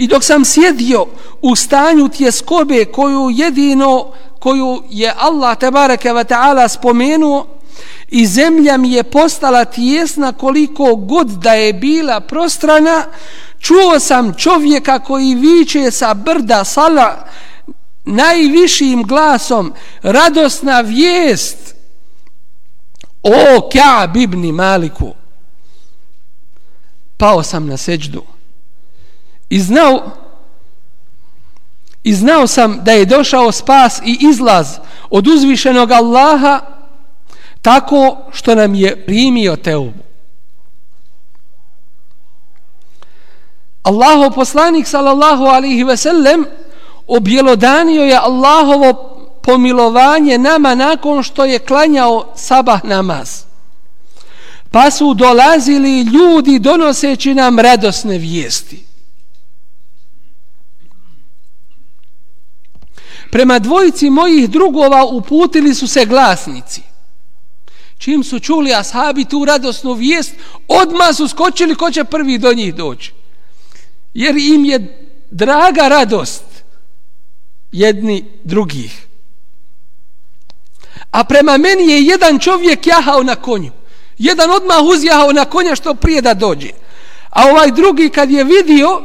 I 0.00 0.06
dok 0.06 0.24
sam 0.24 0.44
sjedio 0.44 1.06
u 1.42 1.56
stanju 1.56 2.08
tjeskobe 2.08 2.84
koju 2.84 3.30
jedino, 3.30 4.12
koju 4.38 4.82
je 4.90 5.14
Allah 5.18 5.58
tebareke 5.58 6.12
ve 6.12 6.24
ta'ala 6.24 6.68
spomenuo, 6.68 7.46
i 8.08 8.26
zemlja 8.26 8.76
mi 8.76 8.92
je 8.92 9.02
postala 9.02 9.64
tijesna 9.64 10.32
koliko 10.32 10.96
god 10.96 11.28
da 11.28 11.52
je 11.52 11.72
bila 11.72 12.20
prostrana, 12.20 13.04
čuo 13.58 14.00
sam 14.00 14.34
čovjeka 14.34 14.98
koji 14.98 15.34
viče 15.34 15.90
sa 15.90 16.14
brda 16.14 16.64
sala 16.64 17.28
najvišim 18.04 19.02
glasom, 19.02 19.72
radosna 20.02 20.80
vijest 20.80 21.74
o 23.22 23.68
Ka'b 23.72 24.16
ibn 24.16 24.50
Maliku. 24.54 25.14
Pao 27.16 27.42
sam 27.42 27.66
na 27.66 27.76
seđdu 27.76 28.22
i 29.50 29.60
znao 29.60 30.10
i 32.02 32.14
znao 32.14 32.46
sam 32.46 32.80
da 32.82 32.92
je 32.92 33.04
došao 33.04 33.52
spas 33.52 34.00
i 34.04 34.18
izlaz 34.20 34.78
od 35.10 35.26
uzvišenog 35.26 35.90
Allaha 35.90 36.60
tako 37.62 38.16
što 38.32 38.54
nam 38.54 38.74
je 38.74 39.06
primio 39.06 39.56
teubu. 39.56 39.98
Allaho 43.82 44.30
poslanik 44.30 44.86
sallallahu 44.86 45.44
alihi 45.44 45.84
ve 45.84 45.96
sellem 45.96 46.46
objelodanio 47.06 48.02
je 48.02 48.16
Allahovo 48.16 49.06
pomilovanje 49.42 50.38
nama 50.38 50.74
nakon 50.74 51.22
što 51.22 51.44
je 51.44 51.58
klanjao 51.58 52.32
sabah 52.36 52.84
namaz. 52.84 53.42
Pa 54.70 54.90
su 54.90 55.14
dolazili 55.14 56.02
ljudi 56.02 56.58
donoseći 56.58 57.34
nam 57.34 57.58
radosne 57.58 58.18
vijesti. 58.18 58.89
Prema 63.30 63.58
dvojici 63.58 64.10
mojih 64.10 64.50
drugova 64.50 65.04
uputili 65.04 65.74
su 65.74 65.86
se 65.86 66.04
glasnici. 66.04 66.82
Čim 67.98 68.24
su 68.24 68.40
čuli 68.40 68.74
ashabi 68.74 69.24
tu 69.24 69.44
radosnu 69.44 69.92
vijest, 69.92 70.34
odma 70.68 71.12
su 71.12 71.28
skočili 71.28 71.74
ko 71.74 71.90
će 71.90 72.04
prvi 72.04 72.38
do 72.38 72.52
njih 72.54 72.74
doći. 72.74 73.12
Jer 74.14 74.36
im 74.36 74.64
je 74.64 75.06
draga 75.30 75.88
radost 75.88 76.44
jedni 77.72 78.24
drugih. 78.44 79.06
A 81.10 81.24
prema 81.24 81.56
meni 81.56 81.92
je 81.92 82.02
jedan 82.02 82.38
čovjek 82.38 82.86
jahao 82.86 83.22
na 83.22 83.34
konju. 83.34 83.72
Jedan 84.18 84.50
odmah 84.50 84.82
uzjahao 84.82 85.32
na 85.32 85.44
konja 85.44 85.74
što 85.74 85.94
prije 85.94 86.22
da 86.22 86.34
dođe. 86.34 86.70
A 87.30 87.48
ovaj 87.50 87.70
drugi 87.70 88.08
kad 88.08 88.30
je 88.30 88.44
vidio 88.44 89.02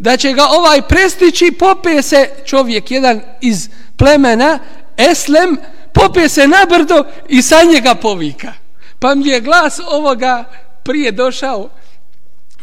da 0.00 0.16
će 0.16 0.32
ga 0.32 0.44
ovaj 0.44 0.82
prestići, 0.82 1.52
popije 1.58 2.02
se 2.02 2.30
čovjek, 2.44 2.90
jedan 2.90 3.20
iz 3.40 3.68
plemena, 3.96 4.58
Eslem, 4.96 5.56
popije 5.94 6.28
se 6.28 6.48
na 6.48 6.66
brdo 6.68 7.04
i 7.28 7.42
sa 7.42 7.56
njega 7.72 7.94
povika. 7.94 8.52
Pa 8.98 9.14
mi 9.14 9.28
je 9.28 9.40
glas 9.40 9.80
ovoga 9.90 10.44
prije 10.84 11.12
došao 11.12 11.68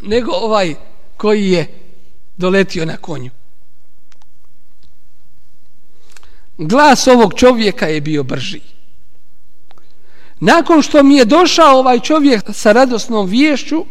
nego 0.02 0.32
ovaj 0.32 0.76
koji 1.18 1.52
je 1.52 1.68
doletio 2.38 2.86
na 2.86 2.98
konju. 2.98 3.32
Glas 6.58 7.08
ovog 7.08 7.34
čovjeka 7.34 7.88
je 7.88 8.02
bio 8.02 8.24
brži. 8.24 8.62
Nakon 10.40 10.82
što 10.82 11.04
mi 11.04 11.18
je 11.18 11.26
došao 11.26 11.80
ovaj 11.80 12.00
čovjek 12.00 12.44
sa 12.54 12.72
radosnom 12.72 13.30
viješću, 13.30 13.86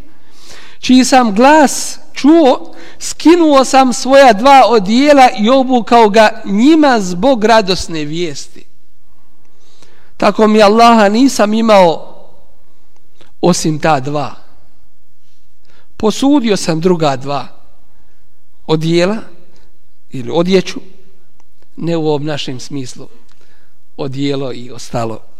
čiji 0.80 1.04
sam 1.04 1.34
glas 1.34 1.98
čuo, 2.12 2.74
skinuo 2.98 3.64
sam 3.64 3.92
svoja 3.92 4.32
dva 4.32 4.62
odijela 4.68 5.28
i 5.38 5.50
obukao 5.50 6.08
ga 6.08 6.42
njima 6.44 7.00
zbog 7.00 7.44
radosne 7.44 8.04
vijesti. 8.04 8.66
Tako 10.16 10.46
mi 10.46 10.62
Allaha 10.62 11.08
nisam 11.08 11.54
imao 11.54 12.16
osim 13.40 13.78
ta 13.78 14.00
dva. 14.00 14.34
Posudio 15.96 16.56
sam 16.56 16.80
druga 16.80 17.16
dva 17.16 17.48
odijela 18.66 19.16
ili 20.10 20.30
odjeću, 20.30 20.80
ne 21.76 21.96
u 21.96 22.08
ovom 22.08 22.24
našem 22.24 22.60
smislu, 22.60 23.08
odijelo 23.96 24.52
i 24.52 24.70
ostalo. 24.70 25.35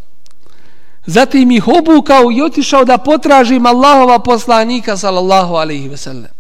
Zatim 1.07 1.51
ih 1.51 1.69
obukao 1.69 2.33
i 2.33 2.43
otišao 2.43 2.85
da 2.85 2.99
potražim 2.99 3.67
Allahova 3.67 4.19
poslanika 4.19 4.97
sallallahu 4.97 5.55
alaihi 5.55 5.89
ve 5.89 5.97
sellem. 5.97 6.37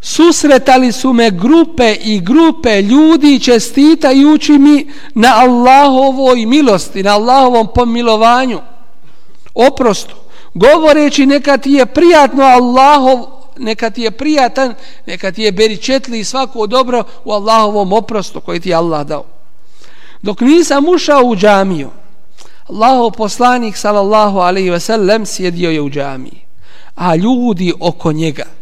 Susretali 0.00 0.92
su 0.92 1.12
me 1.12 1.30
grupe 1.30 1.94
i 2.00 2.20
grupe 2.20 2.82
ljudi 2.82 3.40
čestitajući 3.40 4.52
mi 4.52 4.92
na 5.14 5.28
Allahovoj 5.36 6.46
milosti, 6.46 7.02
na 7.02 7.14
Allahovom 7.14 7.68
pomilovanju, 7.74 8.60
oprostu, 9.54 10.16
govoreći 10.54 11.26
neka 11.26 11.56
ti 11.56 11.70
je 11.70 11.86
prijatno 11.86 12.44
Allahov, 12.44 13.18
neka 13.58 13.90
ti 13.90 14.02
je 14.02 14.10
prijatan, 14.10 14.74
neka 15.06 15.32
ti 15.32 15.42
je 15.42 15.52
beričetli 15.52 16.18
i 16.18 16.24
svako 16.24 16.66
dobro 16.66 17.04
u 17.24 17.32
Allahovom 17.32 17.92
oprostu 17.92 18.40
koji 18.40 18.60
ti 18.60 18.68
je 18.68 18.74
Allah 18.74 19.06
dao. 19.06 19.37
Dok 20.22 20.40
nisam 20.40 20.88
ušao 20.88 21.22
u 21.22 21.36
džamiju, 21.36 21.90
Allahov 22.66 23.10
poslanik 23.10 23.76
sallallahu 23.76 24.38
alaihi 24.38 24.70
ve 24.70 24.80
sellem 24.80 25.26
sjedio 25.26 25.70
je 25.70 25.80
u 25.80 25.90
džamiji, 25.90 26.40
a 26.94 27.14
ljudi 27.14 27.72
oko 27.80 28.12
njega– 28.12 28.44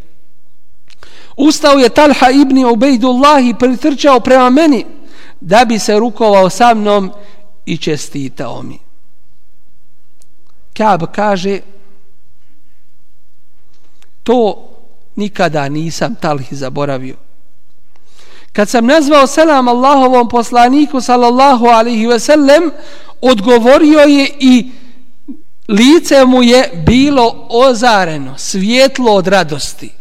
Ustao 1.36 1.78
je 1.78 1.88
Talha 1.88 2.30
ibn 2.30 2.64
Ubejdullah 2.64 3.44
i 3.44 3.54
pritrčao 3.58 4.20
prema 4.20 4.50
meni 4.50 4.84
da 5.40 5.64
bi 5.64 5.78
se 5.78 5.98
rukovao 5.98 6.50
sa 6.50 6.74
mnom 6.74 7.12
i 7.66 7.78
čestitao 7.78 8.62
mi. 8.62 8.78
Kab 10.76 11.02
kaže 11.14 11.60
to 14.22 14.68
nikada 15.16 15.68
nisam 15.68 16.14
Talhi 16.14 16.56
zaboravio. 16.56 17.16
Kad 18.56 18.68
sam 18.68 18.86
nazvao 18.86 19.26
selam 19.26 19.68
Allahovom 19.68 20.28
poslaniku 20.28 21.00
sallallahu 21.00 21.66
alaihi 21.66 22.06
ve 22.06 22.20
sellem 22.20 22.70
odgovorio 23.20 24.00
je 24.00 24.30
i 24.40 24.70
lice 25.68 26.24
mu 26.24 26.42
je 26.42 26.82
bilo 26.86 27.46
ozareno, 27.50 28.38
svijetlo 28.38 29.12
od 29.12 29.26
radosti. 29.26 29.92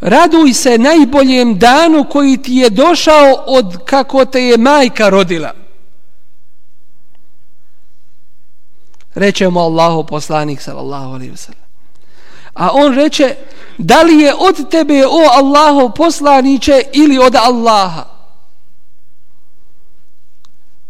Raduj 0.00 0.52
se 0.52 0.78
najboljem 0.78 1.58
danu 1.58 2.04
koji 2.10 2.36
ti 2.36 2.54
je 2.54 2.70
došao 2.70 3.44
od 3.46 3.78
kako 3.84 4.24
te 4.24 4.42
je 4.42 4.58
majka 4.58 5.08
rodila. 5.08 5.54
Reče 9.14 9.48
mu 9.48 9.60
Allahu 9.60 10.04
poslanik 10.06 10.60
sallallahu 10.60 11.14
alaihi 11.14 11.32
wasallam. 11.32 11.68
A 12.54 12.70
on 12.72 12.94
reče, 12.94 13.36
da 13.78 14.02
li 14.02 14.20
je 14.20 14.34
od 14.34 14.70
tebe 14.70 15.06
o 15.06 15.20
Allahov 15.32 15.92
poslaniće 15.92 16.82
ili 16.92 17.18
od 17.18 17.34
Allaha? 17.34 18.04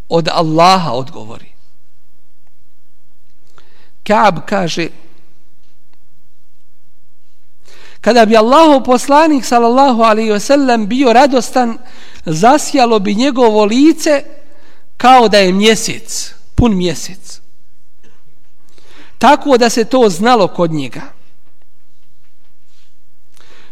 Od 0.09 0.28
Allaha 0.32 0.93
odgovori. 0.93 1.53
Kaab 4.07 4.39
kaže, 4.47 4.89
Kada 8.01 8.26
bi 8.26 8.36
Allahov 8.36 8.84
poslanik 8.84 9.45
sallallahu 9.45 10.03
alaihi 10.03 10.30
wasallam 10.30 10.86
bio 10.86 11.12
radostan, 11.12 11.78
zasjalo 12.24 12.99
bi 12.99 13.14
njegovo 13.14 13.64
lice 13.64 14.24
kao 14.97 15.28
da 15.28 15.39
je 15.39 15.53
mjesec, 15.53 16.34
pun 16.55 16.76
mjesec. 16.76 17.41
Tako 19.18 19.59
da 19.59 19.70
se 19.70 19.84
to 19.84 20.09
znalo 20.09 20.49
kod 20.49 20.70
njega. 20.70 21.17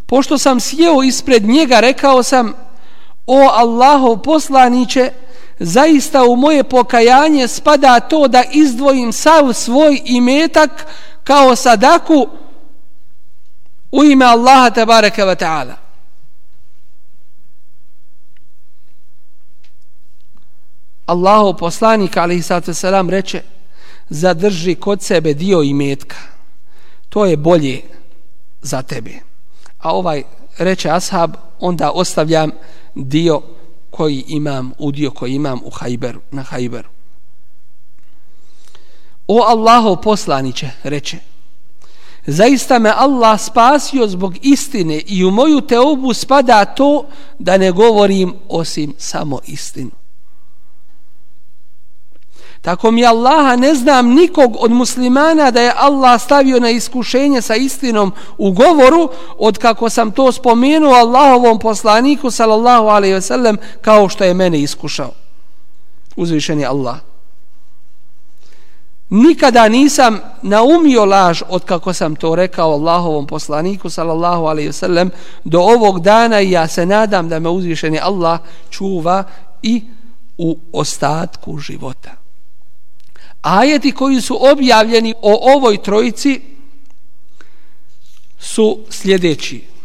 Pošto 0.07 0.39
sam 0.39 0.61
sjeo 0.61 1.03
ispred 1.03 1.45
njega, 1.45 1.81
rekao 1.81 2.23
sam, 2.23 2.53
o 3.27 3.49
Allahov 3.53 4.17
poslaniće, 4.17 5.11
zaista 5.59 6.25
u 6.25 6.37
moje 6.37 6.65
pokajanje 6.65 7.49
spada 7.49 8.01
to 8.01 8.29
da 8.29 8.43
izdvojim 8.53 9.13
sav 9.13 9.53
svoj 9.53 10.03
imetak 10.05 10.87
kao 11.25 11.57
sadaku 11.57 12.29
u 13.93 14.05
ime 14.05 14.25
Allaha 14.25 14.71
tabaraka 14.71 15.25
wa 15.27 15.37
ta'ala. 15.37 15.75
Allahov 21.07 21.57
poslanik 21.57 22.17
alaihi 22.17 22.43
sallatu 22.43 22.71
wasalam 22.71 23.11
reče 23.11 23.43
zadrži 24.09 24.75
kod 24.75 25.03
sebe 25.03 25.35
dio 25.35 25.63
imetka 25.63 26.17
to 27.09 27.25
je 27.25 27.37
bolje 27.37 27.83
za 28.63 28.83
tebe 28.83 29.26
a 29.87 29.93
ovaj 29.93 30.23
reče 30.59 30.91
ashab, 30.91 31.35
onda 31.61 31.91
ostavljam 31.91 32.51
dio 32.95 33.41
koji 33.91 34.25
imam, 34.29 34.73
udio 34.79 35.11
koji 35.11 35.35
imam 35.35 35.61
u 35.65 35.71
Hajberu, 35.71 36.21
na 36.31 36.43
Hajberu. 36.43 36.89
O 39.29 39.43
Allahov 39.43 39.97
poslaniće, 39.97 40.71
reče, 40.83 41.19
zaista 42.27 42.79
me 42.79 42.93
Allah 42.97 43.41
spasio 43.41 44.09
zbog 44.09 44.35
istine 44.43 45.03
i 45.07 45.25
u 45.25 45.31
moju 45.31 45.61
teobu 45.61 46.15
spada 46.15 46.65
to 46.65 47.07
da 47.39 47.57
ne 47.57 47.73
govorim 47.73 48.35
osim 48.49 48.95
samo 48.99 49.39
istinu. 49.47 49.91
Tako 52.63 52.91
mi 52.91 53.07
Allaha 53.07 53.57
ne 53.57 53.75
znam 53.75 54.09
nikog 54.09 54.57
od 54.61 54.71
muslimana 54.71 55.51
da 55.51 55.61
je 55.61 55.73
Allah 55.77 56.21
stavio 56.23 56.61
na 56.61 56.71
iskušenje 56.71 57.43
sa 57.43 57.55
istinom 57.55 58.13
u 58.39 58.53
govoru 58.53 59.09
od 59.39 59.59
kako 59.59 59.91
sam 59.91 60.11
to 60.11 60.33
spomenuo 60.33 60.95
Allahovom 60.95 61.59
poslaniku 61.59 62.31
sallallahu 62.31 62.87
alaihi 62.87 63.15
ve 63.15 63.21
sellem 63.21 63.57
kao 63.81 64.09
što 64.09 64.25
je 64.25 64.35
mene 64.35 64.61
iskušao. 64.61 65.11
Uzvišen 66.17 66.61
je 66.61 66.67
Allah. 66.67 66.97
Nikada 69.11 69.69
nisam 69.69 70.21
naumio 70.43 71.05
laž 71.05 71.43
od 71.49 71.65
kako 71.65 71.93
sam 71.93 72.17
to 72.17 72.35
rekao 72.35 72.73
Allahovom 72.73 73.27
poslaniku 73.27 73.91
sallallahu 73.91 74.45
alaihi 74.45 74.69
ve 74.69 74.73
sellem 74.73 75.11
do 75.45 75.61
ovog 75.61 76.01
dana 76.01 76.41
i 76.41 76.51
ja 76.51 76.69
se 76.69 76.87
nadam 76.87 77.29
da 77.29 77.39
me 77.39 77.49
uzvišeni 77.49 78.01
Allah 78.03 78.41
čuva 78.71 79.25
i 79.63 79.85
u 80.39 80.59
ostatku 80.73 81.59
života 81.59 82.26
ajeti 83.47 83.93
koji 83.93 84.21
su 84.21 84.39
objavljeni 84.51 85.15
o 85.23 85.55
ovoj 85.55 85.83
trojici 85.83 86.41
su 88.39 88.79
sljedeći. 88.91 89.77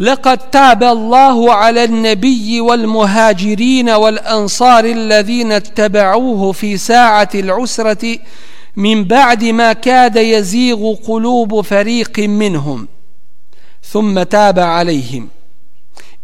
لقد 0.00 0.38
تاب 0.50 0.82
الله 0.82 1.52
على 1.54 1.84
النبي 1.84 2.60
والمهاجرين 2.60 3.90
والأنصار 3.90 4.84
الذين 4.84 5.52
اتبعوه 5.52 6.52
في 6.52 6.76
ساعة 6.76 7.28
العسرة 7.34 8.18
من 8.76 9.04
بعد 9.04 9.44
ما 9.44 9.72
كاد 9.72 10.16
يزيغ 10.16 10.94
قلوب 10.94 11.60
فريق 11.60 12.18
منهم 12.18 12.88
ثم 13.82 14.22
تاب 14.22 14.58
عليهم 14.58 15.28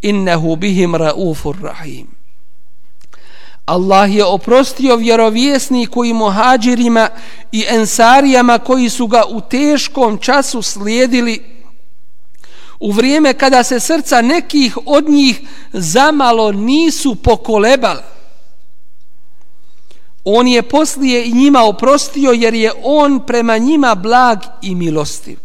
إنه 0.04 0.56
بهم 0.56 0.96
رؤوف 0.96 1.46
رحيم 1.46 2.17
Allah 3.68 4.14
je 4.14 4.24
oprostio 4.24 4.96
vjerovjesniku 4.96 6.04
i 6.04 6.12
muhađirima 6.12 7.08
i 7.52 7.64
ensarijama 7.68 8.58
koji 8.58 8.88
su 8.88 9.06
ga 9.06 9.22
u 9.28 9.40
teškom 9.40 10.18
času 10.18 10.62
slijedili 10.62 11.42
u 12.80 12.92
vrijeme 12.92 13.34
kada 13.34 13.62
se 13.62 13.80
srca 13.80 14.22
nekih 14.22 14.78
od 14.86 15.08
njih 15.08 15.40
zamalo 15.72 16.52
nisu 16.52 17.14
pokolebali. 17.14 18.00
On 20.24 20.48
je 20.48 20.62
poslije 20.62 21.26
i 21.26 21.32
njima 21.32 21.62
oprostio 21.62 22.30
jer 22.30 22.54
je 22.54 22.72
on 22.82 23.20
prema 23.26 23.58
njima 23.58 23.94
blag 23.94 24.38
i 24.62 24.74
milostiv. 24.74 25.38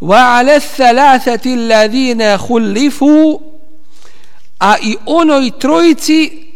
Wa 0.00 0.38
ala 0.38 0.60
thalathati 0.76 1.52
alladhina 1.52 2.38
khulifu 2.38 3.40
a 4.58 4.76
i 4.82 4.96
onoj 5.06 5.50
trojici 5.58 6.49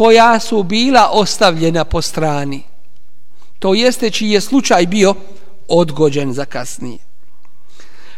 koja 0.00 0.40
su 0.40 0.62
bila 0.62 1.10
ostavljena 1.12 1.84
po 1.84 2.02
strani. 2.02 2.62
To 3.58 3.74
jeste 3.74 4.10
čiji 4.10 4.30
je 4.30 4.40
slučaj 4.40 4.86
bio 4.86 5.14
odgođen 5.68 6.32
za 6.32 6.44
kasnije. 6.44 6.98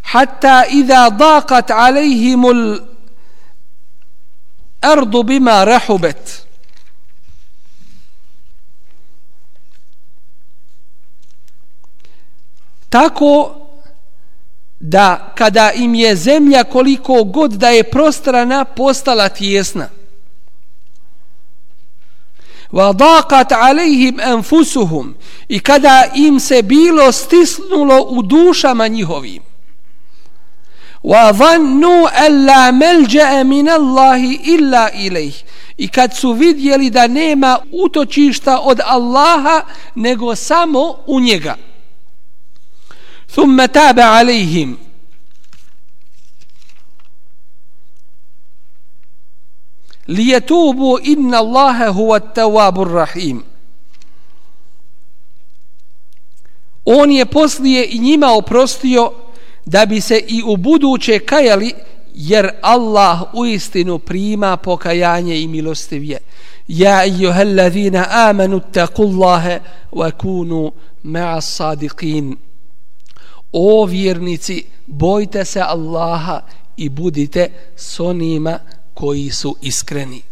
Hatta 0.02 0.64
idha 0.70 1.10
daqat 1.10 1.70
alejhimul 1.70 2.78
ardu 4.80 5.22
bima 5.22 5.64
rahubet. 5.64 6.46
Tako 12.88 13.54
da 14.80 15.32
kada 15.34 15.72
im 15.72 15.94
je 15.94 16.16
zemlja 16.16 16.64
koliko 16.64 17.24
god 17.24 17.52
da 17.52 17.68
je 17.68 17.90
prostrana 17.90 18.64
postala 18.64 19.28
tjesna 19.28 20.01
wa 22.72 22.92
daqat 22.92 23.52
alejhim 23.52 24.20
i 25.48 25.60
kada 25.60 26.04
im 26.14 26.40
se 26.40 26.62
bilo 26.62 27.12
stisnulo 27.12 28.02
u 28.02 28.22
dušama 28.22 28.88
njihovim. 28.88 29.42
وظنوا 31.04 31.32
dhannu 31.32 32.06
an 32.06 32.46
la 32.46 32.72
malja'a 32.72 33.44
min 33.44 33.68
Allahi 33.68 34.40
illa 34.44 34.90
i 35.78 35.88
kad 35.88 36.16
su 36.16 36.32
vidjeli 36.32 36.90
da 36.90 37.06
nema 37.06 37.58
utočišta 37.72 38.60
od 38.60 38.80
Allaha 38.84 39.60
nego 39.94 40.36
samo 40.36 40.96
u 41.06 41.20
njega. 41.20 41.56
thumma 43.34 43.68
taba 43.68 44.02
alejhim 44.02 44.78
lijetubu 50.06 50.98
inna 51.02 51.38
Allahe 51.38 51.86
huwa 51.86 52.20
tawabur 52.20 52.92
rahim. 52.92 53.42
On 56.84 57.10
je 57.10 57.26
poslije 57.26 57.86
i 57.90 57.98
njima 57.98 58.32
oprostio 58.32 59.12
da 59.66 59.86
bi 59.86 60.00
se 60.00 60.24
i 60.28 60.42
u 60.46 60.56
buduće 60.56 61.18
kajali 61.18 61.74
jer 62.14 62.50
Allah 62.62 63.34
u 63.34 63.46
istinu 63.46 63.98
prima 63.98 64.56
pokajanje 64.56 65.40
i 65.40 65.48
milostivje. 65.48 66.18
Ja 66.68 67.04
ejuhel 67.04 67.58
amanu 68.10 68.60
takullahe 68.72 69.60
wa 69.92 70.10
kunu 70.10 70.72
ma'a 71.04 71.40
sadiqin. 71.40 72.36
O 73.52 73.84
vjernici, 73.84 74.64
bojte 74.86 75.44
se 75.44 75.60
Allaha 75.60 76.40
i 76.76 76.88
budite 76.88 77.50
s 77.76 78.00
onima 78.00 78.58
koji 78.94 79.30
su 79.30 79.56
iskreni. 79.60 80.22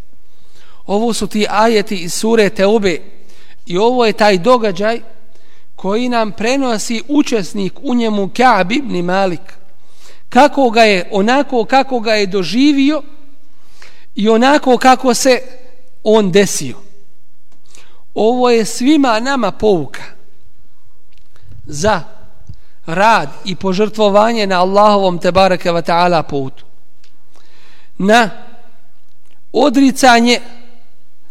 Ovo 0.87 1.13
su 1.13 1.27
ti 1.27 1.47
ajeti 1.51 1.97
iz 1.97 2.15
sure 2.15 2.51
Teube 2.51 3.01
i 3.67 3.79
ovo 3.79 4.07
je 4.07 4.13
taj 4.13 4.39
događaj 4.39 5.01
koji 5.76 6.09
nam 6.09 6.33
prenosi 6.33 7.03
učesnik 7.09 7.72
u 7.83 7.95
njemu 7.95 8.29
Ka'b 8.29 8.72
ibn 8.72 9.05
Malik. 9.05 9.41
Kako 10.29 10.71
ga 10.71 10.83
je, 10.83 11.09
onako 11.13 11.64
kako 11.64 12.01
ga 12.01 12.13
je 12.13 12.26
doživio 12.26 13.03
i 14.14 14.29
onako 14.29 14.79
kako 14.79 15.14
se 15.14 15.43
on 16.05 16.33
desio. 16.33 16.76
Ovo 18.14 18.51
je 18.51 18.64
svima 18.64 19.21
nama 19.21 19.53
pouka 19.53 20.03
za 21.67 22.03
rad 22.87 23.29
i 23.45 23.57
požrtvovanje 23.57 24.47
na 24.47 24.61
Allahovom 24.61 25.18
tebareke 25.18 25.72
ve 25.72 25.83
taala 25.83 26.22
putu. 26.22 26.64
Na 27.99 28.30
odricanje 29.53 30.41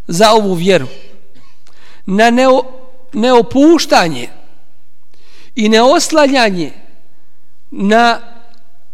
za 0.08 0.32
ovu 0.32 0.54
vjeru 0.54 0.88
na 2.06 2.30
neo, 2.30 2.62
neopuštanje 3.14 4.30
i 5.56 5.70
neoslanjanje 5.70 6.72
na 7.72 8.20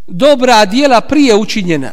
dobra 0.06 0.64
dijela 0.64 1.00
prije 1.00 1.34
učinjena. 1.34 1.92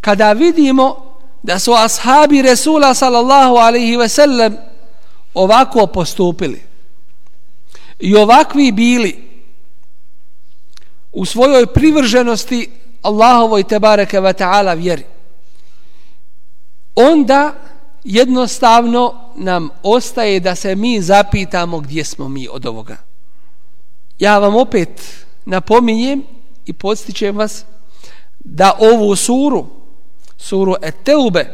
Kada 0.00 0.32
vidimo 0.32 1.08
da 1.42 1.58
su 1.58 1.72
ashabi 1.72 2.42
Resula 2.42 2.94
sallallahu 2.94 3.56
alaihi 3.56 3.96
ve 3.96 4.08
sellem 4.08 4.56
ovako 5.34 5.86
postupili 5.86 6.62
i 7.98 8.16
ovakvi 8.16 8.72
bili 8.72 9.28
u 11.12 11.24
svojoj 11.24 11.66
privrženosti 11.66 12.70
Allahovoj 13.02 13.62
tebareke 13.62 14.20
ve 14.20 14.32
ta'ala 14.32 14.76
vjeri 14.76 15.04
onda 16.98 17.54
jednostavno 18.04 19.14
nam 19.36 19.68
ostaje 19.82 20.40
da 20.40 20.54
se 20.54 20.74
mi 20.74 21.02
zapitamo 21.02 21.80
gdje 21.80 22.04
smo 22.04 22.28
mi 22.28 22.48
od 22.52 22.66
ovoga. 22.66 22.96
Ja 24.18 24.38
vam 24.38 24.56
opet 24.56 24.88
napominjem 25.44 26.22
i 26.66 26.72
podstičem 26.72 27.36
vas 27.36 27.64
da 28.38 28.72
ovu 28.78 29.16
suru, 29.16 29.66
suru 30.36 30.74
Eteube, 30.82 31.46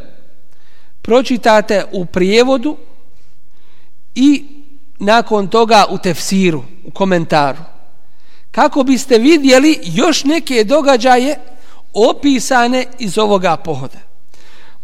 pročitate 1.03 1.85
u 1.93 2.07
prijevodu 2.07 2.77
i 4.15 4.45
nakon 4.99 5.49
toga 5.49 5.87
u 5.91 5.99
tefsiru, 5.99 6.65
u 6.85 6.91
komentaru. 6.91 7.59
Kako 8.51 8.83
biste 8.83 9.19
vidjeli 9.19 9.79
još 9.83 10.25
neke 10.25 10.65
događaje 10.65 11.37
opisane 11.93 12.87
iz 12.99 13.19
ovoga 13.19 13.57
pohoda. 13.57 14.14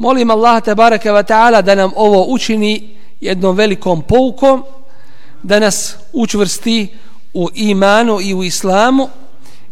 Molim 0.01 0.31
Allah 0.31 0.63
te 0.65 0.75
bareke 0.75 1.13
ve 1.13 1.23
taala 1.23 1.63
da 1.63 1.75
nam 1.75 1.93
ovo 1.97 2.25
učini 2.35 2.97
jednom 3.21 3.57
velikom 3.57 4.03
poukom, 4.03 4.63
da 5.43 5.59
nas 5.61 5.97
učvrsti 6.13 6.89
u 7.35 7.49
imanu 7.55 8.21
i 8.21 8.35
u 8.35 8.45
islamu 8.45 9.09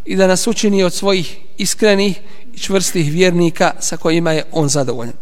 i 0.05 0.15
da 0.15 0.27
nas 0.27 0.47
učini 0.47 0.83
od 0.83 0.93
svojih 0.93 1.37
iskrenih 1.57 2.21
i 2.53 2.59
čvrstih 2.59 3.11
vjernika 3.11 3.71
sa 3.79 3.97
kojima 3.97 4.31
je 4.31 4.43
on 4.51 4.69
zadovoljan. 4.69 5.15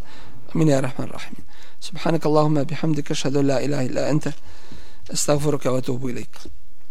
Amin 0.54 0.68
ya 0.68 0.82
rahman 0.82 1.10
rahim. 1.10 1.36
Subhanak 1.80 2.26
Allahumma 2.26 2.64
bihamdika 2.64 3.14
an 3.24 3.48
la 3.48 3.62
ilaha 3.62 3.84
illa 3.84 4.02
anta 4.10 4.32
astaghfiruka 5.14 5.72
wa 5.72 5.78
atubu 5.78 6.10
ilaik. 6.10 6.38